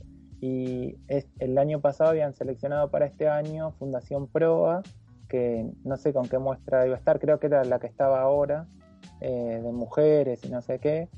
Y 0.43 0.99
es- 1.07 1.29
el 1.39 1.57
año 1.57 1.81
pasado 1.81 2.11
habían 2.11 2.35
seleccionado 2.35 2.91
para 2.91 3.07
este 3.07 3.29
año 3.29 3.71
Fundación 3.79 4.27
Proa, 4.27 4.83
que 5.29 5.71
no 5.85 5.97
sé 5.97 6.13
con 6.13 6.29
qué 6.29 6.39
muestra 6.39 6.85
iba 6.85 6.97
a 6.97 6.99
estar, 6.99 7.21
creo 7.21 7.39
que 7.39 7.47
era 7.47 7.65
la 7.65 7.79
que 7.79 7.87
estaba 7.87 8.21
ahora, 8.21 8.67
eh, 9.21 9.61
de 9.63 9.73
mujeres 9.73 10.45
y 10.45 10.51
no 10.51 10.61
sé 10.61 10.81
qué. 10.81 11.09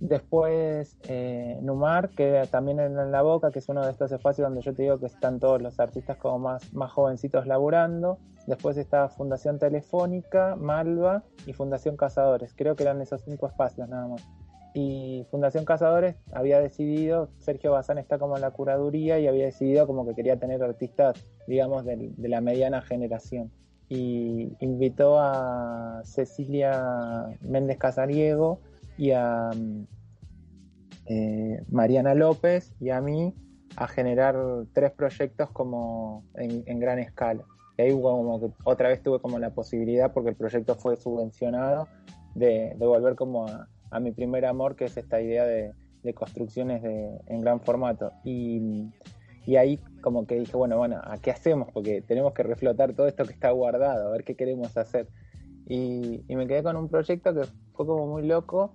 Después 0.00 0.96
eh, 1.08 1.58
Numar, 1.62 2.08
que 2.10 2.48
también 2.50 2.80
en 2.80 3.12
La 3.12 3.20
Boca, 3.20 3.50
que 3.50 3.58
es 3.58 3.68
uno 3.68 3.84
de 3.84 3.90
estos 3.92 4.10
espacios 4.10 4.48
donde 4.48 4.62
yo 4.62 4.74
te 4.74 4.82
digo 4.82 4.98
que 4.98 5.06
están 5.06 5.38
todos 5.38 5.60
los 5.60 5.78
artistas 5.78 6.16
como 6.16 6.38
más, 6.38 6.72
más 6.72 6.90
jovencitos 6.92 7.46
laburando. 7.46 8.18
Después 8.46 8.78
está 8.78 9.10
Fundación 9.10 9.58
Telefónica, 9.58 10.56
Malva 10.56 11.24
y 11.46 11.52
Fundación 11.52 11.96
Cazadores. 11.98 12.54
Creo 12.56 12.74
que 12.74 12.84
eran 12.84 13.02
esos 13.02 13.22
cinco 13.22 13.46
espacios 13.46 13.86
nada 13.88 14.08
más. 14.08 14.26
Y 14.76 15.24
Fundación 15.30 15.64
Cazadores 15.64 16.16
había 16.32 16.58
decidido, 16.58 17.30
Sergio 17.38 17.70
Bazán 17.70 17.98
está 17.98 18.18
como 18.18 18.34
en 18.34 18.42
la 18.42 18.50
curaduría 18.50 19.20
y 19.20 19.28
había 19.28 19.44
decidido 19.44 19.86
como 19.86 20.04
que 20.04 20.16
quería 20.16 20.36
tener 20.36 20.60
artistas, 20.64 21.24
digamos, 21.46 21.84
de, 21.84 22.12
la 22.18 22.40
mediana 22.40 22.82
generación. 22.82 23.52
Y 23.88 24.52
invitó 24.58 25.20
a 25.20 26.00
Cecilia 26.04 27.28
Méndez 27.42 27.78
Casariego 27.78 28.58
y 28.98 29.12
a 29.12 29.50
eh, 31.06 31.62
Mariana 31.68 32.14
López 32.14 32.74
y 32.80 32.90
a 32.90 33.00
mí 33.00 33.32
a 33.76 33.86
generar 33.86 34.36
tres 34.72 34.90
proyectos 34.90 35.50
como 35.52 36.24
en, 36.34 36.64
en 36.66 36.80
gran 36.80 36.98
escala. 36.98 37.44
Y 37.78 37.82
ahí 37.82 37.92
hubo 37.92 38.10
como 38.10 38.40
que 38.40 38.52
otra 38.64 38.88
vez 38.88 39.00
tuve 39.04 39.20
como 39.20 39.38
la 39.38 39.50
posibilidad, 39.50 40.12
porque 40.12 40.30
el 40.30 40.36
proyecto 40.36 40.74
fue 40.74 40.96
subvencionado, 40.96 41.86
de, 42.34 42.74
de 42.76 42.86
volver 42.86 43.14
como 43.14 43.46
a, 43.46 43.68
a 43.90 44.00
mi 44.00 44.12
primer 44.12 44.44
amor, 44.46 44.76
que 44.76 44.86
es 44.86 44.96
esta 44.96 45.20
idea 45.20 45.44
de, 45.44 45.72
de 46.02 46.14
construcciones 46.14 46.82
de, 46.82 47.18
en 47.26 47.40
gran 47.40 47.60
formato. 47.60 48.12
Y, 48.24 48.90
y 49.46 49.56
ahí 49.56 49.78
como 50.00 50.26
que 50.26 50.36
dije, 50.36 50.56
bueno, 50.56 50.76
bueno, 50.76 51.00
¿a 51.02 51.18
qué 51.18 51.30
hacemos? 51.30 51.68
Porque 51.72 52.02
tenemos 52.02 52.32
que 52.34 52.42
reflotar 52.42 52.94
todo 52.94 53.08
esto 53.08 53.24
que 53.24 53.32
está 53.32 53.50
guardado, 53.50 54.08
a 54.08 54.10
ver 54.10 54.24
qué 54.24 54.36
queremos 54.36 54.76
hacer. 54.76 55.08
Y, 55.66 56.24
y 56.28 56.36
me 56.36 56.46
quedé 56.46 56.62
con 56.62 56.76
un 56.76 56.88
proyecto 56.88 57.34
que 57.34 57.44
fue 57.72 57.86
como 57.86 58.06
muy 58.06 58.26
loco, 58.26 58.74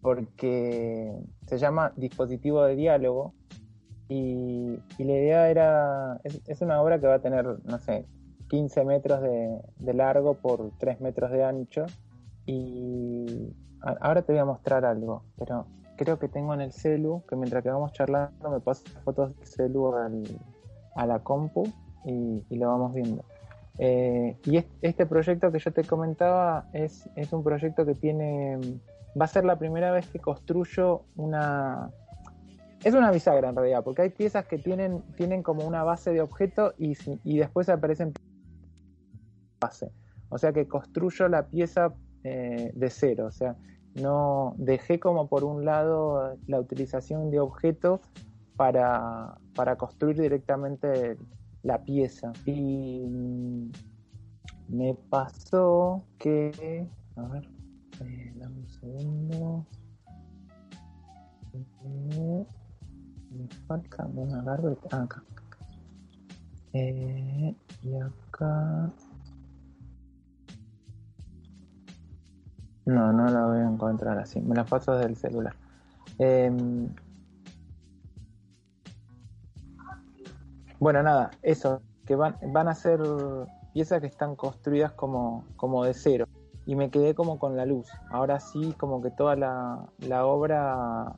porque 0.00 1.12
se 1.46 1.58
llama 1.58 1.92
Dispositivo 1.96 2.62
de 2.64 2.76
Diálogo, 2.76 3.34
y, 4.08 4.78
y 4.98 5.04
la 5.04 5.12
idea 5.12 5.50
era, 5.50 6.20
es, 6.24 6.40
es 6.46 6.60
una 6.60 6.80
obra 6.80 7.00
que 7.00 7.06
va 7.06 7.14
a 7.14 7.22
tener, 7.22 7.46
no 7.64 7.78
sé, 7.78 8.06
15 8.48 8.84
metros 8.84 9.22
de, 9.22 9.58
de 9.78 9.94
largo 9.94 10.34
por 10.34 10.70
3 10.78 11.00
metros 11.00 11.30
de 11.32 11.42
ancho, 11.42 11.86
y 12.46 13.54
ahora 14.00 14.22
te 14.22 14.32
voy 14.32 14.40
a 14.40 14.44
mostrar 14.44 14.84
algo, 14.84 15.22
pero 15.38 15.66
creo 15.96 16.18
que 16.18 16.28
tengo 16.28 16.54
en 16.54 16.60
el 16.60 16.72
celu, 16.72 17.22
que 17.28 17.36
mientras 17.36 17.62
que 17.62 17.70
vamos 17.70 17.92
charlando 17.92 18.50
me 18.50 18.60
paso 18.60 18.84
fotos 19.04 19.36
del 19.36 19.46
celu 19.46 19.94
al- 19.94 20.24
a 20.96 21.06
la 21.06 21.18
compu 21.20 21.64
y, 22.04 22.56
lo 22.56 22.68
vamos 22.68 22.94
viendo. 22.94 23.24
Eh, 23.78 24.36
y 24.44 24.56
es- 24.58 24.66
este 24.82 25.06
proyecto 25.06 25.50
que 25.50 25.58
yo 25.58 25.72
te 25.72 25.84
comentaba 25.84 26.66
es, 26.72 27.08
es 27.16 27.32
un 27.32 27.42
proyecto 27.42 27.84
que 27.84 27.94
tiene, 27.94 28.58
va 29.20 29.24
a 29.24 29.28
ser 29.28 29.44
la 29.44 29.56
primera 29.58 29.90
vez 29.90 30.08
que 30.08 30.18
construyo 30.20 31.02
una, 31.16 31.90
es 32.84 32.94
una 32.94 33.10
bisagra 33.10 33.48
en 33.48 33.56
realidad, 33.56 33.82
porque 33.82 34.02
hay 34.02 34.10
piezas 34.10 34.46
que 34.46 34.58
tienen, 34.58 35.02
tienen 35.16 35.42
como 35.42 35.66
una 35.66 35.82
base 35.82 36.12
de 36.12 36.20
objeto 36.20 36.74
y, 36.78 36.96
y 37.24 37.38
después 37.38 37.68
aparecen 37.68 38.12
base. 39.60 39.90
O 40.28 40.38
sea 40.38 40.52
que 40.52 40.66
construyo 40.68 41.28
la 41.28 41.46
pieza 41.46 41.92
eh, 42.24 42.70
de 42.74 42.90
cero. 42.90 43.26
O 43.26 43.30
sea, 43.30 43.56
no 43.94 44.54
dejé 44.56 44.98
como 44.98 45.28
por 45.28 45.44
un 45.44 45.64
lado 45.64 46.36
la 46.46 46.60
utilización 46.60 47.30
de 47.30 47.40
objeto 47.40 48.00
para, 48.56 49.36
para 49.54 49.76
construir 49.76 50.20
directamente 50.20 51.16
la 51.62 51.82
pieza. 51.84 52.32
Y 52.46 53.02
me 54.68 54.94
pasó 55.10 56.04
que. 56.18 56.86
A 57.16 57.22
ver, 57.22 57.48
eh, 58.04 58.32
dame 58.36 58.58
un 58.58 58.68
segundo. 58.68 59.66
Me 63.30 63.48
falta 63.66 64.06
una 64.06 64.42
garbeta. 64.42 64.88
Ah, 64.92 65.02
acá. 65.02 65.22
Eh, 66.72 67.54
y 67.82 67.94
acá. 67.96 68.92
No, 72.86 73.12
no 73.12 73.28
la 73.28 73.46
voy 73.46 73.58
a 73.58 73.68
encontrar 73.68 74.18
así. 74.18 74.40
Me 74.40 74.54
la 74.54 74.64
paso 74.64 74.92
desde 74.92 75.08
el 75.08 75.16
celular. 75.16 75.54
Em, 76.18 76.88
bueno, 80.78 81.02
nada, 81.02 81.30
eso. 81.42 81.80
Que 82.04 82.14
van, 82.14 82.36
van 82.52 82.68
a 82.68 82.74
ser 82.74 83.00
piezas 83.72 84.00
que 84.00 84.06
están 84.06 84.36
construidas 84.36 84.92
como, 84.92 85.44
como 85.56 85.84
de 85.84 85.94
cero. 85.94 86.26
Y 86.66 86.76
me 86.76 86.90
quedé 86.90 87.14
como 87.14 87.38
con 87.38 87.56
la 87.56 87.66
luz. 87.66 87.88
Ahora 88.10 88.40
sí, 88.40 88.74
como 88.78 89.02
que 89.02 89.10
toda 89.10 89.36
la, 89.36 89.86
la 89.98 90.26
obra, 90.26 91.14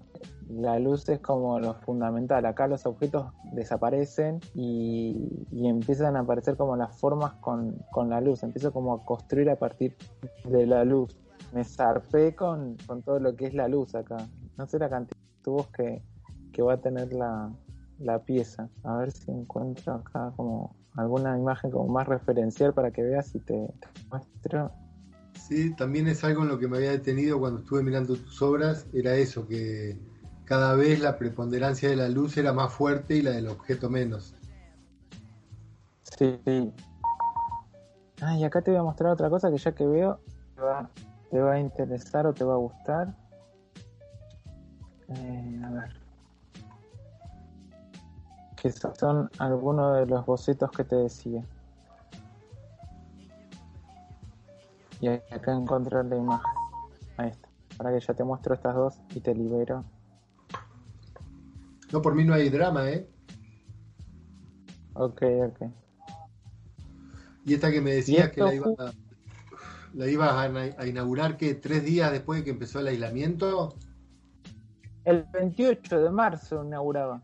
la 0.48 0.78
luz 0.78 1.08
es 1.08 1.20
como 1.20 1.58
lo 1.58 1.74
fundamental. 1.74 2.46
Acá 2.46 2.66
los 2.68 2.84
objetos 2.86 3.32
desaparecen 3.52 4.40
y, 4.54 5.46
y 5.52 5.68
empiezan 5.68 6.16
a 6.16 6.20
aparecer 6.20 6.56
como 6.56 6.76
las 6.76 6.96
formas 6.96 7.34
con, 7.34 7.76
con 7.92 8.08
la 8.10 8.20
luz. 8.20 8.42
Empiezo 8.42 8.72
como 8.72 8.94
a 8.94 9.04
construir 9.04 9.50
a 9.50 9.56
partir 9.56 9.96
de 10.44 10.66
la 10.66 10.84
luz 10.84 11.16
me 11.56 11.64
zarpé 11.64 12.34
con, 12.34 12.76
con 12.86 13.02
todo 13.02 13.18
lo 13.18 13.34
que 13.34 13.46
es 13.46 13.54
la 13.54 13.66
luz 13.66 13.94
acá. 13.94 14.18
No 14.58 14.66
sé 14.66 14.78
la 14.78 14.90
cantidad 14.90 15.16
de 15.16 15.42
tubos 15.42 15.66
que, 15.68 16.02
que 16.52 16.60
va 16.60 16.74
a 16.74 16.80
tener 16.82 17.14
la, 17.14 17.50
la 17.98 18.18
pieza. 18.18 18.68
A 18.84 18.98
ver 18.98 19.10
si 19.10 19.30
encuentro 19.30 19.94
acá 19.94 20.34
como 20.36 20.76
alguna 20.96 21.38
imagen 21.38 21.70
como 21.70 21.88
más 21.88 22.06
referencial 22.06 22.74
para 22.74 22.90
que 22.90 23.02
veas 23.02 23.34
y 23.34 23.40
te, 23.40 23.54
te 23.54 23.88
muestro. 24.10 24.70
Sí, 25.32 25.74
también 25.76 26.08
es 26.08 26.22
algo 26.24 26.42
en 26.42 26.48
lo 26.48 26.58
que 26.58 26.68
me 26.68 26.76
había 26.76 26.90
detenido 26.90 27.40
cuando 27.40 27.60
estuve 27.60 27.82
mirando 27.82 28.16
tus 28.16 28.42
obras, 28.42 28.86
era 28.92 29.14
eso, 29.14 29.46
que 29.48 29.98
cada 30.44 30.74
vez 30.74 31.00
la 31.00 31.16
preponderancia 31.16 31.88
de 31.88 31.96
la 31.96 32.10
luz 32.10 32.36
era 32.36 32.52
más 32.52 32.70
fuerte 32.70 33.16
y 33.16 33.22
la 33.22 33.30
del 33.30 33.48
objeto 33.48 33.88
menos. 33.88 34.34
Sí, 36.18 36.38
sí. 36.44 36.72
Ah, 38.20 38.36
y 38.36 38.44
acá 38.44 38.60
te 38.60 38.72
voy 38.72 38.80
a 38.80 38.82
mostrar 38.82 39.12
otra 39.12 39.30
cosa 39.30 39.50
que 39.50 39.58
ya 39.58 39.72
que 39.72 39.86
veo, 39.86 40.20
va, 40.58 40.90
te 41.30 41.40
va 41.40 41.54
a 41.54 41.60
interesar 41.60 42.26
o 42.26 42.32
te 42.32 42.44
va 42.44 42.54
a 42.54 42.58
gustar. 42.58 43.14
Eh, 45.08 45.62
a 45.64 45.70
ver. 45.70 46.00
Que 48.56 48.68
esos 48.68 48.96
son 48.98 49.30
algunos 49.38 49.96
de 49.96 50.06
los 50.06 50.24
bocetos 50.24 50.70
que 50.70 50.84
te 50.84 50.96
decía. 50.96 51.44
Y 55.00 55.08
acá 55.08 55.52
encontrar 55.52 56.06
la 56.06 56.16
imagen. 56.16 56.52
Ahí 57.16 57.28
está. 57.28 57.48
Para 57.76 57.92
que 57.92 58.00
ya 58.00 58.14
te 58.14 58.24
muestro 58.24 58.54
estas 58.54 58.74
dos 58.74 58.98
y 59.14 59.20
te 59.20 59.34
libero. 59.34 59.84
No, 61.92 62.02
por 62.02 62.14
mí 62.14 62.24
no 62.24 62.34
hay 62.34 62.48
drama, 62.48 62.88
¿eh? 62.90 63.08
Ok, 64.94 65.22
ok. 65.46 65.70
Y 67.44 67.54
esta 67.54 67.70
que 67.70 67.80
me 67.80 67.92
decías 67.92 68.30
que 68.30 68.40
la 68.40 68.54
iba 68.54 68.66
a, 68.78 68.92
la 69.96 70.06
ibas 70.06 70.30
a, 70.32 70.48
na- 70.48 70.74
a 70.78 70.86
inaugurar 70.86 71.36
que 71.36 71.54
tres 71.54 71.82
días 71.84 72.12
después 72.12 72.40
de 72.40 72.44
que 72.44 72.50
empezó 72.50 72.80
el 72.80 72.86
aislamiento. 72.88 73.74
El 75.04 75.24
28 75.32 76.00
de 76.02 76.10
marzo 76.10 76.64
inauguraba. 76.64 77.20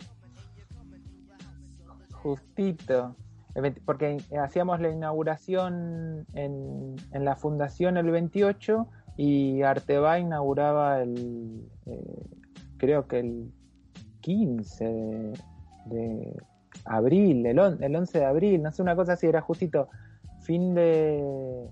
Justito. 2.13 3.17
El 3.55 3.63
20 3.63 3.81
Porque 3.85 4.19
hacíamos 4.43 4.81
la 4.81 4.91
inauguración 4.91 6.27
en, 6.35 6.97
en 7.13 7.25
la 7.25 7.37
fundación 7.37 7.97
el 7.97 8.11
28 8.11 8.87
y 9.17 9.63
Arteba 9.63 10.19
inauguraba 10.19 11.03
el, 11.03 11.69
eh, 11.87 12.27
creo 12.79 13.07
que 13.07 13.19
el 13.21 13.53
15 14.21 14.85
de, 14.85 15.33
de 15.87 16.37
abril, 16.87 17.45
el, 17.45 17.59
on- 17.59 17.83
el 17.83 17.95
11 17.95 18.21
de 18.21 18.25
abril, 18.25 18.63
no 18.63 18.71
sé, 18.73 18.81
una 18.81 18.97
cosa 18.97 19.13
así, 19.15 19.27
era 19.27 19.43
justito 19.43 19.89
fin 20.41 20.75
de, 20.75 21.69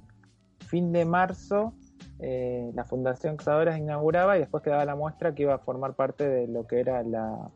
fin 0.71 0.93
de 0.93 1.05
marzo 1.05 1.75
eh, 2.21 2.71
la 2.75 2.85
Fundación 2.85 3.35
Exadoras 3.35 3.79
inauguraba 3.79 4.37
y 4.37 4.41
después 4.41 4.63
quedaba 4.63 4.85
la 4.85 4.95
muestra 4.95 5.35
que 5.35 5.43
iba 5.43 5.55
a 5.55 5.59
formar 5.59 5.95
parte 5.95 6.29
de 6.29 6.47
lo 6.47 6.67
que 6.67 6.81
era 6.81 7.03
la, 7.03 7.51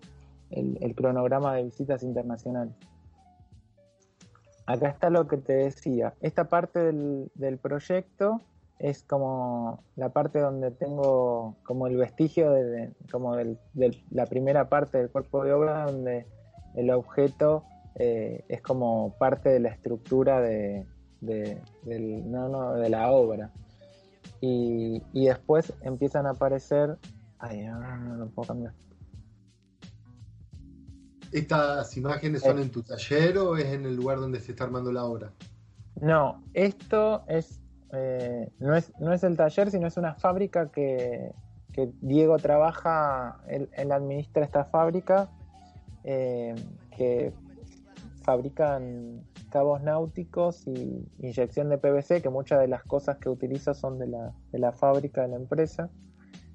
el, 0.50 0.94
cronograma 0.94 1.54
de 1.54 1.64
visitas 1.64 2.02
internacionales. 2.02 2.74
Acá 4.66 4.88
está 4.88 5.10
lo 5.10 5.28
que 5.28 5.36
te 5.36 5.52
decía. 5.52 6.14
Esta 6.22 6.44
parte 6.48 6.78
del, 6.80 7.30
del 7.34 7.58
proyecto 7.58 8.40
es 8.78 9.02
como 9.02 9.84
la 9.96 10.08
parte 10.08 10.40
donde 10.40 10.70
tengo 10.70 11.56
como 11.64 11.86
el 11.86 11.96
vestigio 11.96 12.50
de, 12.50 12.92
como 13.12 13.36
del- 13.36 13.58
la 14.10 14.26
primera 14.26 14.68
parte 14.68 14.98
del 14.98 15.10
cuerpo 15.10 15.44
de 15.44 15.52
obra 15.52 15.84
donde 15.84 16.26
el 16.74 16.90
objeto 16.90 17.64
eh, 17.96 18.44
es 18.48 18.62
como 18.62 19.14
parte 19.18 19.50
de 19.50 19.60
la 19.60 19.68
estructura 19.68 20.40
de, 20.40 20.86
de- 21.26 21.60
del- 21.82 22.30
no, 22.30 22.48
no, 22.48 22.72
de 22.74 22.88
la 22.88 23.10
obra 23.10 23.50
y, 24.40 25.02
y 25.12 25.26
después 25.26 25.72
empiezan 25.82 26.26
a 26.26 26.30
aparecer. 26.30 26.98
Ay, 27.38 27.66
no 27.66 28.16
lo 28.16 28.26
puedo 28.28 28.48
cambiar. 28.48 28.72
¿Estas 31.32 31.96
imágenes 31.96 32.42
son 32.42 32.58
en 32.60 32.70
tu 32.70 32.82
taller 32.82 33.36
o 33.38 33.56
es 33.56 33.66
en 33.66 33.86
el 33.86 33.96
lugar 33.96 34.20
donde 34.20 34.38
se 34.40 34.52
está 34.52 34.64
armando 34.64 34.92
la 34.92 35.04
obra? 35.04 35.32
No, 36.00 36.42
esto 36.54 37.24
es, 37.26 37.60
eh, 37.92 38.50
no 38.60 38.76
es 38.76 38.92
no 39.00 39.12
es 39.12 39.24
el 39.24 39.36
taller, 39.36 39.70
sino 39.70 39.86
es 39.88 39.96
una 39.96 40.14
fábrica 40.14 40.70
que, 40.70 41.32
que 41.72 41.90
Diego 42.00 42.36
trabaja, 42.38 43.40
él, 43.48 43.68
él 43.72 43.90
administra 43.90 44.44
esta 44.44 44.64
fábrica 44.64 45.28
eh, 46.04 46.54
que 46.96 47.32
fabrican 48.22 49.22
cabos 49.54 49.80
náuticos 49.82 50.66
y 50.66 51.06
inyección 51.20 51.68
de 51.68 51.78
PVC, 51.78 52.20
que 52.20 52.28
muchas 52.28 52.58
de 52.58 52.66
las 52.66 52.82
cosas 52.82 53.18
que 53.18 53.28
utilizo 53.28 53.72
son 53.72 54.00
de 54.00 54.08
la, 54.08 54.32
de 54.50 54.58
la 54.58 54.72
fábrica 54.72 55.22
de 55.22 55.28
la 55.28 55.36
empresa. 55.36 55.90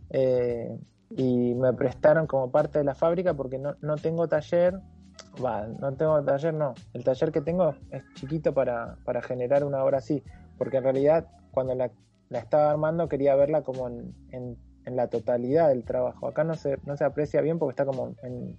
Eh, 0.09 0.77
y 1.11 1.55
me 1.55 1.71
prestaron 1.73 2.27
como 2.27 2.51
parte 2.51 2.79
de 2.79 2.83
la 2.83 2.95
fábrica 2.95 3.33
porque 3.33 3.57
no, 3.57 3.75
no 3.81 3.95
tengo 3.95 4.27
taller, 4.27 4.81
va, 5.43 5.65
no 5.65 5.93
tengo 5.93 6.21
taller, 6.25 6.53
no, 6.53 6.73
el 6.93 7.05
taller 7.05 7.31
que 7.31 7.39
tengo 7.39 7.73
es 7.89 8.03
chiquito 8.15 8.53
para, 8.53 8.97
para 9.05 9.21
generar 9.21 9.63
una 9.63 9.81
obra 9.81 9.99
así, 9.99 10.21
porque 10.57 10.75
en 10.77 10.83
realidad 10.83 11.25
cuando 11.51 11.75
la, 11.75 11.89
estaba 12.31 12.69
armando 12.71 13.07
quería 13.07 13.33
verla 13.35 13.61
como 13.61 13.87
en, 13.87 14.13
en- 14.31 14.57
en 14.85 14.95
la 14.97 15.07
totalidad 15.07 15.69
del 15.69 15.83
trabajo. 15.85 16.27
Acá 16.27 16.43
no 16.43 16.55
se, 16.55 16.77
no 16.85 16.97
se 16.97 17.05
aprecia 17.05 17.39
bien 17.41 17.59
porque 17.59 17.71
está 17.71 17.85
como 17.85 18.13
en- 18.23 18.57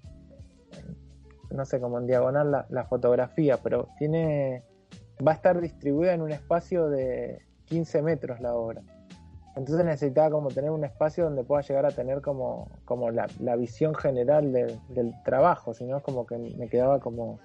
no 1.51 1.65
sé, 1.65 1.81
como 1.81 1.99
en 1.99 2.07
diagonal 2.07 2.67
la, 2.69 2.85
fotografía, 2.85 3.59
pero 3.63 3.89
tiene, 3.99 4.63
va 5.27 5.33
a 5.33 5.35
estar 5.35 5.61
distribuida 5.61 6.15
en 6.15 6.23
un 6.23 6.31
espacio 6.31 6.89
de 6.89 7.43
15 7.67 8.03
metros 8.03 8.41
la 8.41 8.55
obra. 8.55 8.83
Entonces 9.57 9.85
necesitaba 9.85 10.31
como 10.31 10.49
tener 10.49 10.71
un 10.71 10.85
espacio 10.85 11.25
donde 11.25 11.45
pueda 11.45 11.63
llegar 11.63 11.85
a 11.85 11.91
tener 11.91 12.21
como, 12.21 12.71
como 12.85 13.11
la, 13.11 13.27
visión 13.57 13.95
general 13.95 14.53
del- 14.53 14.79
del 14.89 15.13
trabajo, 15.25 15.75
si 15.75 15.85
no 15.85 15.97
es 15.99 16.03
como 16.03 16.25
que 16.25 16.39
me 16.39 16.69
quedaba 16.69 17.01
como, 17.01 17.41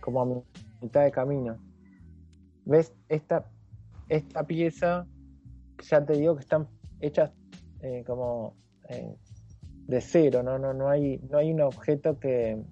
como 0.00 0.22
a 0.22 0.82
mitad 0.82 1.02
de 1.02 1.10
camino. 1.10 1.56
¿Ves? 2.64 2.94
Esta, 3.08 3.46
esta 4.08 4.44
pieza, 4.44 5.06
ya 5.82 6.04
te 6.04 6.12
digo 6.14 6.36
que 6.36 6.42
están 6.42 6.68
hechas 7.00 7.32
eh, 7.80 8.04
como 8.06 8.54
eh, 8.88 9.16
de 9.86 10.00
cero, 10.00 10.42
¿no? 10.42 10.58
No, 10.58 10.74
no, 10.74 10.88
hay, 10.88 11.18
no 11.30 11.38
hay 11.38 11.52
un 11.52 11.62
objeto 11.62 12.18
que, 12.18 12.62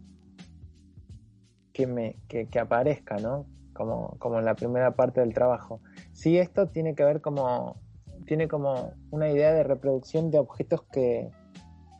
que, 1.77 1.87
me, 1.87 2.16
que, 2.27 2.47
que 2.47 2.59
aparezca, 2.59 3.18
¿no? 3.18 3.45
Como, 3.74 4.16
como 4.18 4.39
en 4.39 4.47
la 4.47 4.55
primera 4.55 4.93
parte 4.93 5.20
del 5.20 5.35
trabajo. 5.35 5.83
Sí, 6.14 6.39
esto 6.39 6.68
tiene 6.68 6.95
que 6.95 7.05
ver 7.05 7.20
como, 7.20 7.77
tiene 8.24 8.49
como 8.49 8.95
una 9.11 9.29
idea 9.29 9.53
de 9.53 9.62
reproducción 9.62 10.31
de 10.31 10.39
objetos 10.39 10.85
que, 10.91 11.29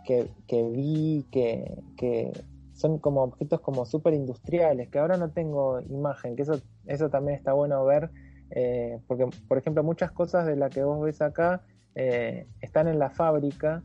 que, 0.07 0.31
que 0.49 0.63
vi, 0.63 1.27
que, 1.31 1.77
que 1.99 2.33
son 2.73 2.99
como 2.99 3.23
objetos 3.23 3.61
como 3.61 3.85
súper 3.85 4.15
industriales, 4.15 4.89
que 4.89 4.99
ahora 4.99 5.19
no 5.19 5.31
tengo 5.33 5.83
imagen, 5.83 6.37
que 6.37 6.43
eso, 6.43 6.59
eso 6.87 7.11
también 7.11 7.37
está 7.37 7.53
bueno 7.53 7.85
ver, 7.85 8.11
eh, 8.53 8.99
porque 9.07 9.27
por 9.47 9.59
ejemplo 9.59 9.85
muchas 9.85 10.11
cosas 10.11 10.47
de 10.47 10.57
las 10.57 10.71
que 10.71 10.85
vos 10.85 11.05
ves 11.05 11.21
acá 11.21 11.61
eh, 11.95 12.47
están 12.63 12.89
en 12.89 12.99
la 12.99 13.11
fábrica, 13.11 13.83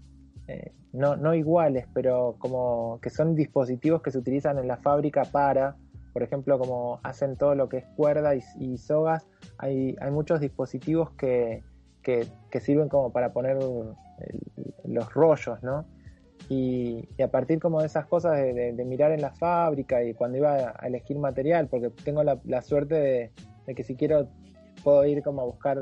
eh, 0.47 0.71
no, 0.93 1.17
no 1.17 1.35
iguales, 1.35 1.85
pero 1.93 2.35
como 2.39 2.99
que 3.01 3.09
son 3.09 3.35
dispositivos 3.35 4.01
que 4.01 4.11
se 4.11 4.19
utilizan 4.19 4.57
en 4.57 4.69
la 4.69 4.77
fábrica 4.77 5.23
para, 5.23 5.75
por 6.13 6.23
ejemplo, 6.23 6.59
como 6.59 6.99
hacen 7.03 7.37
todo 7.37 7.55
lo 7.55 7.69
que 7.69 7.77
es 7.77 7.85
cuerda 7.95 8.35
y, 8.35 8.77
sogas, 8.77 9.25
hay, 9.57 9.95
hay 9.99 10.11
muchos 10.11 10.39
dispositivos 10.39 11.11
que, 11.11 11.63
que, 12.01 12.27
sirven 12.59 12.89
como 12.89 13.11
para 13.11 13.33
poner 13.33 13.57
los 13.57 15.13
rollos, 15.13 15.61
¿no? 15.63 15.85
Y, 16.49 17.07
a 17.21 17.27
partir 17.29 17.59
como 17.59 17.79
de 17.79 17.87
esas 17.87 18.05
cosas 18.07 18.33
de, 18.37 18.83
mirar 18.85 19.11
en 19.11 19.21
la 19.21 19.31
fábrica 19.31 20.03
y 20.03 20.13
cuando 20.13 20.37
iba 20.37 20.75
a, 20.77 20.87
elegir 20.87 21.17
material, 21.17 21.67
porque 21.67 21.89
tengo 22.03 22.23
la, 22.23 22.61
suerte 22.61 23.31
de, 23.65 23.75
que 23.75 23.83
si 23.83 23.95
quiero 23.95 24.27
puedo 24.83 25.05
ir 25.05 25.23
como 25.23 25.41
a 25.41 25.45
buscar 25.45 25.79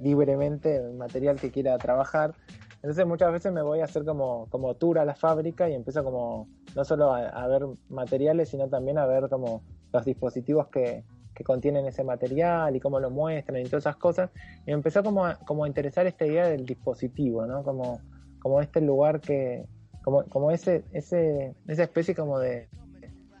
libremente 0.00 0.80
material 0.92 1.40
que 1.40 1.50
quiera 1.50 1.78
trabajar. 1.78 2.34
Entonces 2.76 3.06
muchas 3.06 3.32
veces 3.32 3.52
me 3.52 3.62
voy 3.62 3.80
a 3.80 3.84
hacer 3.84 4.04
como, 4.04 4.46
como 4.50 4.74
tour 4.74 4.98
a 4.98 5.04
la 5.04 5.14
fábrica 5.14 5.70
y 5.70 5.74
empiezo 5.74 6.04
como 6.04 6.48
no 6.74 6.84
solo 6.84 7.12
a, 7.12 7.28
a 7.28 7.46
ver 7.48 7.62
materiales, 7.88 8.48
sino 8.48 8.68
también 8.68 8.98
a 8.98 9.06
ver 9.06 9.28
como 9.28 9.62
los 9.92 10.04
dispositivos 10.04 10.68
que, 10.68 11.04
que 11.34 11.44
contienen 11.44 11.86
ese 11.86 12.04
material 12.04 12.74
y 12.76 12.80
cómo 12.80 13.00
lo 13.00 13.10
muestran 13.10 13.60
y 13.60 13.64
todas 13.64 13.84
esas 13.84 13.96
cosas. 13.96 14.30
Y 14.66 14.70
me 14.70 14.72
empezó 14.74 15.02
como 15.02 15.26
a, 15.26 15.34
como 15.36 15.64
a 15.64 15.68
interesar 15.68 16.06
esta 16.06 16.26
idea 16.26 16.48
del 16.48 16.64
dispositivo, 16.64 17.46
¿no? 17.46 17.62
Como, 17.62 18.00
como 18.40 18.60
este 18.60 18.80
lugar 18.80 19.20
que, 19.20 19.66
como, 20.02 20.24
como 20.24 20.50
ese, 20.50 20.84
ese, 20.92 21.54
esa 21.66 21.82
especie 21.84 22.14
como 22.14 22.38
de, 22.38 22.68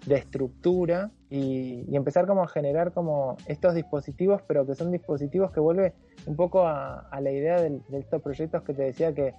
de 0.06 0.14
estructura 0.16 1.10
y, 1.30 1.84
y 1.88 1.96
empezar 1.96 2.26
como 2.26 2.42
a 2.42 2.48
generar 2.48 2.92
como 2.92 3.36
estos 3.46 3.74
dispositivos, 3.74 4.42
pero 4.46 4.66
que 4.66 4.74
son 4.74 4.90
dispositivos 4.90 5.50
que 5.52 5.60
vuelve 5.60 5.94
un 6.26 6.36
poco 6.36 6.66
a, 6.66 7.08
la 7.20 7.30
idea 7.30 7.60
del- 7.60 7.82
de, 7.88 7.98
estos 7.98 8.22
proyectos 8.22 8.62
que 8.62 8.74
te 8.74 8.82
decía 8.82 9.14
que 9.14 9.34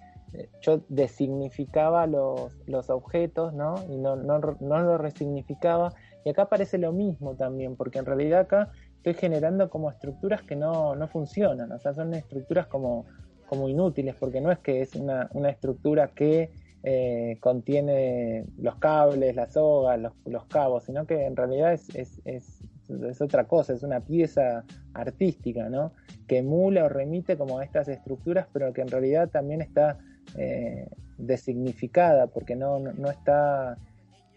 yo 0.61 0.82
designificaba 0.89 2.07
los, 2.07 2.57
los 2.67 2.89
objetos, 2.89 3.53
¿no? 3.53 3.76
Y 3.89 3.97
no, 3.97 4.15
no, 4.15 4.39
no 4.39 4.80
los 4.80 4.99
resignificaba. 4.99 5.93
Y 6.23 6.30
acá 6.30 6.49
parece 6.49 6.78
lo 6.78 6.91
mismo 6.91 7.36
también, 7.36 7.76
porque 7.76 7.99
en 7.99 8.05
realidad 8.05 8.41
acá 8.41 8.71
estoy 8.97 9.13
generando 9.13 9.69
como 9.69 9.91
estructuras 9.91 10.41
que 10.41 10.55
no, 10.55 10.95
no 10.95 11.07
funcionan, 11.07 11.71
o 11.71 11.80
sea, 11.80 11.93
son 11.93 12.13
estructuras 12.15 12.65
como, 12.65 13.05
como 13.45 13.69
inútiles, 13.69 14.15
porque 14.15 14.41
no 14.41 14.51
es 14.51 14.57
que 14.59 14.82
es 14.82 14.95
una, 14.95 15.30
una 15.34 15.49
estructura 15.49 16.07
que 16.07 16.49
eh, 16.84 17.38
contiene 17.39 18.45
los 18.57 18.76
cables, 18.76 19.36
las 19.36 19.53
sogas, 19.53 19.99
los, 19.99 20.13
los 20.26 20.45
cabos, 20.45 20.86
sino 20.86 21.05
que 21.05 21.26
en 21.26 21.36
realidad 21.36 21.73
es, 21.73 21.93
es, 21.95 22.21
es, 22.26 22.63
es 22.89 23.21
otra 23.21 23.45
cosa, 23.45 23.73
es 23.73 23.84
una 23.84 23.99
pieza 23.99 24.63
artística, 24.93 25.69
¿no? 25.69 25.93
Que 26.28 26.39
emula 26.39 26.86
o 26.86 26.89
remite 26.89 27.38
como 27.38 27.59
a 27.59 27.63
estas 27.63 27.88
estructuras, 27.88 28.47
pero 28.51 28.73
que 28.73 28.82
en 28.82 28.88
realidad 28.88 29.30
también 29.30 29.61
está 29.61 29.99
eh, 30.38 30.88
designificada, 31.17 32.28
porque 32.28 32.55
no, 32.55 32.80
no, 32.80 32.91
no 32.93 33.09
está, 33.09 33.78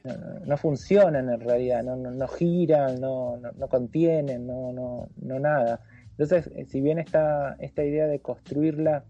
no, 0.04 0.14
no 0.46 0.56
funcionan 0.56 1.28
en 1.28 1.40
realidad, 1.40 1.82
no, 1.82 1.96
no, 1.96 2.28
giran, 2.28 3.00
no, 3.00 3.40
contienen, 3.68 4.46
no, 4.46 4.72
no, 4.72 5.08
no 5.20 5.38
nada. 5.40 5.80
Entonces, 6.10 6.50
eh, 6.54 6.64
si 6.66 6.80
bien 6.80 6.98
esta, 6.98 7.56
esta 7.60 7.84
idea 7.84 8.06
de 8.06 8.20
construirla 8.20 9.04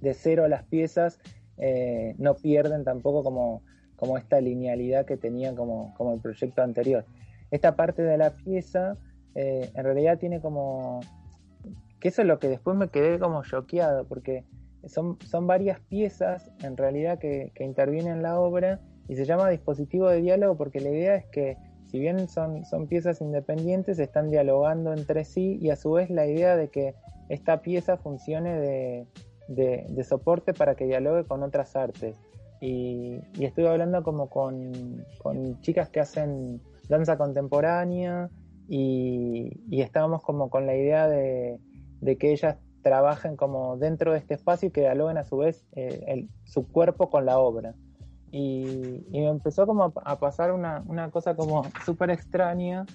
de 0.00 0.14
cero 0.14 0.44
a 0.44 0.48
las 0.48 0.64
piezas, 0.64 1.18
eh, 1.56 2.14
no 2.18 2.34
pierden 2.34 2.84
tampoco 2.84 3.24
como, 3.24 3.62
como 3.96 4.16
esta 4.16 4.40
linealidad 4.40 5.06
que 5.06 5.16
tenían 5.16 5.56
como, 5.56 5.94
como 5.96 6.14
el 6.14 6.20
proyecto 6.20 6.62
anterior. 6.62 7.04
Esta 7.50 7.74
parte 7.76 8.02
de 8.02 8.16
la 8.18 8.30
pieza 8.30 8.96
eh, 9.34 9.70
en 9.74 9.84
realidad 9.84 10.18
tiene 10.18 10.40
como... 10.40 11.00
que 12.00 12.08
eso 12.08 12.22
es 12.22 12.28
lo 12.28 12.38
que 12.38 12.48
después 12.48 12.76
me 12.76 12.88
quedé 12.88 13.18
como 13.18 13.42
choqueado, 13.42 14.06
porque 14.06 14.44
son, 14.88 15.18
son 15.20 15.46
varias 15.46 15.80
piezas 15.80 16.50
en 16.62 16.76
realidad 16.76 17.18
que, 17.18 17.52
intervienen 17.60 18.14
en 18.14 18.22
la 18.22 18.40
obra 18.40 18.80
y 19.08 19.16
se 19.16 19.24
llama 19.24 19.48
dispositivo 19.48 20.08
de 20.08 20.20
diálogo 20.20 20.56
porque 20.56 20.80
la 20.80 20.90
idea 20.90 21.16
es 21.16 21.26
que 21.26 21.56
si 21.86 21.98
bien 21.98 22.28
son, 22.28 22.64
son 22.64 22.86
piezas 22.86 23.20
independientes, 23.20 23.98
están 23.98 24.28
dialogando 24.28 24.92
entre 24.92 25.24
sí 25.24 25.58
y 25.60 25.70
a 25.70 25.76
su 25.76 25.92
vez 25.92 26.10
la 26.10 26.26
idea 26.26 26.56
de 26.56 26.68
que 26.68 26.94
esta 27.30 27.62
pieza 27.62 27.96
funcione 27.96 28.58
de, 28.58 29.06
de, 29.48 30.04
soporte 30.04 30.52
para 30.52 30.74
que 30.74 30.84
dialogue 30.86 31.24
con 31.24 31.42
otras 31.42 31.76
artes. 31.76 32.14
Y, 32.60 33.20
y 33.34 33.44
estuve 33.44 33.68
hablando 33.68 34.02
como 34.02 34.28
con, 34.28 35.04
con, 35.22 35.60
chicas 35.60 35.88
que 35.88 36.00
hacen 36.00 36.60
danza 36.88 37.16
contemporánea 37.16 38.28
y, 38.68 39.62
y 39.70 39.80
estábamos 39.80 40.22
como 40.22 40.50
con 40.50 40.66
la 40.66 40.76
idea 40.76 41.08
de, 41.08 41.58
de, 42.00 42.18
que 42.18 42.32
ellas 42.32 42.56
trabajen 42.88 43.36
como 43.36 43.76
dentro 43.76 44.12
de 44.12 44.18
este 44.18 44.34
espacio 44.34 44.68
y 44.68 44.72
que 44.72 44.80
dialoguen 44.80 45.18
a 45.18 45.24
su 45.24 45.36
vez 45.36 45.66
eh, 45.72 46.04
el, 46.06 46.28
su 46.44 46.66
cuerpo 46.66 47.10
con 47.10 47.26
la 47.26 47.38
obra. 47.38 47.74
Y, 48.30 49.04
y, 49.10 49.20
me 49.20 49.28
empezó 49.28 49.66
como 49.66 49.92
a, 50.04 50.18
pasar 50.18 50.52
una, 50.52 50.82
una, 50.86 51.10
cosa 51.10 51.34
como 51.36 51.64
súper 51.84 52.10
extraña, 52.10 52.86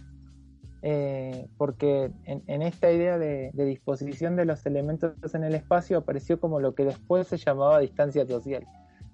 eh, 0.82 1.48
porque 1.58 2.12
en, 2.26 2.44
en, 2.48 2.62
esta 2.64 2.92
idea 2.92 3.18
de, 3.20 3.52
de, 3.54 3.66
disposición 3.66 4.36
de 4.36 4.46
los 4.46 4.66
elementos 4.66 5.14
en 5.34 5.44
el 5.44 5.54
espacio 5.54 6.00
apareció 6.00 6.40
como 6.40 6.60
lo 6.60 6.74
que 6.74 6.86
después 6.86 7.28
se 7.28 7.38
llamaba 7.38 7.80
distancia 7.80 8.26
social. 8.28 8.66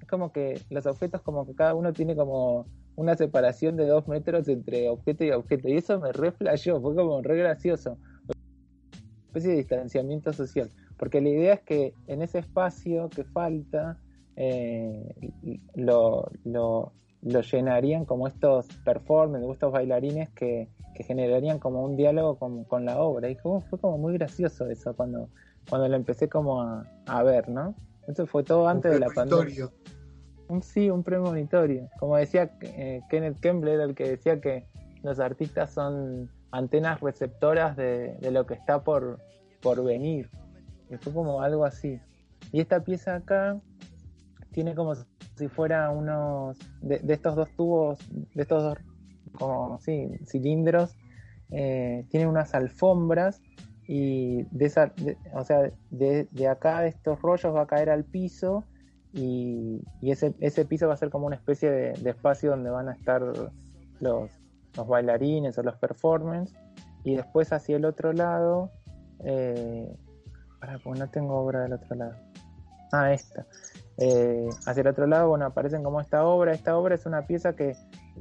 Es 0.01 0.07
como 0.07 0.31
que 0.31 0.61
los 0.69 0.85
objetos 0.85 1.21
como 1.21 1.45
que 1.45 1.55
cada 1.55 1.75
uno 1.75 1.91
tiene 1.91 2.15
como 2.15 2.65
una 2.95 3.15
separación 3.15 3.75
de 3.75 3.85
dos 3.85 4.07
metros 4.07 4.47
entre 4.47 4.89
objeto 4.89 5.23
y 5.25 5.31
objeto, 5.31 5.67
y 5.67 5.77
eso 5.77 5.99
me 5.99 6.11
re 6.11 6.31
fue 6.31 6.95
como 6.95 7.21
re 7.21 7.37
gracioso. 7.37 7.97
Especie 9.29 9.51
de 9.51 9.57
distanciamiento 9.57 10.33
social, 10.33 10.71
porque 10.97 11.21
la 11.21 11.29
idea 11.29 11.53
es 11.53 11.61
que 11.61 11.93
en 12.07 12.23
ese 12.23 12.39
espacio 12.39 13.09
que 13.09 13.23
falta, 13.23 13.99
eh, 14.35 15.13
lo, 15.75 16.31
lo, 16.43 16.93
lo, 17.21 17.41
llenarían 17.41 18.05
como 18.05 18.27
estos 18.27 18.65
performers, 18.83 19.45
estos 19.47 19.71
bailarines 19.71 20.29
que, 20.31 20.67
que 20.95 21.03
generarían 21.03 21.59
como 21.59 21.83
un 21.83 21.95
diálogo 21.95 22.39
con, 22.39 22.63
con, 22.63 22.85
la 22.85 22.99
obra. 22.99 23.29
Y 23.29 23.35
como, 23.35 23.61
fue 23.61 23.77
como 23.77 23.99
muy 23.99 24.13
gracioso 24.13 24.67
eso 24.67 24.95
cuando, 24.95 25.29
cuando 25.69 25.87
lo 25.87 25.95
empecé 25.95 26.27
como 26.27 26.63
a, 26.63 26.83
a 27.05 27.21
ver, 27.21 27.49
¿no? 27.49 27.75
Eso 28.07 28.25
fue 28.25 28.43
todo 28.43 28.67
antes 28.67 28.91
de 28.91 28.99
la 28.99 29.09
pandemia. 29.09 29.69
Un, 30.47 30.63
sí, 30.63 30.89
un 30.89 31.03
premonitorio. 31.03 31.87
Como 31.99 32.17
decía 32.17 32.51
eh, 32.61 33.01
Kenneth 33.11 33.39
Kemble, 33.39 33.75
era 33.75 33.83
el 33.83 33.93
que 33.93 34.09
decía 34.09 34.41
que 34.41 34.65
los 35.03 35.19
artistas 35.19 35.71
son 35.71 36.31
antenas 36.51 36.99
receptoras 36.99 37.75
de, 37.75 38.15
de 38.19 38.31
lo 38.31 38.45
que 38.45 38.53
está 38.53 38.83
por, 38.83 39.19
por 39.61 39.83
venir. 39.83 40.29
Y 40.89 40.97
fue 40.97 41.13
como 41.13 41.41
algo 41.41 41.65
así. 41.65 41.99
Y 42.51 42.61
esta 42.61 42.83
pieza 42.83 43.15
acá 43.15 43.59
tiene 44.51 44.73
como 44.75 44.95
si 44.95 45.47
fuera 45.47 45.89
unos 45.91 46.57
de, 46.81 47.01
estos 47.13 47.35
dos 47.35 47.49
tubos, 47.55 47.99
de 48.33 48.41
estos 48.41 48.63
dos 48.63 48.77
como 49.33 49.79
sí, 49.79 50.09
cilindros, 50.25 50.97
eh, 51.51 52.05
tiene 52.09 52.27
unas 52.27 52.53
alfombras 52.53 53.41
y 53.87 54.43
de 54.51 54.65
esa, 54.65 54.93
o 55.33 55.43
sea, 55.43 55.71
de, 55.89 56.27
de, 56.31 56.47
acá 56.47 56.81
de 56.81 56.89
estos 56.89 57.21
rollos 57.21 57.55
va 57.55 57.61
a 57.61 57.67
caer 57.67 57.89
al 57.89 58.03
piso 58.03 58.65
y, 59.13 59.81
y 60.01 60.11
ese, 60.11 60.35
ese, 60.39 60.65
piso 60.65 60.87
va 60.87 60.93
a 60.93 60.97
ser 60.97 61.09
como 61.09 61.25
una 61.25 61.35
especie 61.35 61.71
de 61.71 62.09
espacio 62.09 62.51
donde 62.51 62.69
van 62.69 62.89
a 62.89 62.93
estar 62.93 63.21
los, 63.99 64.31
los, 64.75 64.87
bailarines 64.87 65.57
o 65.57 65.63
los 65.63 65.75
performers 65.75 66.53
y 67.03 67.15
después 67.15 67.51
hacia 67.53 67.77
el 67.77 67.85
otro 67.85 68.13
lado, 68.13 68.71
eh, 69.23 69.95
para, 70.59 70.79
porque 70.79 70.99
no 70.99 71.09
tengo 71.09 71.35
obra 71.37 71.61
del 71.61 71.73
otro 71.73 71.95
lado. 71.95 72.15
Ah, 72.91 73.13
esta. 73.13 73.45
Eh, 73.97 74.49
hacia 74.65 74.81
el 74.81 74.87
otro 74.87 75.07
lado, 75.07 75.29
bueno, 75.29 75.45
aparecen 75.45 75.83
como 75.83 76.01
esta 76.01 76.25
obra. 76.25 76.53
Esta 76.53 76.77
obra 76.77 76.95
es 76.95 77.05
una 77.05 77.27
pieza 77.27 77.55
que 77.55 77.75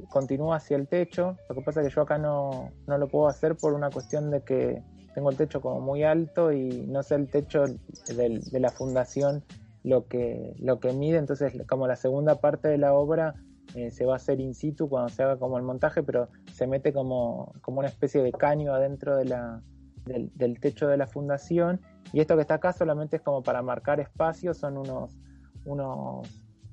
continúa 0.09 0.57
hacia 0.57 0.77
el 0.77 0.87
techo. 0.87 1.37
Lo 1.49 1.55
que 1.55 1.61
pasa 1.61 1.81
es 1.81 1.87
que 1.87 1.95
yo 1.95 2.01
acá 2.01 2.17
no, 2.17 2.71
no 2.87 2.97
lo 2.97 3.07
puedo 3.07 3.27
hacer 3.27 3.55
por 3.55 3.73
una 3.73 3.89
cuestión 3.89 4.29
de 4.29 4.41
que 4.41 4.83
tengo 5.15 5.29
el 5.31 5.37
techo 5.37 5.61
como 5.61 5.81
muy 5.81 6.03
alto 6.03 6.51
y 6.51 6.85
no 6.87 7.01
sé 7.03 7.15
el 7.15 7.29
techo 7.29 7.65
de, 7.65 8.41
de 8.51 8.59
la 8.59 8.69
fundación 8.69 9.43
lo 9.83 10.07
que, 10.07 10.55
lo 10.59 10.79
que 10.79 10.93
mide. 10.93 11.17
Entonces, 11.17 11.53
como 11.67 11.87
la 11.87 11.95
segunda 11.95 12.35
parte 12.35 12.67
de 12.67 12.77
la 12.77 12.93
obra 12.93 13.35
eh, 13.75 13.91
se 13.91 14.05
va 14.05 14.13
a 14.13 14.15
hacer 14.17 14.39
in 14.39 14.53
situ 14.53 14.89
cuando 14.89 15.09
se 15.09 15.23
haga 15.23 15.37
como 15.37 15.57
el 15.57 15.63
montaje, 15.63 16.03
pero 16.03 16.29
se 16.53 16.67
mete 16.67 16.91
como, 16.93 17.53
como 17.61 17.79
una 17.79 17.87
especie 17.87 18.23
de 18.23 18.31
caño 18.31 18.73
adentro 18.73 19.15
de 19.15 19.25
la, 19.25 19.61
del, 20.05 20.59
techo 20.59 20.87
de 20.87 20.97
la 20.97 21.07
fundación. 21.07 21.79
Y 22.13 22.19
esto 22.19 22.35
que 22.35 22.41
está 22.41 22.55
acá 22.55 22.73
solamente 22.73 23.17
es 23.17 23.21
como 23.21 23.43
para 23.43 23.61
marcar 23.61 23.99
espacios, 23.99 24.57
son 24.57 24.77
unos 24.77 25.17
unos, 25.65 26.27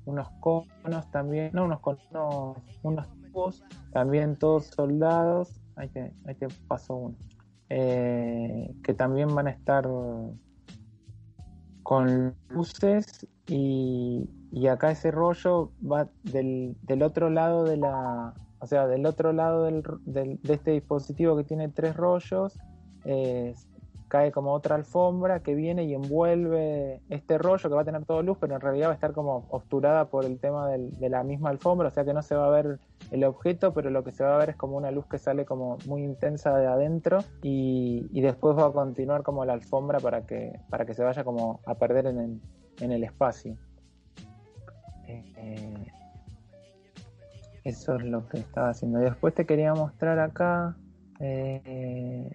unos 0.05 0.29
conos 0.39 1.11
también, 1.11 1.51
no, 1.53 1.65
unos 1.65 1.79
conos, 1.81 2.57
unos 2.81 3.07
tubos, 3.21 3.63
también 3.91 4.37
todos 4.37 4.67
soldados, 4.67 5.61
ahí 5.75 5.89
te, 5.89 6.13
ahí 6.25 6.35
te 6.35 6.47
paso 6.67 6.95
uno, 6.95 7.17
eh, 7.69 8.73
que 8.83 8.93
también 8.93 9.33
van 9.35 9.47
a 9.47 9.51
estar 9.51 9.87
con 11.83 12.35
luces 12.49 13.27
y, 13.47 14.29
y 14.51 14.67
acá 14.67 14.91
ese 14.91 15.11
rollo 15.11 15.71
va 15.79 16.07
del, 16.23 16.75
del, 16.83 17.03
otro 17.03 17.29
lado 17.29 17.63
de 17.63 17.77
la, 17.77 18.33
o 18.59 18.65
sea, 18.65 18.87
del 18.87 19.05
otro 19.05 19.33
lado 19.33 19.63
del, 19.63 19.83
del, 20.05 20.39
de 20.41 20.53
este 20.53 20.71
dispositivo 20.71 21.35
que 21.35 21.43
tiene 21.43 21.69
tres 21.69 21.95
rollos, 21.95 22.59
cae 24.07 24.31
como 24.31 24.53
otra 24.53 24.75
alfombra 24.75 25.41
que 25.41 25.53
viene 25.53 25.83
y 25.83 25.93
envuelve 25.93 27.01
este 27.09 27.37
rollo 27.37 27.69
que 27.69 27.75
va 27.75 27.81
a 27.81 27.85
tener 27.85 28.05
todo 28.05 28.23
luz, 28.23 28.37
pero 28.39 28.55
en 28.55 28.61
realidad 28.61 28.87
va 28.87 28.91
a 28.91 28.95
estar 28.95 29.11
como 29.11 29.45
obturada 29.49 30.05
por 30.05 30.23
el 30.23 30.39
tema 30.39 30.69
del, 30.69 30.97
de 30.97 31.09
la 31.09 31.23
misma 31.23 31.49
alfombra, 31.49 31.89
o 31.89 31.91
sea 31.91 32.05
que 32.05 32.13
no 32.13 32.21
se 32.21 32.35
va 32.35 32.47
a 32.47 32.49
ver 32.49 32.79
el 33.11 33.23
objeto, 33.25 33.73
pero 33.73 33.89
lo 33.89 34.03
que 34.03 34.11
se 34.11 34.23
va 34.23 34.35
a 34.35 34.37
ver 34.37 34.51
es 34.51 34.55
como 34.55 34.77
una 34.77 34.91
luz 34.91 35.05
que 35.07 35.17
sale 35.17 35.45
como 35.45 35.77
muy 35.85 36.03
intensa 36.03 36.55
de 36.57 36.67
adentro 36.67 37.19
y, 37.43 38.07
y 38.11 38.21
después 38.21 38.57
va 38.57 38.67
a 38.67 38.71
continuar 38.71 39.23
como 39.23 39.43
la 39.43 39.53
alfombra 39.53 39.99
para 39.99 40.25
que, 40.25 40.59
para 40.69 40.85
que 40.85 40.93
se 40.93 41.03
vaya 41.03 41.23
como 41.23 41.59
a 41.65 41.75
perder 41.75 42.07
en 42.07 42.41
en 42.81 42.91
el 42.91 43.03
espacio. 43.03 43.57
Eh, 45.07 45.87
eso 47.63 47.95
es 47.95 48.03
lo 48.03 48.27
que 48.27 48.39
estaba 48.39 48.69
haciendo. 48.69 48.99
Después 48.99 49.33
te 49.33 49.45
quería 49.45 49.73
mostrar 49.73 50.19
acá 50.19 50.77
eh, 51.19 52.29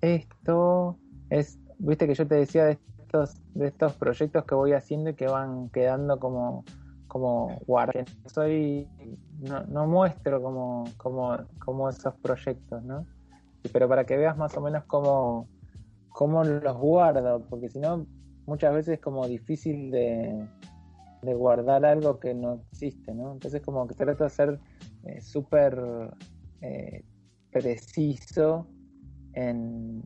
esto 0.00 0.98
es, 1.30 1.58
viste 1.78 2.06
que 2.06 2.14
yo 2.14 2.26
te 2.26 2.34
decía 2.36 2.64
de 2.64 2.78
estos, 2.98 3.40
de 3.54 3.68
estos 3.68 3.92
proyectos 3.94 4.44
que 4.44 4.54
voy 4.54 4.72
haciendo 4.72 5.10
y 5.10 5.14
que 5.14 5.26
van 5.26 5.68
quedando 5.70 6.18
como, 6.18 6.64
como. 7.06 7.60
Soy, 8.26 8.88
no, 9.40 9.64
no 9.64 9.86
muestro 9.86 10.42
como, 10.42 10.84
como, 10.96 11.36
como 11.58 11.88
esos 11.88 12.14
proyectos, 12.16 12.82
¿no? 12.82 13.06
Pero 13.72 13.88
para 13.88 14.04
que 14.04 14.16
veas 14.16 14.36
más 14.36 14.56
o 14.56 14.60
menos 14.60 14.84
cómo, 14.84 15.48
cómo 16.08 16.42
los 16.42 16.76
guardo, 16.76 17.44
porque 17.48 17.68
si 17.68 17.78
no, 17.78 18.06
muchas 18.46 18.74
veces 18.74 18.94
es 18.94 19.00
como 19.00 19.28
difícil 19.28 19.90
de, 19.90 20.48
de, 21.22 21.34
guardar 21.34 21.84
algo 21.84 22.18
que 22.18 22.34
no 22.34 22.62
existe, 22.70 23.14
¿no? 23.14 23.32
Entonces 23.32 23.62
como 23.62 23.86
que 23.86 23.94
trato 23.94 24.24
de 24.24 24.30
ser 24.30 24.60
eh, 25.04 25.20
súper 25.20 25.78
eh, 26.60 27.04
preciso 27.50 28.66
en, 29.34 30.02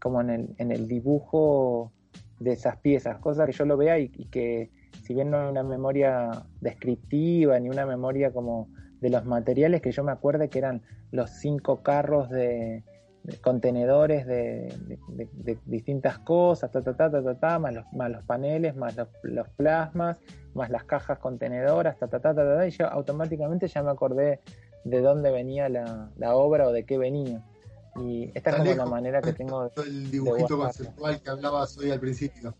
como 0.00 0.20
en 0.20 0.56
el, 0.58 0.88
dibujo 0.88 1.92
de 2.40 2.52
esas 2.52 2.76
piezas, 2.78 3.18
cosas 3.18 3.46
que 3.46 3.52
yo 3.52 3.64
lo 3.64 3.76
vea 3.76 3.98
y, 3.98 4.08
que 4.08 4.70
si 5.02 5.14
bien 5.14 5.30
no 5.30 5.40
hay 5.40 5.50
una 5.50 5.62
memoria 5.62 6.44
descriptiva 6.60 7.58
ni 7.58 7.68
una 7.68 7.86
memoria 7.86 8.32
como 8.32 8.68
de 9.00 9.10
los 9.10 9.24
materiales 9.24 9.80
que 9.80 9.92
yo 9.92 10.04
me 10.04 10.12
acuerde 10.12 10.48
que 10.48 10.58
eran 10.58 10.82
los 11.10 11.30
cinco 11.30 11.82
carros 11.82 12.28
de 12.30 12.84
contenedores 13.36 14.26
de, 14.26 14.74
de, 15.08 15.28
de, 15.32 15.58
distintas 15.66 16.18
cosas, 16.18 16.70
ta, 16.70 16.82
ta, 16.82 16.96
ta, 16.96 17.10
ta, 17.10 17.22
ta, 17.22 17.34
ta 17.34 17.58
más, 17.58 17.74
los, 17.74 17.84
más 17.92 18.10
los 18.10 18.24
paneles, 18.24 18.76
más 18.76 18.96
los, 18.96 19.08
los, 19.22 19.48
plasmas, 19.50 20.18
más 20.54 20.70
las 20.70 20.84
cajas 20.84 21.18
contenedoras, 21.18 21.98
ta, 21.98 22.08
ta, 22.08 22.20
ta, 22.20 22.34
ta, 22.34 22.56
ta, 22.56 22.66
y 22.66 22.70
yo 22.70 22.86
automáticamente 22.86 23.68
ya 23.68 23.82
me 23.82 23.90
acordé 23.90 24.40
de 24.84 25.00
dónde 25.00 25.30
venía 25.30 25.68
la, 25.68 26.10
la 26.16 26.34
obra 26.34 26.68
o 26.68 26.72
de 26.72 26.84
qué 26.84 26.98
venía. 26.98 27.44
Y 27.96 28.30
esta 28.34 28.50
es 28.50 28.56
como 28.56 28.74
la 28.74 28.86
manera 28.86 29.20
que 29.20 29.32
tengo 29.32 29.68
de, 29.68 29.82
el 29.82 30.10
dibujito 30.10 30.56
conceptual 30.56 31.20
que 31.20 31.30
hablabas 31.30 31.76
hoy 31.78 31.90
al 31.90 32.00
principio. 32.00 32.54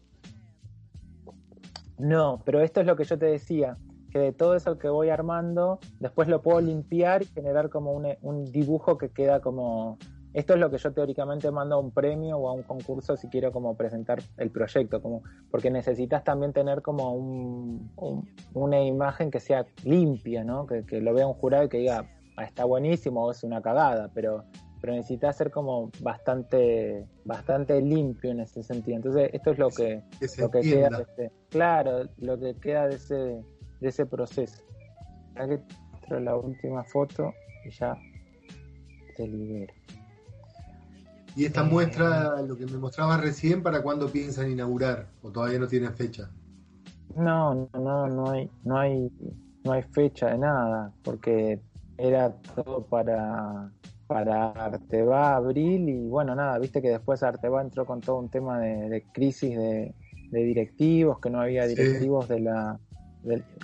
No, 1.98 2.42
pero 2.44 2.60
esto 2.60 2.80
es 2.80 2.86
lo 2.86 2.96
que 2.96 3.04
yo 3.04 3.18
te 3.18 3.26
decía, 3.26 3.76
que 4.10 4.18
de 4.18 4.32
todo 4.32 4.54
eso 4.54 4.78
que 4.78 4.88
voy 4.88 5.10
armando, 5.10 5.78
después 6.00 6.28
lo 6.28 6.42
puedo 6.42 6.60
limpiar 6.60 7.22
y 7.22 7.26
generar 7.26 7.68
como 7.70 7.92
un, 7.92 8.06
un 8.22 8.44
dibujo 8.50 8.98
que 8.98 9.10
queda 9.10 9.40
como, 9.40 9.98
esto 10.34 10.54
es 10.54 10.60
lo 10.60 10.70
que 10.70 10.78
yo 10.78 10.92
teóricamente 10.92 11.50
mando 11.50 11.76
a 11.76 11.78
un 11.78 11.90
premio 11.90 12.36
o 12.38 12.48
a 12.48 12.52
un 12.52 12.62
concurso 12.62 13.16
si 13.16 13.28
quiero 13.28 13.50
como 13.52 13.74
presentar 13.76 14.18
el 14.36 14.50
proyecto, 14.50 15.00
como 15.00 15.22
porque 15.50 15.70
necesitas 15.70 16.22
también 16.24 16.52
tener 16.52 16.82
como 16.82 17.12
un, 17.12 17.90
un- 17.96 18.28
una 18.54 18.80
imagen 18.82 19.30
que 19.30 19.40
sea 19.40 19.66
limpia, 19.84 20.44
¿no? 20.44 20.66
Que, 20.66 20.84
que 20.84 21.00
lo 21.00 21.14
vea 21.14 21.26
un 21.26 21.34
jurado 21.34 21.64
y 21.64 21.68
que 21.68 21.78
diga, 21.78 22.04
"Ah, 22.36 22.44
está 22.44 22.64
buenísimo 22.64 23.24
o 23.24 23.30
es 23.30 23.42
una 23.42 23.60
cagada, 23.62 24.10
pero, 24.14 24.44
pero 24.80 24.92
necesitas 24.92 25.36
ser 25.36 25.50
como 25.50 25.90
bastante, 26.00 27.06
bastante 27.24 27.80
limpio 27.82 28.30
en 28.30 28.40
ese 28.40 28.62
sentido. 28.62 28.96
Entonces, 28.96 29.30
esto 29.32 29.50
es 29.52 29.58
lo 29.58 29.70
que, 29.70 30.02
Que 30.20 30.28
se 30.28 30.42
lo 30.42 30.50
que 30.50 30.60
queda 30.60 30.88
de 30.98 31.02
ese, 31.02 31.32
claro, 31.48 32.04
lo 32.18 32.38
que 32.38 32.54
queda 32.54 32.86
de 32.86 32.94
ese, 32.96 33.14
de 33.14 33.88
ese 33.88 34.06
proceso. 34.06 34.62
Muestro 35.36 36.20
la 36.20 36.36
última 36.36 36.84
foto 36.84 37.32
y 37.64 37.70
ya 37.70 37.96
te 39.16 39.26
libero. 39.26 39.74
Y 41.38 41.44
esta 41.44 41.60
Eh, 41.60 41.64
muestra, 41.70 42.42
lo 42.42 42.56
que 42.56 42.66
me 42.66 42.78
mostrabas 42.78 43.20
recién, 43.20 43.62
¿para 43.62 43.80
cuándo 43.80 44.10
piensan 44.10 44.50
inaugurar? 44.50 45.06
¿O 45.22 45.30
todavía 45.30 45.60
no 45.60 45.68
tienen 45.68 45.94
fecha? 45.94 46.28
No, 47.14 47.54
no, 47.72 47.80
no, 47.80 48.06
no 48.08 48.30
hay, 48.30 48.50
no 48.62 48.78
hay, 48.78 49.10
no 49.64 49.72
hay 49.72 49.82
fecha 49.82 50.28
de 50.30 50.38
nada, 50.38 50.94
porque 51.02 51.60
era 51.96 52.36
todo 52.54 52.86
para, 52.86 53.72
para 54.06 54.50
Arteba 54.52 55.36
abril 55.36 55.88
y 55.88 56.06
bueno, 56.08 56.34
nada, 56.34 56.58
viste 56.58 56.80
que 56.82 56.90
después 56.90 57.22
Arteba 57.22 57.62
entró 57.62 57.86
con 57.86 58.00
todo 58.02 58.18
un 58.18 58.30
tema 58.30 58.60
de, 58.60 58.88
de 58.88 59.10
crisis 59.12 59.56
de, 59.56 59.94
de 60.30 60.40
directivos, 60.44 61.18
que 61.20 61.30
no 61.30 61.40
había 61.40 61.66
Sí. 61.66 61.74
directivos 61.74 62.28
de 62.28 62.40
la... 62.40 62.78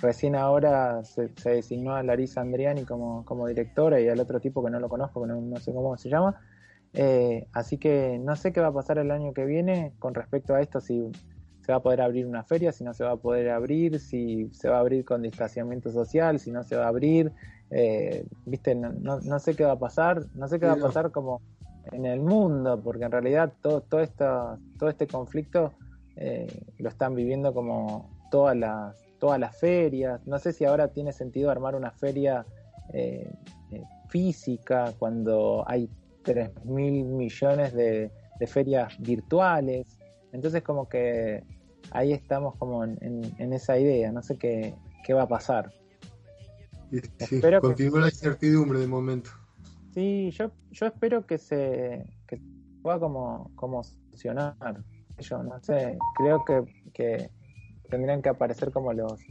recién 0.01 0.35
ahora 0.35 1.03
se, 1.03 1.29
se 1.37 1.51
designó 1.51 1.95
a 1.95 2.03
Larisa 2.03 2.41
Andriani 2.41 2.83
como, 2.85 3.23
como 3.25 3.47
directora 3.47 3.99
y 4.01 4.07
al 4.09 4.19
otro 4.19 4.39
tipo 4.41 4.63
que 4.63 4.71
no 4.71 4.79
lo 4.79 4.89
conozco, 4.89 5.21
que 5.21 5.27
no, 5.27 5.39
no 5.41 5.57
sé 5.57 5.73
cómo 5.73 5.95
se 5.97 6.09
llama. 6.09 6.35
Eh, 6.95 7.47
así 7.53 7.77
que 7.77 8.17
no 8.19 8.35
sé 8.35 8.53
qué 8.53 8.61
va 8.61 8.67
a 8.67 8.73
pasar 8.73 8.97
el 8.97 9.11
año 9.11 9.33
que 9.33 9.45
viene 9.45 9.93
con 9.99 10.13
respecto 10.13 10.55
a 10.55 10.61
esto, 10.61 10.79
si 10.79 11.11
se 11.61 11.71
va 11.71 11.79
a 11.79 11.81
poder 11.81 12.01
abrir 12.01 12.25
una 12.25 12.43
feria, 12.43 12.71
si 12.71 12.83
no 12.83 12.93
se 12.93 13.03
va 13.03 13.11
a 13.11 13.17
poder 13.17 13.49
abrir, 13.49 13.99
si 13.99 14.49
se 14.53 14.69
va 14.69 14.77
a 14.77 14.79
abrir 14.79 15.03
con 15.03 15.21
distanciamiento 15.21 15.91
social, 15.91 16.39
si 16.39 16.51
no 16.51 16.63
se 16.63 16.75
va 16.75 16.85
a 16.85 16.89
abrir, 16.89 17.31
eh, 17.71 18.25
viste, 18.45 18.75
no, 18.75 18.93
no, 18.93 19.19
no 19.19 19.39
sé 19.39 19.55
qué 19.55 19.65
va 19.65 19.73
a 19.73 19.79
pasar, 19.79 20.25
no 20.35 20.47
sé 20.47 20.59
qué 20.59 20.67
va 20.67 20.73
a 20.73 20.77
pasar 20.77 21.11
como 21.11 21.41
en 21.91 22.05
el 22.05 22.21
mundo, 22.21 22.79
porque 22.83 23.05
en 23.05 23.11
realidad 23.11 23.51
todo, 23.61 23.81
todo, 23.81 24.01
esto, 24.01 24.57
todo 24.79 24.89
este 24.89 25.07
conflicto 25.07 25.73
eh, 26.15 26.47
lo 26.77 26.89
están 26.89 27.15
viviendo 27.15 27.53
como 27.53 28.09
todas 28.31 28.55
las, 28.55 28.95
todas 29.19 29.39
las 29.39 29.57
ferias, 29.57 30.25
no 30.25 30.39
sé 30.39 30.53
si 30.53 30.65
ahora 30.65 30.89
tiene 30.89 31.11
sentido 31.11 31.51
armar 31.51 31.75
una 31.75 31.91
feria 31.91 32.45
eh, 32.93 33.29
eh, 33.71 33.83
física 34.09 34.93
cuando 34.97 35.63
hay 35.67 35.89
3 36.25 36.49
mil 36.65 37.05
millones 37.05 37.73
de, 37.73 38.11
de 38.39 38.47
ferias 38.47 38.97
virtuales, 38.99 39.97
entonces 40.33 40.61
como 40.63 40.89
que 40.89 41.43
ahí 41.91 42.11
estamos 42.11 42.55
como 42.57 42.83
en, 42.83 42.97
en- 43.01 43.35
en 43.37 43.53
esa 43.53 43.77
idea, 43.77 44.11
no 44.11 44.21
sé 44.21 44.37
qué, 44.37 44.75
qué 45.05 45.13
va 45.13 45.21
a 45.23 45.27
pasar. 45.27 45.71
Sí, 46.91 46.99
Espero 47.35 47.61
que- 47.61 47.67
continúa 47.67 48.01
la 48.01 48.07
incertidumbre 48.07 48.79
de 48.79 48.87
momento. 48.87 49.29
Sí, 49.93 50.31
yo, 50.31 50.51
yo 50.71 50.87
espero 50.87 51.25
que 51.25 51.37
se 51.37 52.03
que 52.27 52.41
pueda 52.81 52.99
como, 52.99 53.51
como 53.55 53.83
funcionar. 53.83 54.55
Yo 55.19 55.41
no 55.43 55.57
sé, 55.61 55.97
creo 56.17 56.43
que, 56.43 56.63
que 56.93 57.29
tendrían 57.89 58.21
que 58.21 58.29
aparecer 58.29 58.71
como 58.71 58.91
los, 58.91 59.21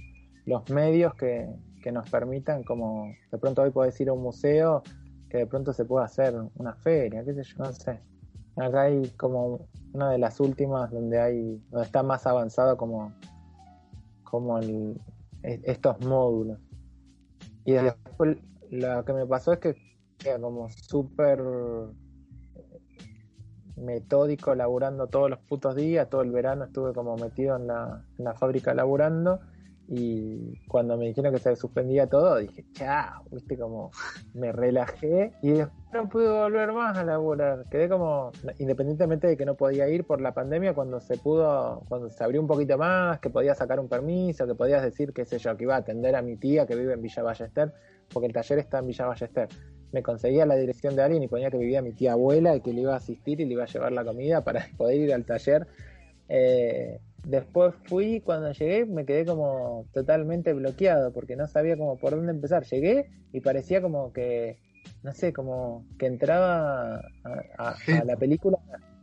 los 0.46 0.70
medios 0.70 1.14
que, 1.14 1.46
que 1.82 1.92
nos 1.92 2.08
permitan 2.08 2.62
como 2.64 3.12
de 3.30 3.36
pronto 3.38 3.60
hoy 3.62 3.70
podés 3.70 4.00
ir 4.00 4.08
a 4.08 4.14
un 4.14 4.22
museo 4.22 4.82
que 5.34 5.38
de 5.38 5.46
pronto 5.48 5.72
se 5.72 5.84
pueda 5.84 6.04
hacer 6.04 6.32
una 6.54 6.76
feria, 6.76 7.24
qué 7.24 7.34
sé 7.34 7.42
yo, 7.42 7.64
no 7.64 7.72
sé. 7.72 7.98
Acá 8.54 8.82
hay 8.82 9.08
como 9.16 9.66
una 9.92 10.10
de 10.10 10.18
las 10.18 10.38
últimas 10.38 10.92
donde 10.92 11.20
hay, 11.20 11.60
donde 11.72 11.86
está 11.86 12.04
más 12.04 12.24
avanzado 12.24 12.76
como, 12.76 13.12
como 14.22 14.60
el, 14.60 14.96
estos 15.42 16.00
módulos. 16.06 16.60
Y 17.64 17.72
después 17.72 18.38
lo 18.70 19.04
que 19.04 19.12
me 19.12 19.26
pasó 19.26 19.54
es 19.54 19.58
que 19.58 19.74
era 20.24 20.38
como 20.38 20.68
súper 20.70 21.42
metódico 23.74 24.54
laburando 24.54 25.08
todos 25.08 25.30
los 25.30 25.40
putos 25.40 25.74
días, 25.74 26.08
todo 26.08 26.22
el 26.22 26.30
verano 26.30 26.66
estuve 26.66 26.92
como 26.92 27.16
metido 27.16 27.56
en 27.56 27.66
la, 27.66 28.04
en 28.18 28.24
la 28.24 28.34
fábrica 28.34 28.72
laburando 28.72 29.40
y 29.86 30.58
cuando 30.66 30.96
me 30.96 31.06
dijeron 31.06 31.32
que 31.32 31.38
se 31.38 31.54
suspendía 31.56 32.06
todo 32.06 32.38
dije, 32.38 32.64
chao, 32.72 33.22
viste 33.30 33.58
como 33.58 33.90
me 34.32 34.50
relajé 34.50 35.32
y 35.42 35.50
después 35.50 35.84
no 35.92 36.08
pude 36.08 36.28
volver 36.28 36.72
más 36.72 36.96
a 36.96 37.04
laburar, 37.04 37.66
quedé 37.70 37.88
como, 37.88 38.32
independientemente 38.58 39.26
de 39.26 39.36
que 39.36 39.44
no 39.44 39.54
podía 39.54 39.88
ir 39.88 40.04
por 40.04 40.20
la 40.20 40.32
pandemia, 40.32 40.74
cuando 40.74 41.00
se 41.00 41.18
pudo, 41.18 41.84
cuando 41.88 42.10
se 42.10 42.24
abrió 42.24 42.40
un 42.40 42.48
poquito 42.48 42.76
más, 42.76 43.20
que 43.20 43.30
podía 43.30 43.54
sacar 43.54 43.78
un 43.78 43.88
permiso, 43.88 44.46
que 44.46 44.54
podías 44.54 44.82
decir, 44.82 45.12
qué 45.12 45.24
sé 45.24 45.38
yo, 45.38 45.56
que 45.56 45.64
iba 45.64 45.76
a 45.76 45.78
atender 45.78 46.16
a 46.16 46.22
mi 46.22 46.36
tía 46.36 46.66
que 46.66 46.74
vive 46.74 46.94
en 46.94 47.02
Villa 47.02 47.22
Ballester, 47.22 47.72
porque 48.12 48.26
el 48.26 48.32
taller 48.32 48.58
está 48.58 48.78
en 48.78 48.86
Villa 48.88 49.06
Ballester 49.06 49.48
me 49.94 50.02
conseguía 50.02 50.44
la 50.44 50.56
dirección 50.56 50.96
de 50.96 51.02
alguien 51.02 51.22
y 51.22 51.28
ponía 51.28 51.52
que 51.52 51.56
vivía 51.56 51.80
mi 51.80 51.92
tía 51.92 52.12
abuela 52.12 52.56
y 52.56 52.60
que 52.60 52.72
le 52.72 52.80
iba 52.80 52.94
a 52.94 52.96
asistir 52.96 53.40
y 53.40 53.44
le 53.44 53.52
iba 53.52 53.62
a 53.62 53.68
llevar 53.68 53.92
la 53.92 54.04
comida 54.04 54.42
para 54.42 54.66
poder 54.76 54.96
ir 54.96 55.14
al 55.14 55.24
taller. 55.24 55.68
Eh, 56.28 56.98
después 57.24 57.74
fui, 57.84 58.20
cuando 58.20 58.52
llegué 58.52 58.86
me 58.86 59.04
quedé 59.04 59.24
como 59.24 59.86
totalmente 59.92 60.52
bloqueado 60.52 61.12
porque 61.12 61.36
no 61.36 61.46
sabía 61.48 61.76
como 61.76 61.96
por 61.96 62.12
dónde 62.12 62.32
empezar. 62.32 62.64
Llegué 62.64 63.06
y 63.32 63.40
parecía 63.40 63.80
como 63.82 64.12
que, 64.12 64.58
no 65.02 65.12
sé, 65.14 65.32
como 65.32 65.84
que 65.98 66.06
entraba 66.06 66.96
a, 66.96 67.00
a- 67.58 67.76
a 68.00 68.04
la 68.04 68.16
película, 68.16 68.58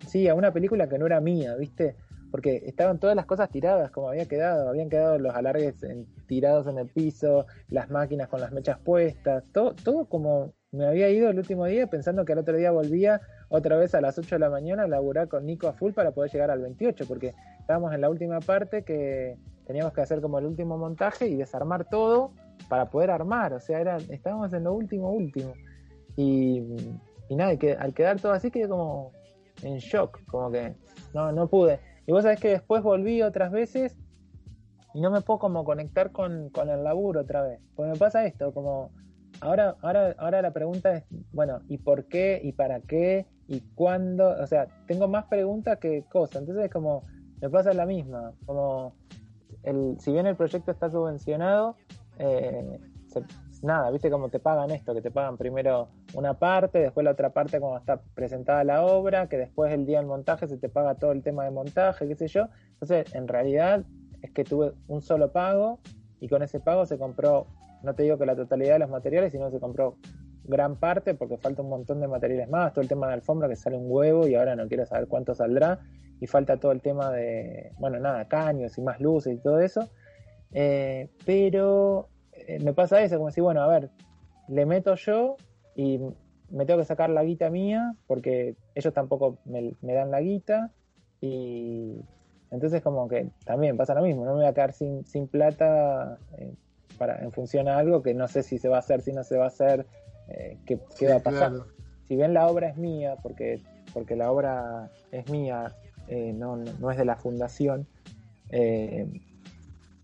sí, 0.07 0.27
a 0.27 0.35
una 0.35 0.51
película 0.53 0.87
que 0.87 0.97
no 0.97 1.05
era 1.05 1.19
mía, 1.21 1.55
¿viste? 1.55 1.95
Porque 2.31 2.63
estaban 2.65 2.97
todas 2.99 3.15
las 3.15 3.25
cosas 3.25 3.49
tiradas 3.49 3.91
como 3.91 4.09
había 4.09 4.25
quedado, 4.25 4.69
habían 4.69 4.89
quedado 4.89 5.19
los 5.19 5.35
alargues 5.35 5.83
en- 5.83 6.05
tirados 6.27 6.65
en 6.67 6.77
el 6.77 6.87
piso, 6.87 7.45
las 7.69 7.89
máquinas 7.89 8.29
con 8.29 8.39
las 8.39 8.51
mechas 8.51 8.79
puestas, 8.79 9.43
todo, 9.53 9.75
todo 9.75 10.05
como 10.05 10.53
me 10.71 10.85
había 10.87 11.09
ido 11.09 11.29
el 11.29 11.37
último 11.37 11.65
día 11.65 11.87
pensando 11.87 12.23
que 12.23 12.31
al 12.31 12.39
otro 12.39 12.55
día 12.55 12.71
volvía 12.71 13.19
otra 13.49 13.75
vez 13.75 13.93
a 13.93 13.99
las 13.99 14.17
8 14.17 14.35
de 14.35 14.39
la 14.39 14.49
mañana 14.49 14.83
a 14.83 14.87
laburar 14.87 15.27
con 15.27 15.45
Nico 15.45 15.67
a 15.67 15.73
full 15.73 15.91
para 15.91 16.11
poder 16.11 16.31
llegar 16.31 16.49
al 16.49 16.61
28, 16.61 17.03
porque 17.05 17.33
estábamos 17.59 17.93
en 17.93 17.99
la 17.99 18.09
última 18.09 18.39
parte 18.39 18.83
que 18.83 19.35
teníamos 19.65 19.91
que 19.91 19.99
hacer 19.99 20.21
como 20.21 20.39
el 20.39 20.45
último 20.45 20.77
montaje 20.77 21.27
y 21.27 21.35
desarmar 21.35 21.89
todo 21.89 22.31
para 22.69 22.89
poder 22.89 23.11
armar, 23.11 23.51
o 23.53 23.59
sea, 23.59 23.81
era, 23.81 23.97
estábamos 23.97 24.53
en 24.53 24.63
lo 24.63 24.73
último, 24.73 25.11
último. 25.11 25.53
Y, 26.15 26.61
y 27.27 27.35
nada, 27.35 27.57
que, 27.57 27.73
al 27.73 27.93
quedar 27.93 28.19
todo 28.21 28.31
así 28.31 28.49
quedé 28.49 28.69
como 28.69 29.11
en 29.63 29.77
shock, 29.77 30.19
como 30.27 30.49
que 30.51 30.73
no, 31.13 31.31
no 31.33 31.47
pude. 31.47 31.79
Y 32.05 32.11
vos 32.11 32.23
sabés 32.23 32.39
que 32.39 32.49
después 32.49 32.83
volví 32.83 33.21
otras 33.21 33.51
veces 33.51 33.95
y 34.93 35.01
no 35.01 35.11
me 35.11 35.21
puedo 35.21 35.39
como 35.39 35.63
conectar 35.63 36.11
con, 36.11 36.49
con 36.49 36.69
el 36.69 36.83
laburo 36.83 37.21
otra 37.21 37.41
vez. 37.43 37.59
Porque 37.75 37.91
me 37.91 37.97
pasa 37.97 38.25
esto, 38.25 38.53
como 38.53 38.91
ahora, 39.39 39.75
ahora, 39.81 40.15
ahora 40.17 40.41
la 40.41 40.51
pregunta 40.51 40.93
es, 40.97 41.03
bueno, 41.31 41.61
¿y 41.67 41.77
por 41.77 42.05
qué? 42.05 42.41
¿Y 42.43 42.51
para 42.53 42.81
qué? 42.81 43.25
¿Y 43.47 43.61
cuándo? 43.75 44.29
O 44.41 44.47
sea, 44.47 44.67
tengo 44.87 45.07
más 45.07 45.25
preguntas 45.25 45.77
que 45.79 46.03
cosas. 46.03 46.41
Entonces 46.41 46.65
es 46.65 46.71
como, 46.71 47.03
me 47.41 47.49
pasa 47.49 47.73
la 47.73 47.85
misma. 47.85 48.33
Como, 48.45 48.93
el, 49.63 49.95
si 49.99 50.11
bien 50.11 50.25
el 50.27 50.35
proyecto 50.35 50.71
está 50.71 50.89
subvencionado, 50.89 51.75
eh, 52.17 52.79
se- 53.07 53.23
nada, 53.61 53.91
viste 53.91 54.09
cómo 54.09 54.29
te 54.29 54.39
pagan 54.39 54.71
esto, 54.71 54.93
que 54.93 55.01
te 55.01 55.11
pagan 55.11 55.37
primero 55.37 55.89
una 56.13 56.37
parte, 56.37 56.79
después 56.79 57.03
la 57.03 57.11
otra 57.11 57.31
parte 57.31 57.59
cuando 57.59 57.79
está 57.79 58.01
presentada 58.13 58.63
la 58.63 58.85
obra, 58.85 59.27
que 59.27 59.37
después 59.37 59.71
el 59.73 59.85
día 59.85 59.99
del 59.99 60.07
montaje 60.07 60.47
se 60.47 60.57
te 60.57 60.69
paga 60.69 60.95
todo 60.95 61.11
el 61.11 61.21
tema 61.21 61.43
de 61.43 61.51
montaje, 61.51 62.07
qué 62.07 62.15
sé 62.15 62.27
yo. 62.27 62.47
Entonces, 62.73 63.13
en 63.13 63.27
realidad 63.27 63.83
es 64.21 64.31
que 64.31 64.43
tuve 64.43 64.73
un 64.87 65.01
solo 65.01 65.31
pago 65.31 65.79
y 66.19 66.27
con 66.27 66.43
ese 66.43 66.59
pago 66.59 66.85
se 66.85 66.97
compró, 66.97 67.47
no 67.83 67.93
te 67.93 68.03
digo 68.03 68.17
que 68.17 68.25
la 68.25 68.35
totalidad 68.35 68.73
de 68.73 68.79
los 68.79 68.89
materiales, 68.89 69.31
sino 69.31 69.49
se 69.51 69.59
compró 69.59 69.97
gran 70.43 70.75
parte 70.75 71.13
porque 71.13 71.37
falta 71.37 71.61
un 71.61 71.69
montón 71.69 71.99
de 72.01 72.07
materiales 72.07 72.49
más, 72.49 72.73
todo 72.73 72.81
el 72.81 72.87
tema 72.87 73.07
de 73.07 73.13
alfombra 73.13 73.47
que 73.47 73.55
sale 73.55 73.77
un 73.77 73.85
huevo 73.87 74.27
y 74.27 74.35
ahora 74.35 74.55
no 74.55 74.67
quiero 74.67 74.85
saber 74.85 75.07
cuánto 75.07 75.35
saldrá 75.35 75.79
y 76.19 76.27
falta 76.27 76.57
todo 76.57 76.71
el 76.71 76.81
tema 76.81 77.11
de, 77.11 77.71
bueno, 77.79 77.99
nada, 77.99 78.27
caños 78.27 78.77
y 78.77 78.81
más 78.81 78.99
luces 78.99 79.35
y 79.35 79.37
todo 79.39 79.59
eso. 79.59 79.89
Eh, 80.53 81.09
pero 81.25 82.10
me 82.61 82.73
pasa 82.73 83.01
eso, 83.01 83.17
como 83.17 83.31
si, 83.31 83.41
bueno, 83.41 83.61
a 83.61 83.67
ver, 83.67 83.89
le 84.47 84.65
meto 84.65 84.95
yo 84.95 85.37
y 85.75 85.99
me 86.49 86.65
tengo 86.65 86.79
que 86.79 86.85
sacar 86.85 87.09
la 87.09 87.23
guita 87.23 87.49
mía 87.49 87.95
porque 88.07 88.55
ellos 88.75 88.93
tampoco 88.93 89.37
me, 89.45 89.73
me 89.81 89.93
dan 89.93 90.11
la 90.11 90.19
guita 90.21 90.71
y 91.21 91.95
entonces 92.51 92.81
como 92.81 93.07
que 93.07 93.29
también 93.45 93.77
pasa 93.77 93.93
lo 93.93 94.01
mismo, 94.01 94.25
no 94.25 94.31
me 94.33 94.39
voy 94.41 94.47
a 94.47 94.53
quedar 94.53 94.73
sin, 94.73 95.05
sin 95.05 95.27
plata 95.27 96.17
eh, 96.37 96.53
para, 96.97 97.19
en 97.23 97.31
función 97.31 97.67
a 97.69 97.77
algo 97.77 98.01
que 98.01 98.13
no 98.13 98.27
sé 98.27 98.43
si 98.43 98.57
se 98.57 98.67
va 98.67 98.77
a 98.77 98.79
hacer, 98.79 99.01
si 99.01 99.13
no 99.13 99.23
se 99.23 99.37
va 99.37 99.45
a 99.45 99.47
hacer, 99.47 99.85
eh, 100.27 100.57
qué, 100.65 100.77
qué 100.77 100.83
Sí, 100.95 101.05
va 101.05 101.15
a 101.15 101.19
pasar. 101.19 101.49
claro. 101.51 101.65
Si 102.07 102.15
bien 102.17 102.33
la 102.33 102.47
obra 102.47 102.67
es 102.67 102.77
mía, 102.77 103.15
porque, 103.23 103.61
porque 103.93 104.17
la 104.17 104.29
obra 104.31 104.91
es 105.11 105.29
mía, 105.29 105.73
eh, 106.09 106.33
no, 106.33 106.57
no, 106.57 106.71
no 106.79 106.91
es 106.91 106.97
de 106.97 107.05
la 107.05 107.15
fundación, 107.15 107.87
eh, 108.49 109.07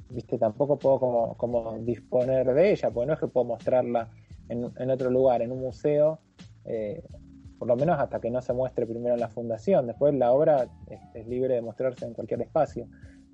viste, 0.10 0.38
tampoco 0.38 0.78
puedo 0.78 1.00
como, 1.00 1.38
como 1.38 1.78
disponer 1.80 2.54
de 2.54 2.72
ella, 2.72 2.92
porque 2.92 3.08
no 3.08 3.14
es 3.14 3.20
que 3.20 3.28
puedo 3.28 3.46
mostrarla 3.46 4.10
en, 4.50 4.72
en 4.78 4.90
otro 4.90 5.10
lugar, 5.10 5.42
en 5.42 5.52
un 5.52 5.60
museo, 5.60 6.20
eh, 6.66 7.04
por 7.58 7.68
lo 7.68 7.76
menos 7.76 8.00
hasta 8.00 8.20
que 8.20 8.30
no 8.30 8.42
se 8.42 8.54
muestre 8.54 8.86
primero 8.86 9.16
en 9.16 9.20
la 9.20 9.30
fundación. 9.30 9.88
Después 9.88 10.14
la 10.14 10.32
obra 10.32 10.68
es, 11.14 11.28
libre 11.28 11.56
de 11.56 11.62
mostrarse 11.62 12.06
en 12.06 12.14
cualquier 12.14 12.42
espacio. 12.42 12.88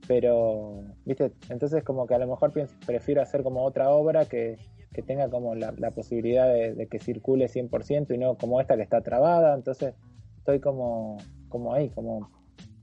Pero, 0.08 0.84
viste, 1.06 1.34
entonces 1.50 1.84
como 1.84 2.06
que 2.08 2.16
a 2.16 2.20
lo 2.20 2.28
mejor 2.28 2.52
prefiero 2.86 3.22
hacer 3.22 3.44
como 3.44 3.64
otra 3.64 3.90
obra 3.92 4.26
que, 4.26 4.58
que 4.94 5.02
tenga 5.02 5.30
como 5.30 5.56
la, 5.56 5.74
la 5.78 5.92
posibilidad 5.92 6.48
de, 6.48 6.74
de 6.74 6.88
que 6.88 7.00
circule 7.00 7.48
100% 7.48 8.14
y 8.14 8.18
no 8.18 8.36
como 8.36 8.60
esta 8.60 8.76
que 8.76 8.84
está 8.84 9.02
trabada. 9.02 9.56
Entonces 9.56 9.94
estoy 10.38 10.60
como, 10.60 11.18
como 11.50 11.74
ahí, 11.74 11.90
como 11.90 12.30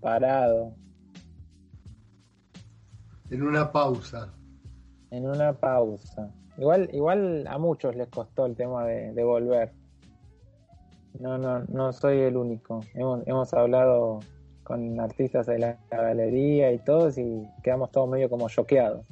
parado, 0.00 0.74
En 3.30 3.42
una 3.42 3.70
pausa. 3.72 4.32
en 5.10 5.26
una 5.26 5.52
pausa. 5.52 6.30
Igual, 6.58 6.88
igual 6.92 7.46
a 7.46 7.58
muchos 7.58 7.96
les 7.96 8.08
costó 8.08 8.46
el 8.46 8.54
tema 8.54 8.84
de, 8.84 9.12
de 9.12 9.24
volver. 9.24 9.72
No, 11.18 11.38
no, 11.38 11.64
no 11.64 11.92
soy 11.92 12.18
el 12.18 12.36
único. 12.36 12.80
Hemos, 12.94 13.26
hemos 13.26 13.52
hablado 13.54 14.20
con 14.62 15.00
artistas 15.00 15.46
de 15.46 15.58
la, 15.58 15.78
la 15.90 16.02
galería 16.02 16.72
y 16.72 16.78
todos 16.78 17.18
y 17.18 17.48
quedamos 17.62 17.90
todos 17.90 18.08
medio 18.08 18.28
como 18.30 18.48
choqueados. 18.48 19.04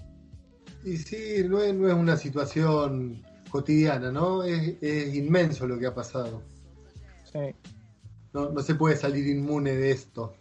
Y 0.84 0.96
sí, 0.98 1.44
no 1.48 1.60
es, 1.60 1.74
no 1.74 1.88
es 1.88 1.94
una 1.94 2.16
situación 2.16 3.22
cotidiana, 3.50 4.12
¿no? 4.12 4.44
Es, 4.44 4.76
es 4.80 5.14
inmenso 5.14 5.66
lo 5.66 5.78
que 5.78 5.86
ha 5.86 5.94
pasado. 5.94 6.42
Sí. 7.24 7.54
No, 8.32 8.50
no 8.50 8.60
se 8.60 8.74
puede 8.74 8.96
salir 8.96 9.26
inmune 9.26 9.72
de 9.74 9.90
esto. 9.90 10.34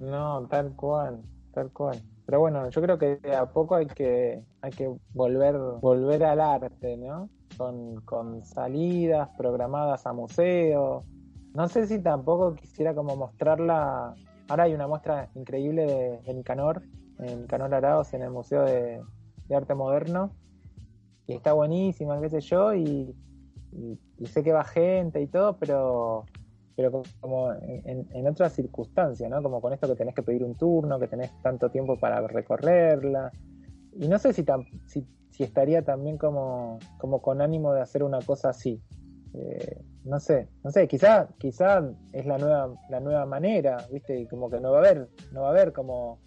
No, 0.00 0.46
tal 0.48 0.74
cual, 0.76 1.22
tal 1.52 1.70
cual. 1.72 2.00
Pero 2.28 2.40
bueno, 2.40 2.68
yo 2.68 2.82
creo 2.82 2.98
que 2.98 3.16
de 3.16 3.34
a 3.34 3.46
poco 3.46 3.74
hay 3.74 3.86
que, 3.86 4.44
hay 4.60 4.70
que 4.72 4.94
volver, 5.14 5.56
volver 5.80 6.24
al 6.24 6.42
arte, 6.42 6.98
¿no? 6.98 7.30
Con, 7.56 8.02
con 8.02 8.44
salidas 8.44 9.30
programadas 9.38 10.06
a 10.06 10.12
museos. 10.12 11.06
No 11.54 11.68
sé 11.68 11.86
si 11.86 12.02
tampoco 12.02 12.54
quisiera 12.54 12.94
como 12.94 13.16
mostrarla. 13.16 14.14
Ahora 14.46 14.64
hay 14.64 14.74
una 14.74 14.86
muestra 14.86 15.30
increíble 15.36 15.86
de, 15.86 16.20
de 16.20 16.34
Nicanor, 16.34 16.82
en 17.18 17.40
Nicanor 17.40 17.74
Araos, 17.74 18.12
en 18.12 18.20
el 18.20 18.30
Museo 18.30 18.62
de, 18.62 19.00
de 19.48 19.56
Arte 19.56 19.74
Moderno. 19.74 20.30
Y 21.26 21.32
está 21.32 21.54
buenísima, 21.54 22.20
qué 22.20 22.28
sé 22.28 22.42
yo, 22.42 22.74
y 22.74 23.16
sé 24.26 24.42
que 24.42 24.52
va 24.52 24.64
gente 24.64 25.22
y 25.22 25.28
todo, 25.28 25.56
pero 25.56 26.26
pero 26.78 27.02
como- 27.20 27.52
en, 27.54 28.06
en 28.12 28.26
otras 28.28 28.52
circunstancias, 28.52 29.28
¿no? 29.28 29.42
Como 29.42 29.60
con 29.60 29.72
esto 29.72 29.88
que 29.88 29.96
tenés 29.96 30.14
que 30.14 30.22
pedir 30.22 30.44
un 30.44 30.54
turno, 30.54 31.00
que 31.00 31.08
tenés 31.08 31.32
tanto 31.42 31.70
tiempo 31.70 31.98
para 31.98 32.24
recorrerla. 32.28 33.32
Y 33.94 34.06
no 34.06 34.16
sé 34.20 34.32
si, 34.32 34.44
si 34.86 35.42
estaría 35.42 35.82
también 35.82 36.18
como, 36.18 36.78
como 36.98 37.20
con 37.20 37.42
ánimo 37.42 37.72
de 37.74 37.80
hacer 37.80 38.04
una 38.04 38.20
cosa 38.20 38.50
así. 38.50 38.80
Eh, 39.34 39.82
no 40.04 40.20
sé, 40.20 40.46
no 40.62 40.70
sé, 40.70 40.86
quizá, 40.86 41.26
quizá 41.36 41.82
es 42.12 42.26
la 42.26 42.38
nueva, 42.38 42.72
la 42.88 43.00
nueva 43.00 43.26
manera, 43.26 43.78
¿viste? 43.92 44.16
Y 44.16 44.28
como 44.28 44.48
que 44.48 44.60
no 44.60 44.70
va 44.70 44.76
a 44.76 44.80
haber, 44.82 45.08
no 45.32 45.40
va 45.40 45.48
a 45.48 45.50
haber 45.50 45.72
como, 45.72 46.20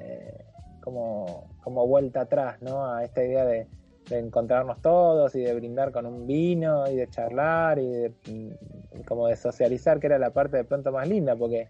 eh, 0.00 0.42
como, 0.82 1.50
como 1.62 1.86
vuelta 1.86 2.22
atrás, 2.22 2.62
¿no? 2.62 2.86
A 2.90 3.04
esta 3.04 3.22
idea 3.22 3.44
de, 3.44 3.66
de 4.08 4.18
encontrarnos 4.18 4.80
todos 4.80 5.34
y 5.34 5.40
de 5.40 5.54
brindar 5.54 5.92
con 5.92 6.06
un 6.06 6.26
vino 6.26 6.88
y 6.90 6.96
de 6.96 7.08
charlar 7.08 7.78
y 7.78 7.86
de, 7.88 8.12
y 8.26 9.02
como 9.04 9.26
de 9.28 9.36
socializar, 9.36 10.00
que 10.00 10.06
era 10.06 10.18
la 10.18 10.30
parte 10.30 10.56
de 10.56 10.64
pronto 10.64 10.90
más 10.92 11.08
linda, 11.08 11.36
porque 11.36 11.68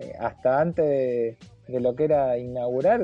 eh, 0.00 0.12
hasta 0.18 0.60
antes 0.60 0.84
de, 0.84 1.36
de 1.68 1.80
lo 1.80 1.94
que 1.96 2.04
era 2.04 2.38
inaugurar, 2.38 3.02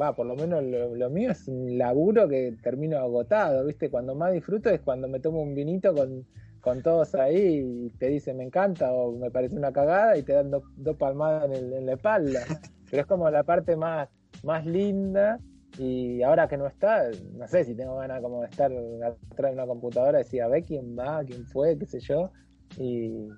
va, 0.00 0.12
por 0.14 0.26
lo 0.26 0.34
menos 0.34 0.62
lo, 0.64 0.94
lo 0.94 1.10
mío 1.10 1.30
es 1.30 1.46
un 1.46 1.76
laburo 1.78 2.28
que 2.28 2.56
termino 2.62 2.98
agotado, 2.98 3.64
¿viste? 3.66 3.90
Cuando 3.90 4.14
más 4.14 4.32
disfruto 4.32 4.70
es 4.70 4.80
cuando 4.80 5.06
me 5.08 5.20
tomo 5.20 5.42
un 5.42 5.54
vinito 5.54 5.94
con, 5.94 6.24
con 6.60 6.82
todos 6.82 7.14
ahí 7.14 7.86
y 7.86 7.90
te 7.98 8.08
dicen 8.08 8.38
me 8.38 8.44
encanta 8.44 8.92
o 8.92 9.12
me 9.12 9.30
parece 9.30 9.56
una 9.56 9.72
cagada 9.72 10.16
y 10.16 10.22
te 10.22 10.32
dan 10.32 10.50
do- 10.50 10.62
dos 10.76 10.96
palmadas 10.96 11.44
en, 11.44 11.52
el- 11.52 11.72
en 11.74 11.86
la 11.86 11.92
espalda. 11.92 12.40
Pero 12.90 13.02
es 13.02 13.06
como 13.06 13.28
la 13.30 13.42
parte 13.44 13.76
más, 13.76 14.08
más 14.42 14.64
linda 14.66 15.38
y 15.78 16.22
ahora 16.22 16.46
que 16.46 16.56
no 16.56 16.66
está, 16.66 17.10
no 17.36 17.48
sé 17.48 17.64
si 17.64 17.74
tengo 17.74 17.96
ganas 17.96 18.22
como 18.22 18.42
de 18.42 18.46
estar 18.46 18.70
atrás 18.70 19.50
de 19.50 19.52
una 19.52 19.66
computadora 19.66 20.20
y 20.20 20.24
decir 20.24 20.42
a 20.42 20.48
ver 20.48 20.64
quién 20.64 20.96
va, 20.96 21.24
quién 21.24 21.44
fue, 21.46 21.76
qué 21.76 21.86
sé 21.86 22.00
yo. 22.00 22.30
Y, 22.78 23.28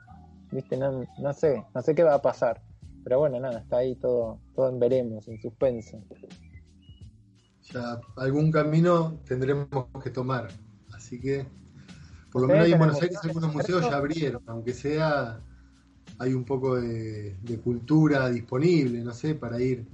viste, 0.52 0.76
no, 0.76 1.02
no 1.18 1.32
sé, 1.32 1.64
no 1.74 1.82
sé 1.82 1.94
qué 1.94 2.02
va 2.02 2.14
a 2.14 2.22
pasar. 2.22 2.60
Pero 3.04 3.20
bueno, 3.20 3.40
nada, 3.40 3.60
está 3.60 3.78
ahí 3.78 3.94
todo, 3.96 4.38
todo 4.54 4.68
en 4.68 4.78
veremos, 4.78 5.26
en 5.28 5.40
suspenso. 5.40 6.02
Ya 7.72 8.00
algún 8.16 8.50
camino 8.50 9.18
tendremos 9.26 9.86
que 10.02 10.10
tomar. 10.10 10.48
Así 10.94 11.18
que, 11.18 11.46
por 12.30 12.42
lo 12.42 12.48
¿Ustedes 12.48 12.48
menos 12.48 12.66
ahí 12.66 12.72
en 12.72 12.78
Buenos 12.78 13.02
Aires 13.02 13.18
algunos 13.22 13.54
museos 13.54 13.82
ya 13.88 13.96
abrieron, 13.96 14.42
aunque 14.46 14.74
sea 14.74 15.40
hay 16.18 16.32
un 16.32 16.44
poco 16.44 16.76
de, 16.76 17.36
de 17.42 17.60
cultura 17.60 18.28
disponible, 18.28 19.02
no 19.02 19.12
sé, 19.12 19.34
para 19.34 19.60
ir. 19.60 19.86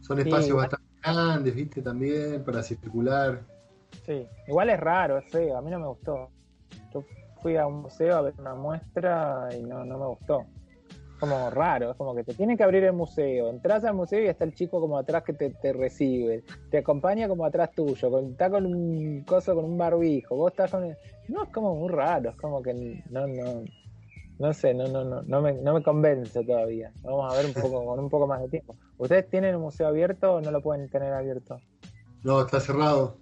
Son 0.00 0.18
espacios 0.18 0.56
bastante 0.56 0.83
grandes, 1.04 1.54
viste, 1.54 1.82
también, 1.82 2.42
para 2.44 2.62
circular. 2.62 3.40
Sí, 4.06 4.26
igual 4.48 4.70
es 4.70 4.80
raro, 4.80 5.18
es 5.18 5.24
feo, 5.30 5.56
a 5.56 5.62
mí 5.62 5.70
no 5.70 5.78
me 5.78 5.86
gustó. 5.86 6.28
Yo 6.92 7.04
fui 7.42 7.56
a 7.56 7.66
un 7.66 7.82
museo 7.82 8.16
a 8.16 8.22
ver 8.22 8.34
una 8.38 8.54
muestra 8.54 9.48
y 9.56 9.62
no, 9.62 9.84
no 9.84 9.98
me 9.98 10.06
gustó. 10.06 10.44
Como 11.20 11.48
raro, 11.48 11.92
es 11.92 11.96
como 11.96 12.14
que 12.14 12.24
te 12.24 12.34
tiene 12.34 12.56
que 12.56 12.64
abrir 12.64 12.84
el 12.84 12.92
museo. 12.92 13.48
Entras 13.48 13.84
al 13.84 13.94
museo 13.94 14.20
y 14.22 14.26
está 14.26 14.44
el 14.44 14.54
chico 14.54 14.80
como 14.80 14.98
atrás 14.98 15.22
que 15.22 15.32
te, 15.32 15.50
te 15.50 15.72
recibe. 15.72 16.42
Te 16.70 16.78
acompaña 16.78 17.28
como 17.28 17.46
atrás 17.46 17.70
tuyo. 17.70 18.18
Está 18.18 18.50
con 18.50 18.66
un 18.66 19.22
coso, 19.24 19.54
con 19.54 19.64
un 19.64 19.78
barbijo. 19.78 20.36
Vos 20.36 20.50
estás 20.50 20.72
con. 20.72 20.84
el- 20.84 20.96
No, 21.28 21.44
es 21.44 21.48
como 21.50 21.76
muy 21.76 21.88
raro. 21.88 22.30
Es 22.30 22.36
como 22.36 22.60
que 22.62 22.74
no, 23.10 23.26
no. 23.26 23.62
No 24.38 24.52
sé, 24.52 24.74
no, 24.74 24.88
no, 24.88 25.04
no, 25.04 25.22
no 25.22 25.40
me, 25.40 25.52
no 25.52 25.74
me 25.74 25.82
convence 25.82 26.44
todavía. 26.44 26.92
Vamos 27.02 27.32
a 27.32 27.36
ver 27.36 27.46
un 27.46 27.54
poco, 27.54 27.84
con 27.84 28.00
un 28.00 28.10
poco 28.10 28.26
más 28.26 28.40
de 28.42 28.48
tiempo. 28.48 28.76
¿Ustedes 28.98 29.28
tienen 29.28 29.50
el 29.50 29.58
museo 29.58 29.86
abierto 29.86 30.34
o 30.34 30.40
no 30.40 30.50
lo 30.50 30.60
pueden 30.60 30.88
tener 30.88 31.12
abierto? 31.12 31.60
No, 32.24 32.40
está 32.40 32.58
cerrado. 32.58 33.16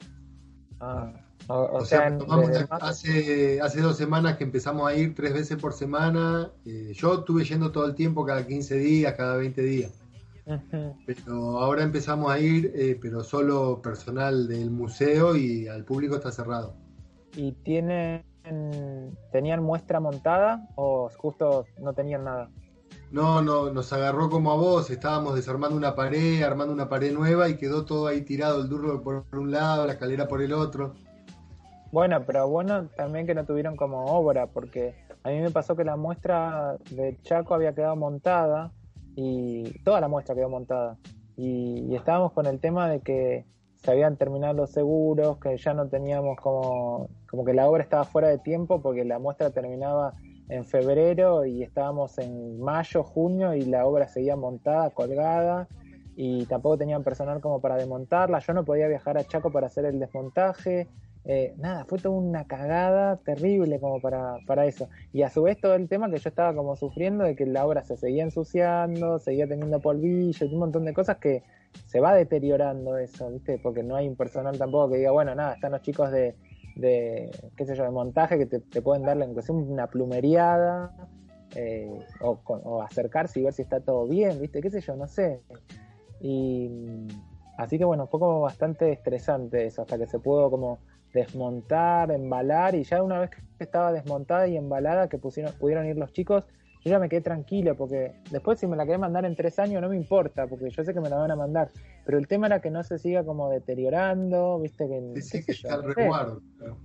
Ah, 0.81 1.13
o, 1.49 1.55
o 1.55 1.77
O, 1.79 1.85
sea, 1.85 2.17
hace, 2.71 3.61
hace 3.61 3.81
dos 3.81 3.97
semanas 3.97 4.37
que 4.37 4.45
empezamos 4.45 4.89
a 4.89 4.95
ir 4.95 5.15
tres 5.15 5.35
veces 5.35 5.59
por 5.59 5.75
semana. 5.75 6.51
Eh, 6.65 6.93
yo 6.95 7.15
estuve 7.15 7.45
yendo 7.45 7.73
todo 7.73 7.87
el 7.87 7.95
tiempo, 7.95 8.25
cada 8.25 8.47
15 8.47 8.77
días, 8.77 9.15
cada 9.15 9.37
20 9.37 9.63
días. 9.63 9.93
Pero 11.07 11.59
ahora 11.59 11.83
empezamos 11.83 12.31
a 12.33 12.39
ir, 12.39 12.73
eh, 12.75 12.99
pero 13.01 13.23
solo 13.23 13.81
personal 13.81 14.49
del 14.49 14.71
museo 14.71 15.37
y 15.37 15.69
al 15.69 15.85
público 15.85 16.17
está 16.17 16.33
cerrado. 16.33 16.75
¿Y 17.37 17.53
tienen, 17.53 18.25
tenían 19.31 19.63
muestra 19.63 20.01
montada 20.01 20.69
o 20.75 21.09
justo 21.17 21.65
no 21.79 21.93
tenían 21.93 22.25
nada? 22.25 22.51
No, 23.11 23.43
no, 23.43 23.71
nos 23.71 23.93
agarró 23.93 24.31
como 24.31 24.53
a 24.53 24.57
vos, 24.57 24.91
estábamos 24.91 25.35
desarmando 25.35 25.77
una 25.77 25.95
pared, 25.95 26.43
armando 26.43 26.73
una 26.73 26.89
pared 26.89 27.13
nueva 27.13 27.49
y 27.49 27.57
quedó 27.57 27.85
todo 27.85 28.07
ahí 28.07 28.23
tirado, 28.23 28.63
el 28.63 28.69
duro 28.69 29.03
por 29.03 29.27
un 29.33 29.51
lado, 29.51 29.87
la 29.87 29.93
escalera 29.93 30.27
por 30.27 30.41
el 30.41 30.53
otro. 30.53 30.95
Bueno, 31.93 32.23
pero 32.27 32.49
bueno 32.49 32.89
también 32.97 33.27
que 33.27 33.35
no 33.35 33.45
tuvieron 33.45 33.77
como 33.77 34.07
obra, 34.07 34.47
porque 34.47 34.95
a 35.25 35.29
mí 35.29 35.41
me 35.41 35.51
pasó 35.51 35.77
que 35.77 35.85
la 35.85 35.97
muestra 35.97 36.79
de 36.91 37.19
Chaco 37.23 37.55
había 37.55 37.75
quedado 37.75 37.97
montada 37.97 38.73
y 39.15 39.79
toda 39.81 40.01
la 40.01 40.09
muestra 40.09 40.35
quedó 40.35 40.49
montada. 40.49 40.97
Y, 41.37 41.87
y 41.91 41.95
estábamos 41.95 42.33
con 42.33 42.47
el 42.47 42.61
tema 42.61 42.89
de 42.89 43.01
que 43.01 43.45
se 43.83 43.91
habían 43.91 44.17
terminado 44.17 44.55
los 44.55 44.71
seguros, 44.71 45.39
que 45.39 45.57
ya 45.57 45.75
no 45.75 45.89
teníamos 45.89 46.37
como, 46.39 47.09
como 47.29 47.45
que 47.45 47.53
la 47.53 47.69
obra 47.69 47.83
estaba 47.83 48.05
fuera 48.05 48.29
de 48.29 48.39
tiempo 48.39 48.81
porque 48.81 49.05
la 49.05 49.19
muestra 49.19 49.51
terminaba 49.51 50.15
en 50.49 50.65
febrero 50.65 51.45
y 51.45 51.63
estábamos 51.63 52.19
en 52.19 52.61
mayo, 52.61 53.03
junio 53.03 53.55
y 53.55 53.63
la 53.63 53.87
obra 53.87 54.07
seguía 54.07 54.37
montada, 54.37 54.91
colgada 54.91 55.67
y 56.15 56.47
tampoco 56.47 56.79
tenían 56.79 57.03
personal 57.03 57.41
como 57.41 57.61
para 57.61 57.77
desmontarla. 57.77 58.39
Yo 58.39 58.53
no 58.53 58.65
podía 58.65 58.87
viajar 58.87 59.19
a 59.19 59.25
Chaco 59.25 59.51
para 59.51 59.67
hacer 59.67 59.85
el 59.87 59.99
desmontaje. 59.99 60.89
Eh, 61.25 61.55
nada, 61.57 61.85
fue 61.85 61.99
toda 61.99 62.17
una 62.17 62.47
cagada 62.47 63.17
terrible 63.17 63.81
como 63.81 64.01
para, 64.01 64.37
para 64.47 64.67
eso. 64.67 64.89
Y 65.13 65.23
a 65.23 65.31
su 65.31 65.43
vez 65.43 65.59
todo 65.61 65.75
el 65.75 65.89
tema 65.89 66.11
que 66.11 66.19
yo 66.19 66.29
estaba 66.29 66.55
como 66.55 66.77
sufriendo 66.77 67.25
de 67.25 67.35
que 67.35 67.47
la 67.47 67.65
obra 67.65 67.83
se 67.83 67.97
seguía 67.97 68.25
ensuciando, 68.25 69.19
seguía 69.19 69.49
teniendo 69.49 69.81
polvillo 69.81 70.47
un 70.47 70.59
montón 70.59 70.85
de 70.85 70.93
cosas 70.93 71.17
que 71.19 71.43
se 71.87 72.01
va 72.01 72.15
deteriorando 72.15 72.97
eso, 72.97 73.31
¿viste? 73.31 73.59
Porque 73.59 73.83
no 73.83 73.97
hay 73.97 74.09
un 74.09 74.17
personal 74.17 74.59
tampoco 74.59 74.91
que 74.93 74.99
diga, 74.99 75.11
bueno, 75.11 75.35
nada, 75.35 75.55
están 75.55 75.73
los 75.73 75.83
chicos 75.83 76.11
de, 76.11 76.35
qué 76.77 77.67
sé 77.67 77.75
yo, 77.75 77.85
de 77.85 77.91
montaje 77.91 78.39
que 78.39 78.47
te, 78.47 78.83
pueden 78.83 79.05
darle 79.05 79.25
aunque 79.25 79.43
sea 79.43 79.55
una 79.55 79.87
plumeriada 79.89 80.93
eh, 81.55 81.91
o, 82.21 82.37
con- 82.37 82.63
o 82.65 82.83
acercarse 82.83 83.41
y 83.41 83.43
ver 83.43 83.53
si 83.53 83.63
está 83.63 83.81
todo 83.81 84.07
bien, 84.07 84.41
¿viste? 84.41 84.61
¿Qué 84.61 84.71
sé 84.71 84.81
yo? 84.81 84.97
No 84.97 85.07
sé. 85.07 85.43
Y 86.21 86.71
así 87.59 87.79
que 87.79 87.85
bueno, 87.85 88.07
fue 88.07 88.21
como 88.21 88.41
bastante 88.41 88.91
estresante 88.93 89.67
eso, 89.67 89.83
hasta 89.83 89.99
que 89.99 90.07
se 90.07 90.19
pudo 90.19 90.51
como 90.51 90.79
desmontar, 91.13 92.11
embalar, 92.11 92.75
y 92.75 92.85
ya 92.85 93.03
una 93.03 93.21
vez 93.21 93.31
que 93.31 93.65
estaba 93.65 93.93
desmontada 93.93 94.49
y 94.49 94.57
embalada, 94.57 95.09
que 95.09 95.19
pusieron, 95.19 95.53
pudieron 95.55 95.87
ir 95.87 95.97
los 95.99 96.13
chicos, 96.13 96.45
yo 96.85 96.91
ya 96.91 96.99
me 96.99 97.09
quedé 97.09 97.21
tranquilo, 97.21 97.77
porque 97.77 98.13
después 98.31 98.59
si 98.59 98.67
me 98.67 98.77
la 98.77 98.85
querés 98.85 99.01
mandar 99.01 99.25
en 99.25 99.35
tres 99.37 99.59
años 99.59 99.81
no 99.81 99.89
me 99.89 99.97
importa, 99.97 100.47
porque 100.47 100.71
yo 100.71 100.83
sé 100.85 100.93
que 100.93 101.01
me 101.01 101.09
la 101.09 101.17
van 101.17 101.31
a 101.31 101.37
mandar, 101.37 101.71
pero 102.05 102.19
el 102.19 102.27
tema 102.27 102.47
era 102.49 102.61
que 102.61 102.71
no 102.71 102.83
se 102.83 102.99
siga 102.99 103.25
como 103.25 103.49
deteriorando, 103.51 104.59
viste 104.61 104.89
que... 104.89 105.21
Sí, 105.21 105.45
que 105.45 105.53
está 105.53 105.75
el. 105.77 106.11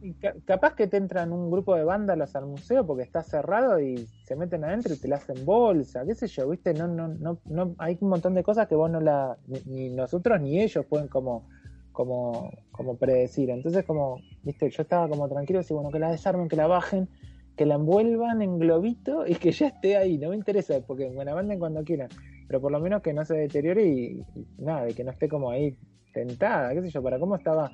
Y 0.01 0.13
ca- 0.13 0.35
capaz 0.45 0.75
que 0.75 0.87
te 0.87 0.97
entran 0.97 1.31
un 1.31 1.49
grupo 1.49 1.75
de 1.75 1.83
vándalos 1.83 2.35
al 2.35 2.45
museo 2.45 2.85
porque 2.85 3.03
está 3.03 3.23
cerrado 3.23 3.79
y 3.79 4.07
se 4.23 4.35
meten 4.35 4.63
adentro 4.63 4.93
y 4.93 4.97
te 4.97 5.07
la 5.07 5.15
hacen 5.15 5.43
bolsa, 5.43 6.05
qué 6.05 6.13
sé 6.13 6.27
yo, 6.27 6.47
viste, 6.49 6.73
no, 6.75 6.87
no, 6.87 7.07
no, 7.07 7.39
no, 7.45 7.73
hay 7.79 7.97
un 8.01 8.09
montón 8.09 8.35
de 8.35 8.43
cosas 8.43 8.67
que 8.67 8.75
vos 8.75 8.91
no 8.91 8.99
la, 8.99 9.37
ni, 9.47 9.59
ni 9.65 9.89
nosotros 9.89 10.39
ni 10.39 10.61
ellos 10.61 10.85
pueden 10.85 11.07
como, 11.07 11.47
como, 11.91 12.51
como 12.71 12.95
predecir. 12.97 13.49
Entonces 13.49 13.83
como, 13.85 14.21
viste, 14.43 14.69
yo 14.69 14.83
estaba 14.83 15.09
como 15.09 15.27
tranquilo, 15.27 15.59
así 15.61 15.73
bueno, 15.73 15.89
que 15.89 15.97
la 15.99 16.11
desarmen, 16.11 16.47
que 16.47 16.55
la 16.55 16.67
bajen, 16.67 17.09
que 17.57 17.65
la 17.65 17.75
envuelvan 17.75 18.41
en 18.41 18.59
globito 18.59 19.25
y 19.27 19.35
que 19.35 19.51
ya 19.51 19.67
esté 19.67 19.97
ahí, 19.97 20.17
no 20.17 20.29
me 20.29 20.35
interesa, 20.35 20.79
porque 20.85 21.09
me 21.09 21.25
la 21.25 21.33
manden 21.35 21.59
cuando 21.59 21.83
quieran, 21.83 22.09
pero 22.47 22.61
por 22.61 22.71
lo 22.71 22.79
menos 22.79 23.01
que 23.01 23.13
no 23.13 23.25
se 23.25 23.35
deteriore 23.35 23.85
y, 23.85 24.23
nada, 24.59 24.89
y 24.89 24.93
que 24.93 25.03
no 25.03 25.11
esté 25.11 25.27
como 25.27 25.49
ahí 25.49 25.75
tentada, 26.13 26.73
qué 26.73 26.81
sé 26.83 26.89
yo, 26.91 27.01
para 27.03 27.19
cómo 27.19 27.35
estaba 27.35 27.71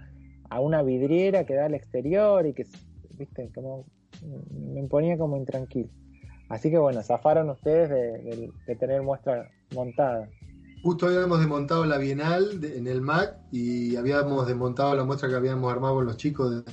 a 0.49 0.59
una 0.61 0.81
vidriera 0.83 1.45
que 1.45 1.53
da 1.55 1.65
al 1.65 1.75
exterior 1.75 2.45
y 2.47 2.53
que, 2.53 2.65
viste, 3.17 3.51
como 3.53 3.85
me 4.51 4.83
ponía 4.87 5.17
como 5.17 5.35
intranquilo. 5.37 5.89
Así 6.49 6.69
que 6.69 6.77
bueno, 6.77 7.01
zafaron 7.03 7.49
ustedes 7.49 7.89
de, 7.89 8.11
de- 8.23 8.51
de 8.67 8.75
tener 8.75 9.01
muestra 9.01 9.49
montada. 9.73 10.29
Justo 10.83 11.07
habíamos 11.07 11.39
desmontado 11.39 11.85
la 11.85 11.97
Bienal 11.97 12.59
de- 12.61 12.77
en 12.77 12.87
el 12.87 13.01
MAC 13.01 13.35
y 13.51 13.95
habíamos 13.95 14.45
desmontado 14.47 14.95
la 14.95 15.03
muestra 15.03 15.29
que 15.29 15.35
habíamos 15.35 15.71
armado 15.71 16.01
los 16.01 16.17
chicos 16.17 16.63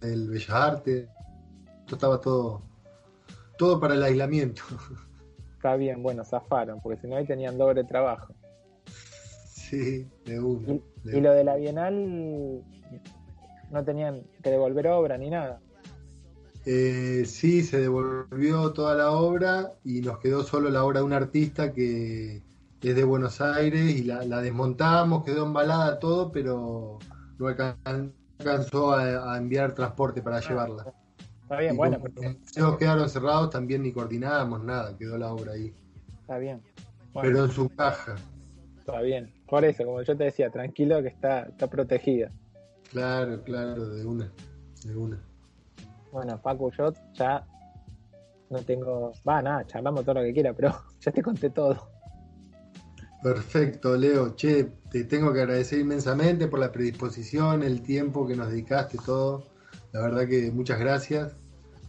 de- 0.00 0.06
del 0.08 0.28
Bellas 0.28 0.50
Artes. 0.50 1.08
Esto 1.84 1.96
estaba 1.96 2.20
todo, 2.20 2.62
todo 3.58 3.78
para 3.80 3.94
el 3.94 4.02
aislamiento. 4.02 4.62
Está 5.56 5.76
bien, 5.76 6.02
bueno, 6.02 6.24
zafaron, 6.24 6.80
porque 6.82 7.00
si 7.00 7.06
no 7.06 7.16
ahí 7.16 7.24
tenían 7.26 7.56
doble 7.56 7.84
trabajo. 7.84 8.34
Sí, 9.50 10.06
de 10.26 10.38
uno. 10.40 10.78
de 11.04 11.18
Y 11.18 11.20
lo 11.22 11.32
de 11.32 11.42
la 11.44 11.56
Bienal 11.56 12.62
no 13.70 13.84
tenían 13.84 14.22
que 14.42 14.50
devolver 14.50 14.88
obra 14.88 15.16
ni 15.16 15.30
nada. 15.30 15.60
Eh, 16.66 17.24
sí, 17.26 17.62
se 17.62 17.80
devolvió 17.80 18.72
toda 18.72 18.94
la 18.94 19.10
obra 19.12 19.72
y 19.84 20.00
nos 20.02 20.18
quedó 20.18 20.42
solo 20.42 20.68
la 20.70 20.84
obra 20.84 21.00
de 21.00 21.06
un 21.06 21.12
artista 21.14 21.72
que 21.72 22.42
es 22.82 22.94
de 22.96 23.04
Buenos 23.04 23.40
Aires 23.40 23.90
y 23.96 24.02
la, 24.02 24.22
la 24.26 24.42
desmontamos, 24.42 25.24
quedó 25.24 25.46
embalada 25.46 25.98
todo, 25.98 26.30
pero 26.30 26.98
no 27.38 27.46
alcan- 27.48 28.12
alcanzó 28.38 28.92
a, 28.92 29.32
a 29.34 29.38
enviar 29.38 29.74
transporte 29.74 30.20
para 30.20 30.40
llevarla. 30.40 30.92
Está 31.44 31.58
bien, 31.58 31.74
Y 31.74 31.76
bueno, 31.76 31.98
como 32.00 32.14
pero 32.14 32.28
los 32.30 32.40
museos 32.40 32.76
quedaron 32.78 33.08
cerrados, 33.08 33.50
también 33.50 33.82
ni 33.82 33.92
coordinábamos 33.92 34.64
nada, 34.64 34.96
quedó 34.96 35.16
la 35.18 35.32
obra 35.32 35.52
ahí. 35.52 35.72
está 36.20 36.38
bien. 36.38 36.60
Bueno, 37.12 37.28
Pero 37.28 37.44
en 37.44 37.50
su 37.52 37.68
caja, 37.68 38.16
está 38.78 39.00
bien. 39.02 39.32
Por 39.46 39.64
eso, 39.64 39.84
como 39.84 40.02
yo 40.02 40.16
te 40.16 40.24
decía, 40.24 40.50
tranquilo 40.50 41.00
que 41.02 41.08
está, 41.08 41.40
está 41.42 41.66
protegida. 41.68 42.30
claro, 42.90 43.42
claro, 43.44 43.88
de 43.90 44.04
una, 44.04 44.32
de 44.84 44.96
una. 44.96 45.22
Bueno, 46.10 46.40
Paco, 46.40 46.70
yo 46.72 46.92
ya 47.12 47.44
no 48.50 48.58
tengo. 48.62 49.12
Va, 49.28 49.42
nada, 49.42 49.66
charlamos 49.66 50.04
todo 50.04 50.14
lo 50.16 50.22
que 50.22 50.32
quiera, 50.32 50.52
pero 50.54 50.74
ya 51.00 51.12
te 51.12 51.22
conté 51.22 51.50
todo. 51.50 51.88
Perfecto, 53.22 53.96
Leo. 53.96 54.34
Che, 54.36 54.64
te 54.90 55.04
tengo 55.04 55.32
que 55.32 55.40
agradecer 55.40 55.78
inmensamente 55.78 56.46
por 56.46 56.58
la 56.58 56.70
predisposición, 56.72 57.62
el 57.62 57.82
tiempo 57.82 58.26
que 58.26 58.36
nos 58.36 58.48
dedicaste, 58.50 58.98
todo. 59.04 59.44
La 59.94 60.00
verdad 60.00 60.26
que 60.26 60.50
muchas 60.50 60.80
gracias. 60.80 61.36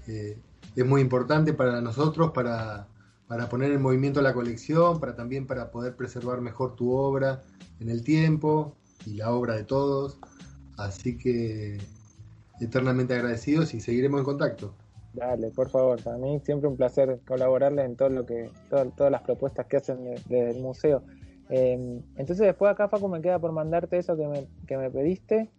Eh, 0.07 0.37
es 0.75 0.85
muy 0.85 1.01
importante 1.01 1.53
para 1.53 1.81
nosotros, 1.81 2.31
para, 2.33 2.87
para 3.27 3.49
poner 3.49 3.71
en 3.71 3.81
movimiento 3.81 4.21
la 4.21 4.31
colección, 4.35 4.99
para 4.99 5.15
también 5.15 5.47
para 5.47 5.71
poder 5.71 5.95
preservar 5.95 6.39
mejor 6.39 6.75
tu 6.75 6.93
obra 6.93 7.41
en 7.79 7.89
el 7.89 8.03
tiempo 8.03 8.75
y 9.07 9.15
la 9.15 9.31
obra 9.31 9.55
de 9.55 9.63
todos. 9.63 10.19
Así 10.77 11.17
que 11.17 11.79
eternamente 12.61 13.15
agradecidos 13.15 13.73
y 13.73 13.81
seguiremos 13.81 14.19
en 14.19 14.25
contacto. 14.25 14.75
Dale, 15.13 15.49
por 15.49 15.69
favor, 15.69 15.99
para 16.03 16.17
mí 16.19 16.39
siempre 16.45 16.69
un 16.69 16.77
placer 16.77 17.19
colaborarles 17.25 17.85
en 17.85 17.95
todo 17.95 18.09
lo 18.09 18.23
que, 18.23 18.51
todo- 18.69 18.91
todas 18.95 19.11
las 19.11 19.23
propuestas 19.23 19.65
que 19.65 19.77
hacen 19.77 20.03
de- 20.03 20.21
del 20.27 20.61
museo. 20.61 21.01
Eh, 21.49 22.01
entonces 22.17 22.45
después 22.45 22.71
acá, 22.71 22.87
Facu, 22.87 23.07
me 23.07 23.21
queda 23.21 23.39
por 23.39 23.51
mandarte 23.51 23.97
eso 23.97 24.15
que 24.15 24.27
me, 24.27 24.47
que 24.67 24.77
me 24.77 24.91
pediste 24.91 25.49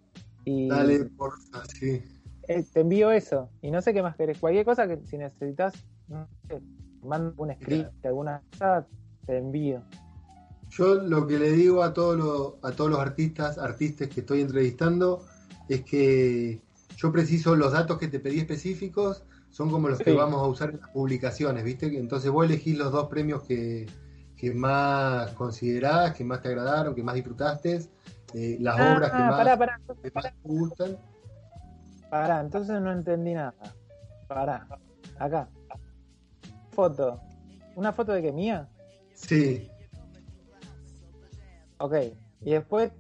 y 0.44 0.68
Dale, 0.68 1.06
porfa, 1.16 1.64
sí. 1.74 2.00
Eh, 2.48 2.64
te 2.72 2.80
envío 2.80 3.10
eso. 3.10 3.50
Y 3.62 3.70
no 3.70 3.80
sé 3.82 3.92
qué 3.92 4.02
más 4.02 4.16
querés. 4.16 4.38
Cualquier 4.38 4.64
cosa 4.64 4.86
que 4.86 4.98
si 5.04 5.18
necesitas, 5.18 5.74
no 6.08 6.28
sé, 6.48 6.60
manda 7.02 7.32
un 7.36 7.52
script, 7.54 8.04
alguna 8.04 8.42
cosa, 8.50 8.86
te 9.26 9.38
envío. 9.38 9.82
Yo 10.70 10.94
lo 10.94 11.26
que 11.26 11.38
le 11.38 11.52
digo 11.52 11.82
a 11.82 11.94
todos 11.94 12.16
los, 12.16 12.54
a 12.62 12.74
todos 12.74 12.90
los 12.90 12.98
artistas, 12.98 13.58
artistas 13.58 14.08
que 14.08 14.20
estoy 14.20 14.40
entrevistando, 14.40 15.24
es 15.68 15.82
que 15.82 16.60
yo 16.96 17.12
preciso 17.12 17.54
los 17.54 17.72
datos 17.72 17.98
que 17.98 18.08
te 18.08 18.18
pedí 18.18 18.40
específicos, 18.40 19.24
son 19.50 19.70
como 19.70 19.88
los 19.88 19.98
que 19.98 20.12
vamos 20.12 20.42
a 20.42 20.46
usar 20.46 20.70
en 20.70 20.80
las 20.80 20.90
publicaciones, 20.90 21.64
¿viste? 21.64 21.86
Entonces 21.86 22.30
vos 22.30 22.44
elegís 22.44 22.76
los 22.76 22.92
dos 22.92 23.08
premios 23.08 23.42
que, 23.42 23.86
que 24.36 24.52
más 24.52 25.30
considerás, 25.32 26.14
que 26.14 26.24
más 26.24 26.42
te 26.42 26.48
agradaron, 26.48 26.94
que 26.94 27.02
más 27.02 27.14
disfrutaste, 27.14 27.80
eh, 28.34 28.58
las 28.60 28.74
obras 28.74 29.10
que 29.12 29.16
Ah, 29.16 29.30
más, 29.30 29.36
pará, 29.38 29.56
pará, 29.56 29.80
que 30.02 30.10
más 30.14 30.24
te 30.24 30.32
gustan. 30.42 30.98
Pará, 32.10 32.40
entonces 32.40 32.80
no 32.80 32.92
entendí 32.92 33.34
nada. 33.34 33.54
Pará, 34.28 34.66
acá. 35.18 35.48
Foto. 36.70 37.20
¿Una 37.74 37.92
foto 37.92 38.12
de 38.12 38.22
que 38.22 38.32
mía? 38.32 38.68
Sí, 39.12 39.70
Ok. 41.78 41.94
Y 42.42 42.52
después, 42.52 42.92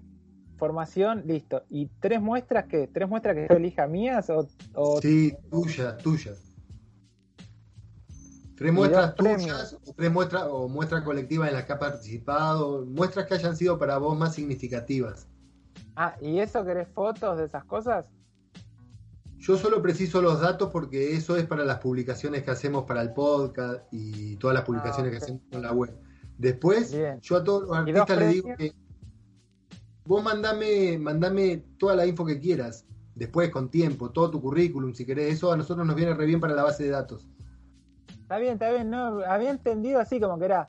formación, 0.56 1.22
listo. 1.26 1.64
¿Y 1.68 1.86
tres 2.00 2.20
muestras 2.20 2.66
qué? 2.66 2.88
¿Tres 2.88 3.08
muestras 3.08 3.34
que 3.34 3.46
yo 3.48 3.56
elija 3.56 3.86
mías 3.86 4.28
o, 4.30 4.48
o 4.74 5.00
sí, 5.00 5.36
tuyas, 5.50 5.96
tuyas. 5.98 6.42
Tres 8.56 8.72
muestras 8.72 9.14
tuyas, 9.14 9.76
o 9.86 9.92
tres 9.92 10.10
muestras, 10.10 10.44
o 10.50 10.66
muestras 10.66 11.02
colectivas 11.02 11.48
en 11.48 11.54
las 11.54 11.64
que 11.64 11.74
has 11.74 11.78
participado, 11.78 12.86
muestras 12.86 13.26
que 13.26 13.34
hayan 13.34 13.54
sido 13.54 13.78
para 13.78 13.98
vos 13.98 14.16
más 14.16 14.34
significativas. 14.34 15.28
Ah, 15.94 16.16
¿y 16.22 16.38
eso 16.38 16.64
querés 16.64 16.88
fotos 16.88 17.36
de 17.36 17.44
esas 17.44 17.64
cosas? 17.64 18.10
Yo 19.46 19.56
solo 19.56 19.80
preciso 19.80 20.20
los 20.20 20.40
datos 20.40 20.70
porque 20.72 21.14
eso 21.14 21.36
es 21.36 21.46
para 21.46 21.64
las 21.64 21.78
publicaciones 21.78 22.42
que 22.42 22.50
hacemos 22.50 22.82
para 22.82 23.00
el 23.00 23.12
podcast 23.12 23.84
y 23.92 24.34
todas 24.38 24.54
las 24.54 24.64
publicaciones 24.64 25.12
Ah, 25.12 25.14
ok. 25.14 25.18
que 25.18 25.24
hacemos 25.24 25.42
en 25.52 25.62
la 25.62 25.72
web. 25.72 25.94
Después, 26.36 26.92
Bien. 26.92 27.20
yo 27.20 27.36
a 27.36 27.44
todos 27.44 27.62
los 27.62 27.88
¿Y 27.88 27.92
dos 27.92 28.00
artistas 28.00 28.18
les 28.18 28.32
digo 28.34 28.48
que 28.58 28.72
vos 30.04 30.24
mandame, 30.24 30.98
mandame 30.98 31.62
toda 31.78 31.94
la 31.94 32.06
info 32.06 32.26
que 32.26 32.40
quieras, 32.40 32.86
después 33.14 33.50
con 33.50 33.70
tiempo, 33.70 34.10
todo 34.10 34.32
tu 34.32 34.40
currículum, 34.40 34.92
si 34.94 35.06
querés, 35.06 35.34
eso 35.34 35.52
a 35.52 35.56
nosotros 35.56 35.86
nos 35.86 35.94
viene 35.94 36.12
re 36.14 36.26
bien 36.26 36.40
para 36.40 36.54
la 36.54 36.64
base 36.64 36.82
de 36.82 36.90
datos. 36.90 37.28
Está 38.22 38.38
bien, 38.38 38.54
está 38.54 38.72
bien, 38.72 38.90
no, 38.90 39.20
había 39.28 39.50
entendido 39.50 40.00
así 40.00 40.18
como 40.18 40.40
que 40.40 40.46
era 40.46 40.68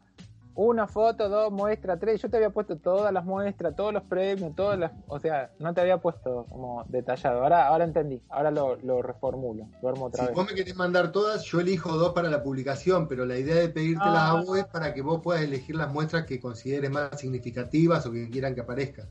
una 0.58 0.88
foto, 0.88 1.30
dos 1.30 1.52
muestras, 1.52 2.00
tres, 2.00 2.20
yo 2.22 2.30
te 2.30 2.38
había 2.38 2.50
puesto 2.50 2.78
todas 2.78 3.14
las 3.14 3.24
muestras, 3.24 3.76
todos 3.76 3.94
los 3.94 4.02
premios, 4.04 4.56
todas 4.56 4.78
las, 4.80 4.92
o 5.08 5.20
sea, 5.20 5.52
no 5.60 5.72
te 5.74 5.82
había 5.82 6.00
puesto 6.00 6.46
como 6.50 6.84
detallado, 6.90 7.44
ahora, 7.44 7.68
ahora 7.68 7.84
entendí, 7.86 8.24
ahora 8.30 8.50
lo, 8.50 8.76
lo 8.78 9.04
reformulo, 9.04 9.68
lo 9.84 9.90
armo 9.90 10.06
otra 10.06 10.24
Si 10.24 10.28
vez. 10.30 10.36
vos 10.36 10.48
me 10.48 10.56
querés 10.56 10.76
mandar 10.76 11.12
todas, 11.12 11.44
yo 11.44 11.60
elijo 11.60 11.92
dos 11.96 12.12
para 12.14 12.30
la 12.30 12.42
publicación, 12.42 13.08
pero 13.08 13.26
la 13.26 13.38
idea 13.38 13.56
de 13.56 13.70
pedírtelas 13.70 14.16
Ah. 14.18 14.30
a 14.32 14.42
vos 14.42 14.58
es 14.58 14.66
para 14.66 14.94
que 14.96 15.02
vos 15.04 15.22
puedas 15.22 15.44
elegir 15.44 15.76
las 15.76 15.94
muestras 15.94 16.26
que 16.26 16.40
consideres 16.40 16.90
más 16.90 17.20
significativas 17.20 18.04
o 18.08 18.12
que 18.12 18.28
quieran 18.30 18.56
que 18.56 18.62
aparezcan. 18.62 19.08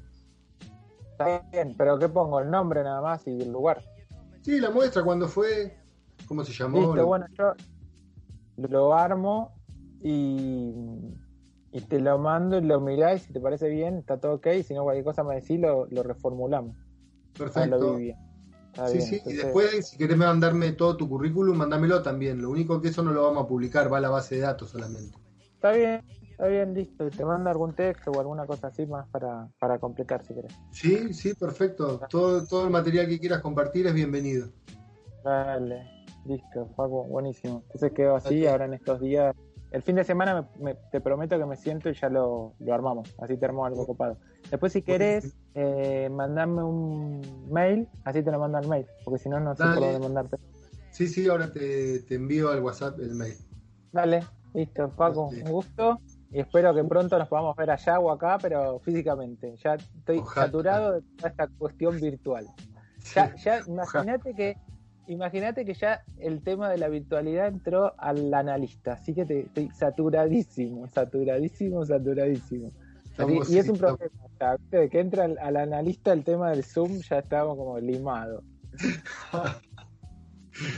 Está 1.13 1.43
bien, 1.53 1.75
pero 1.79 1.97
¿qué 1.99 2.09
pongo? 2.09 2.41
El 2.41 2.51
nombre 2.51 2.83
nada 2.83 3.01
más 3.01 3.27
y 3.27 3.41
el 3.41 3.53
lugar. 3.53 3.83
Sí, 4.43 4.59
la 4.61 4.71
muestra, 4.71 5.03
cuando 5.05 5.29
fue, 5.29 5.79
cómo 6.27 6.45
se 6.45 6.53
llamó. 6.53 6.79
Listo, 6.79 6.95
Lo- 6.97 7.07
bueno, 7.07 7.27
yo 7.39 7.53
lo 8.57 8.93
armo 8.95 9.53
y, 10.03 10.73
y 11.77 11.81
te 11.83 12.01
lo 12.01 12.17
mando 12.17 12.57
y 12.57 12.63
lo 12.63 12.81
mirás 12.81 13.23
y 13.23 13.27
si 13.27 13.33
te 13.35 13.41
parece 13.41 13.69
bien, 13.69 13.99
está 13.99 14.19
todo 14.19 14.35
ok, 14.37 14.47
si 14.65 14.73
no 14.73 14.83
cualquier 14.85 15.05
cosa 15.05 15.23
me 15.23 15.35
decís, 15.35 15.61
lo, 15.61 15.87
lo 15.87 16.03
reformulamos. 16.03 16.75
Ah, 16.75 16.87
lo 17.37 17.45
Perfecto. 17.79 17.97
vi 17.97 18.03
bien. 18.05 18.17
Sí, 18.87 19.01
sí, 19.03 19.15
y 19.15 19.19
entonces- 19.19 19.43
después, 19.43 19.89
si 19.89 19.99
querés 19.99 20.17
mandarme 20.17 20.73
todo 20.73 20.97
tu 20.97 21.07
currículum, 21.07 21.55
mándamelo 21.57 22.03
también. 22.03 22.41
Lo 22.41 22.49
único 22.49 22.81
que 22.81 22.89
eso 22.89 23.03
no 23.03 23.13
lo 23.13 23.25
vamos 23.25 23.45
a 23.45 23.47
publicar, 23.47 23.93
va 23.93 23.99
a 23.99 24.01
la 24.01 24.09
base 24.09 24.37
de 24.37 24.41
datos 24.43 24.71
solamente. 24.71 25.19
Está 25.55 25.73
bien, 25.73 26.01
está 26.31 26.47
bien, 26.47 26.73
listo. 26.73 27.11
Te 27.11 27.25
mando 27.27 27.51
algún 27.51 27.75
texto 27.75 28.11
o 28.11 28.21
alguna 28.21 28.47
cosa 28.47 28.69
así 28.69 28.87
más 28.87 29.07
para, 29.09 29.49
para 29.59 29.79
completar 29.79 30.25
si 30.25 30.35
querés. 30.35 30.55
Sí, 30.71 31.13
sí, 31.13 31.35
perfecto. 31.35 32.01
Todo, 32.09 32.47
todo 32.47 32.65
el 32.65 32.71
material 32.71 33.07
que 33.07 33.19
quieras 33.19 33.41
compartir 33.43 33.87
es 33.87 33.93
bienvenido. 33.93 34.49
Dale, 35.23 35.91
listo, 36.25 36.67
Paco, 36.75 37.05
buenísimo. 37.05 37.63
Entonces 37.67 37.93
quedo 37.93 38.17
así, 38.17 38.47
ahora 38.47 38.65
en 38.65 38.75
estos 38.75 38.99
días. 39.01 39.35
El 39.71 39.83
fin 39.83 39.97
de 39.97 40.05
semana 40.05 40.49
me- 40.59 40.65
me- 40.65 40.75
te 40.93 41.01
prometo 41.01 41.39
que 41.39 41.45
me 41.45 41.57
siento 41.57 41.91
y 41.91 41.95
ya 41.95 42.09
lo, 42.09 42.55
lo 42.61 42.75
armamos. 42.75 43.15
Así 43.19 43.37
te 43.37 43.45
armamos 43.47 43.69
algo 43.69 43.87
copado. 43.87 44.17
Después, 44.51 44.73
si 44.73 44.83
querés, 44.83 45.37
eh, 45.55 46.09
mandame 46.11 46.63
un 46.63 47.49
mail, 47.51 47.89
así 48.05 48.23
te 48.23 48.31
lo 48.31 48.39
mando 48.39 48.59
al 48.59 48.69
mail, 48.69 48.87
porque 49.05 49.19
si 49.19 49.29
no, 49.29 49.41
no 49.41 49.55
sé 49.57 49.65
por 49.65 49.81
dónde 49.81 49.99
mandarte. 50.01 50.37
Sí, 50.91 51.09
sí, 51.09 51.29
ahora 51.29 51.53
te, 51.53 52.01
te 52.01 52.15
envío 52.15 52.51
al 52.51 52.63
WhatsApp 52.63 52.99
el 53.01 53.15
mail. 53.15 53.35
Dale, 53.93 54.25
listo, 54.55 54.89
Paco, 54.91 55.31
Sí. 55.31 55.43
un 55.45 55.51
gusto. 55.51 56.01
Y 56.31 56.41
espero 56.41 56.75
que 56.75 56.83
pronto 56.85 57.19
nos 57.19 57.29
podamos 57.29 57.55
ver 57.57 57.71
allá 57.71 57.99
o 58.01 58.11
acá, 58.11 58.39
pero 58.41 58.79
físicamente. 58.81 59.55
Ya 59.63 59.75
estoy 59.75 60.19
Ojalá. 60.19 60.47
saturado 60.47 60.93
de 60.93 61.03
toda 61.17 61.29
esta 61.31 61.49
cuestión 61.59 62.01
virtual. 62.01 62.47
Ya, 63.15 63.35
ya 63.37 63.61
imagínate 63.67 64.35
que 64.35 64.57
imagínate 65.09 65.65
que 65.65 65.75
ya 65.75 66.03
el 66.19 66.43
tema 66.43 66.71
de 66.71 66.79
la 66.79 66.89
virtualidad 66.89 67.49
entró 67.49 67.95
al 67.99 68.33
analista, 68.33 68.95
así 68.95 69.15
que 69.15 69.25
te- 69.25 69.41
estoy 69.41 69.71
saturadísimo, 69.71 70.89
saturadísimo, 70.89 71.85
saturadísimo. 71.85 72.71
Estamos- 73.11 73.49
y 73.49 73.59
es 73.59 73.69
un 73.69 73.77
sí, 73.77 73.81
problema, 73.83 74.57
de 74.71 74.89
que 74.91 75.01
entra 75.01 75.25
al, 75.25 75.39
al 75.39 75.57
analista 75.57 76.13
el 76.13 76.23
tema 76.25 76.51
del 76.51 76.63
Zoom, 76.65 77.01
ya 77.09 77.19
estamos 77.21 77.57
como 77.57 77.79
limados. 77.79 78.45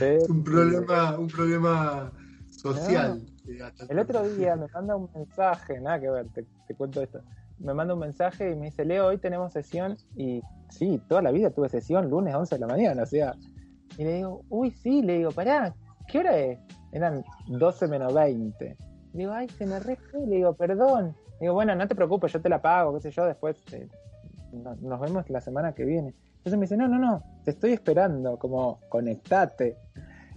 Es 0.01 0.29
un 0.29 0.43
problema, 0.43 1.17
un 1.17 1.27
problema 1.27 2.11
social. 2.49 3.21
hasta 3.63 3.85
El 3.87 3.99
otro 3.99 4.27
día 4.29 4.55
me 4.57 4.67
manda 4.73 4.95
un 4.95 5.09
mensaje, 5.15 5.79
nada 5.79 5.99
que 6.01 6.09
ver, 6.09 6.27
te, 6.29 6.45
te 6.67 6.75
cuento 6.75 7.01
esto. 7.01 7.21
Me 7.59 7.73
manda 7.73 7.93
un 7.93 8.01
mensaje 8.01 8.51
y 8.51 8.55
me 8.55 8.65
dice, 8.65 8.83
Leo, 8.83 9.07
hoy 9.07 9.17
tenemos 9.19 9.53
sesión. 9.53 9.95
Y 10.17 10.41
sí, 10.69 11.01
toda 11.07 11.21
la 11.21 11.31
vida 11.31 11.49
tuve 11.51 11.69
sesión, 11.69 12.09
lunes 12.09 12.35
11 12.35 12.55
de 12.55 12.59
la 12.59 12.67
mañana, 12.67 13.03
o 13.03 13.05
sea. 13.05 13.35
Y 13.97 14.03
le 14.03 14.13
digo, 14.15 14.43
uy, 14.49 14.71
sí, 14.71 15.01
le 15.01 15.17
digo, 15.17 15.31
pará, 15.31 15.73
¿qué 16.07 16.19
hora 16.19 16.37
es? 16.37 16.59
Eran 16.91 17.23
12 17.47 17.87
menos 17.87 18.13
20. 18.13 18.65
Le 19.13 19.19
digo, 19.19 19.31
ay, 19.33 19.47
se 19.49 19.65
me 19.65 19.79
re 19.79 19.95
fue", 19.95 20.25
le 20.27 20.37
digo, 20.37 20.53
perdón. 20.53 21.15
Le 21.39 21.45
digo, 21.45 21.53
bueno, 21.53 21.75
no 21.75 21.87
te 21.87 21.95
preocupes, 21.95 22.31
yo 22.33 22.41
te 22.41 22.49
la 22.49 22.61
pago, 22.61 22.93
qué 22.95 23.01
sé 23.01 23.11
yo, 23.11 23.25
después 23.25 23.57
eh, 23.73 23.87
no- 24.53 24.75
nos 24.75 24.99
vemos 24.99 25.29
la 25.29 25.41
semana 25.41 25.73
que 25.73 25.85
viene. 25.85 26.13
Entonces 26.37 26.53
me 26.57 26.65
dice, 26.65 26.77
no, 26.77 26.87
no, 26.87 26.97
no, 26.97 27.23
te 27.43 27.51
estoy 27.51 27.73
esperando, 27.73 28.37
como 28.37 28.79
conectate. 28.89 29.77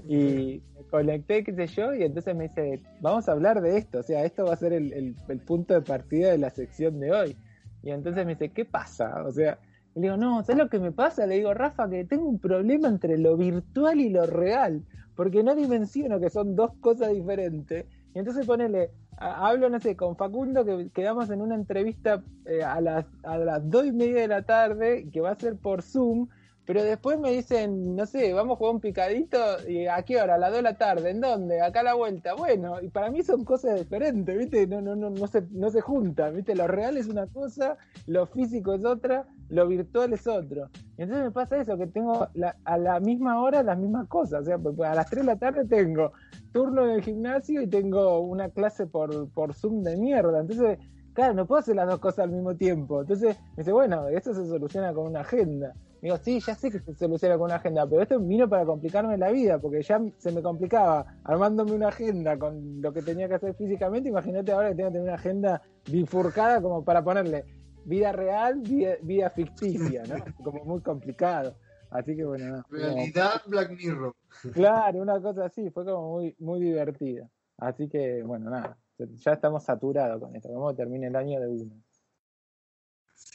Y 0.09 0.63
me 0.77 0.85
conecté, 0.91 1.45
qué 1.45 1.55
sé 1.55 1.67
yo, 1.69 1.95
y 1.95 2.03
entonces 2.03 2.35
me 2.35 2.45
dice, 2.45 2.81
vamos 3.01 3.29
a 3.29 3.33
hablar 3.33 3.61
de 3.61 3.77
esto, 3.77 4.01
o 4.01 4.03
sea, 4.03 4.25
esto 4.25 4.45
va 4.47 4.55
a 4.55 4.57
ser 4.57 4.73
el 4.73 5.15
punto 5.47 5.75
de 5.75 5.83
partida 5.83 6.31
de 6.33 6.39
la 6.39 6.51
sección 6.51 6.99
de 6.99 7.13
hoy. 7.13 7.37
Y 7.83 7.91
entonces 7.91 8.25
me 8.27 8.33
dice, 8.35 8.51
¿qué 8.51 8.65
pasa? 8.65 9.23
O 9.25 9.31
sea, 9.33 9.59
le 9.95 10.03
digo, 10.03 10.17
no, 10.17 10.43
¿sabes 10.43 10.59
lo 10.59 10.69
que 10.69 10.79
me 10.79 10.93
pasa? 10.93 11.27
Le 11.27 11.37
digo, 11.37 11.53
Rafa, 11.53 11.89
que 11.89 12.05
tengo 12.05 12.27
un 12.27 12.39
problema 12.39 12.89
entre 12.89 13.19
lo 13.19 13.37
virtual 13.37 14.01
y 14.01 14.09
lo 14.09 14.27
real, 14.27 14.83
porque 15.15 15.43
no 15.43 15.55
dimensiono 15.55 16.19
que 16.19 16.31
son 16.31 16.57
dos 16.57 16.73
cosas 16.81 17.13
diferentes. 17.13 17.85
Y 18.15 18.19
entonces 18.19 18.47
ponele, 18.47 18.91
hablo, 19.19 19.69
no 19.69 19.81
sé, 19.81 19.95
con 19.97 20.17
Facundo, 20.17 20.65
que 20.65 20.89
quedamos 20.95 21.29
en 21.31 21.43
una 21.43 21.55
entrevista 21.55 22.23
eh, 22.47 22.63
a, 22.63 22.81
las, 22.81 23.07
a 23.23 23.37
las 23.39 23.69
dos 23.69 23.87
y 23.87 23.93
media 23.93 24.23
de 24.23 24.29
la 24.29 24.43
tarde, 24.43 25.09
que 25.13 25.21
va 25.21 25.31
a 25.31 25.39
ser 25.39 25.57
por 25.57 25.83
Zoom, 25.83 26.29
pero 26.65 26.83
después 26.83 27.19
me 27.19 27.31
dicen, 27.33 27.97
no 27.97 28.07
sé, 28.07 28.33
vamos 28.33 28.55
a 28.55 28.59
jugar 28.59 28.75
un 28.75 28.81
picadito, 28.81 29.39
y 29.69 29.87
¿a 29.87 30.03
qué 30.03 30.21
hora? 30.21 30.35
A 30.37 30.39
las 30.39 30.51
2 30.51 30.59
de 30.59 30.63
la 30.63 30.77
tarde, 30.79 31.11
¿en 31.11 31.21
dónde? 31.21 31.61
Acá 31.61 31.81
a 31.81 31.85
la 31.85 31.95
vuelta. 31.95 32.35
Bueno, 32.35 32.81
y 32.81 32.89
para 32.89 33.11
mí 33.11 33.23
son 33.23 33.45
cosas 33.45 33.79
diferentes, 33.79 34.37
¿viste? 34.39 34.67
No, 34.67 34.81
no, 34.81 34.95
no, 34.95 35.11
no 35.11 35.27
se, 35.27 35.43
no 35.51 35.71
se 35.71 35.81
juntan, 35.81 36.37
¿viste? 36.37 36.55
Lo 36.55 36.67
real 36.69 36.97
es 36.97 37.09
una 37.09 37.27
cosa, 37.27 37.77
lo 38.07 38.27
físico 38.27 38.75
es 38.75 38.85
otra, 38.85 39.27
lo 39.49 39.67
virtual 39.67 40.13
es 40.13 40.27
otro. 40.27 40.69
Y 40.97 41.03
entonces 41.03 41.25
me 41.27 41.31
pasa 41.33 41.61
eso, 41.61 41.77
que 41.77 41.87
tengo 41.89 42.29
la- 42.35 42.57
a 42.65 42.79
la 42.79 43.01
misma 43.01 43.43
hora 43.43 43.63
las 43.63 43.79
mismas 43.79 44.07
cosas. 44.09 44.43
O 44.43 44.45
sea, 44.45 44.59
pues, 44.59 44.79
a 44.81 44.95
las 44.95 45.11
3 45.11 45.23
de 45.27 45.33
la 45.33 45.37
tarde 45.39 45.65
tengo 45.67 46.13
turno 46.53 46.85
en 46.85 46.91
el 46.93 47.03
gimnasio 47.03 47.61
y 47.61 47.67
tengo 47.67 48.21
una 48.21 48.51
clase 48.51 48.87
por, 48.87 49.29
por 49.31 49.55
Zoom 49.55 49.83
de 49.83 49.97
mierda. 49.97 50.41
Entonces, 50.41 50.79
claro, 51.13 51.35
no 51.35 51.47
puedo 51.47 51.61
hacer 51.61 51.77
las 51.77 51.89
dos 51.89 51.99
cosas 51.99 52.21
al 52.27 52.31
mismo 52.31 52.55
tiempo. 52.55 53.01
Entonces 53.03 53.37
me 53.57 53.63
dice, 53.63 53.73
bueno, 53.73 54.09
esto 54.09 54.33
se 54.33 54.47
soluciona 54.47 54.93
con 54.95 55.07
una 55.07 55.21
agenda. 55.21 55.73
Digo, 56.03 56.17
sí, 56.17 56.41
ya 56.41 56.57
sé 56.57 56.69
que 56.69 56.81
se 56.81 56.95
soluciona 56.95 57.39
con 57.39 57.45
una 57.45 57.55
agenda, 57.55 57.87
pero 57.87 58.03
esto 58.03 58.19
vino 58.19 58.49
para 58.49 58.65
complicarme 58.65 59.17
la 59.17 59.31
vida, 59.31 59.61
porque 59.61 59.83
ya 59.83 60.03
se 60.19 60.33
me 60.33 60.43
complicaba 60.43 61.07
armándome 61.23 61.73
una 61.73 61.89
agenda 61.89 62.37
con 62.37 62.83
lo 62.83 62.93
que 62.93 63.03
tenía 63.03 63.29
que 63.29 63.35
hacer 63.35 63.55
físicamente. 63.55 64.09
Imagínate 64.09 64.51
ahora 64.51 64.71
que 64.71 64.75
tengo 64.75 64.89
que 64.89 64.95
tener 64.95 65.09
una 65.09 65.15
agenda 65.15 65.63
bifurcada 65.89 66.61
como 66.61 66.85
para 66.85 67.05
ponerle 67.05 67.45
vida 67.85 68.11
real, 68.11 68.59
vida, 68.63 68.97
vida 69.01 69.31
ficticia, 69.31 70.03
¿no? 70.03 70.17
Como 70.43 70.65
muy 70.65 70.81
complicado. 70.81 71.55
Así 71.91 72.17
que 72.17 72.25
bueno, 72.25 72.57
no, 72.57 72.65
Realidad 72.69 73.43
Black 73.47 73.71
Mirror. 73.71 74.17
Claro, 74.55 75.03
una 75.03 75.21
cosa 75.21 75.45
así, 75.45 75.71
fue 75.71 75.85
como 75.85 76.15
muy, 76.15 76.35
muy 76.39 76.59
divertida. 76.61 77.29
Así 77.59 77.89
que, 77.89 78.23
bueno, 78.25 78.51
nada, 78.51 78.77
ya 78.99 79.33
estamos 79.33 79.63
saturados 79.63 80.21
con 80.21 80.35
esto. 80.35 80.49
Vamos 80.53 80.73
a 80.73 80.77
terminar 80.77 81.11
el 81.11 81.17
año 81.17 81.41
de 81.41 81.49
uno. 81.49 81.75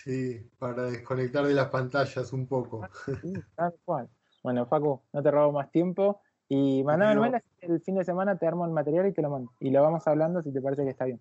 Sí, 0.07 0.49
para 0.57 0.83
desconectar 0.83 1.45
de 1.45 1.53
las 1.53 1.67
pantallas 1.67 2.31
un 2.31 2.47
poco. 2.47 2.87
Sí, 3.21 3.33
tal 3.55 3.75
cual. 3.83 4.07
Bueno, 4.41 4.65
Facu, 4.65 5.01
no 5.11 5.21
te 5.21 5.29
robo 5.31 5.51
más 5.51 5.69
tiempo. 5.69 6.21
Y 6.47 6.81
mandame 6.85 7.11
el 7.11 7.17
No. 7.17 7.23
mail, 7.23 7.43
el 7.59 7.81
fin 7.81 7.95
de 7.95 8.05
semana 8.05 8.37
te 8.37 8.47
armo 8.47 8.63
el 8.65 8.71
material 8.71 9.05
y 9.07 9.11
te 9.11 9.21
lo 9.21 9.29
mando. 9.29 9.51
Y 9.59 9.69
lo 9.69 9.81
vamos 9.81 10.07
hablando 10.07 10.41
si 10.41 10.53
te 10.53 10.61
parece 10.61 10.85
que 10.85 10.91
está 10.91 11.03
bien. 11.03 11.19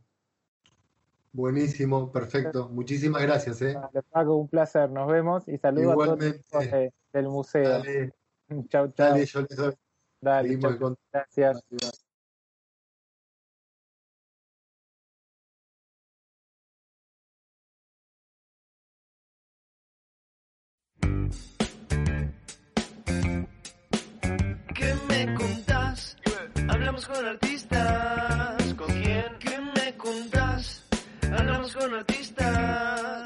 Buenísimo, 1.33 2.13
perfecto. 2.13 2.69
Muchísimas 2.69 3.23
gracias, 3.23 3.61
¿eh? 3.63 3.77
Facu, 4.13 4.35
un 4.35 4.49
placer. 4.49 4.89
Nos 4.89 5.11
vemos 5.11 5.49
y 5.49 5.59
saludos 5.59 5.93
a 5.93 5.95
todos 5.97 6.19
de- 6.21 6.93
del 7.13 7.29
museo. 7.29 7.69
Dale, 7.69 8.13
Chau, 8.69 8.93
chau. 8.93 8.93
dale, 8.95 9.27
yo 9.27 9.41
les 9.41 9.57
doy. 9.57 9.75
Dale, 10.21 10.59
chau. 10.61 10.97
Gracias. 11.13 11.65
Hablamos 26.97 27.19
con 27.19 27.29
artistas. 27.29 28.75
¿Con 28.75 28.87
quién? 28.87 29.27
¿Qué 29.39 29.61
me 29.61 29.97
contás? 29.99 30.83
Hablamos 31.31 31.77
con 31.77 31.93
artistas. 31.93 33.26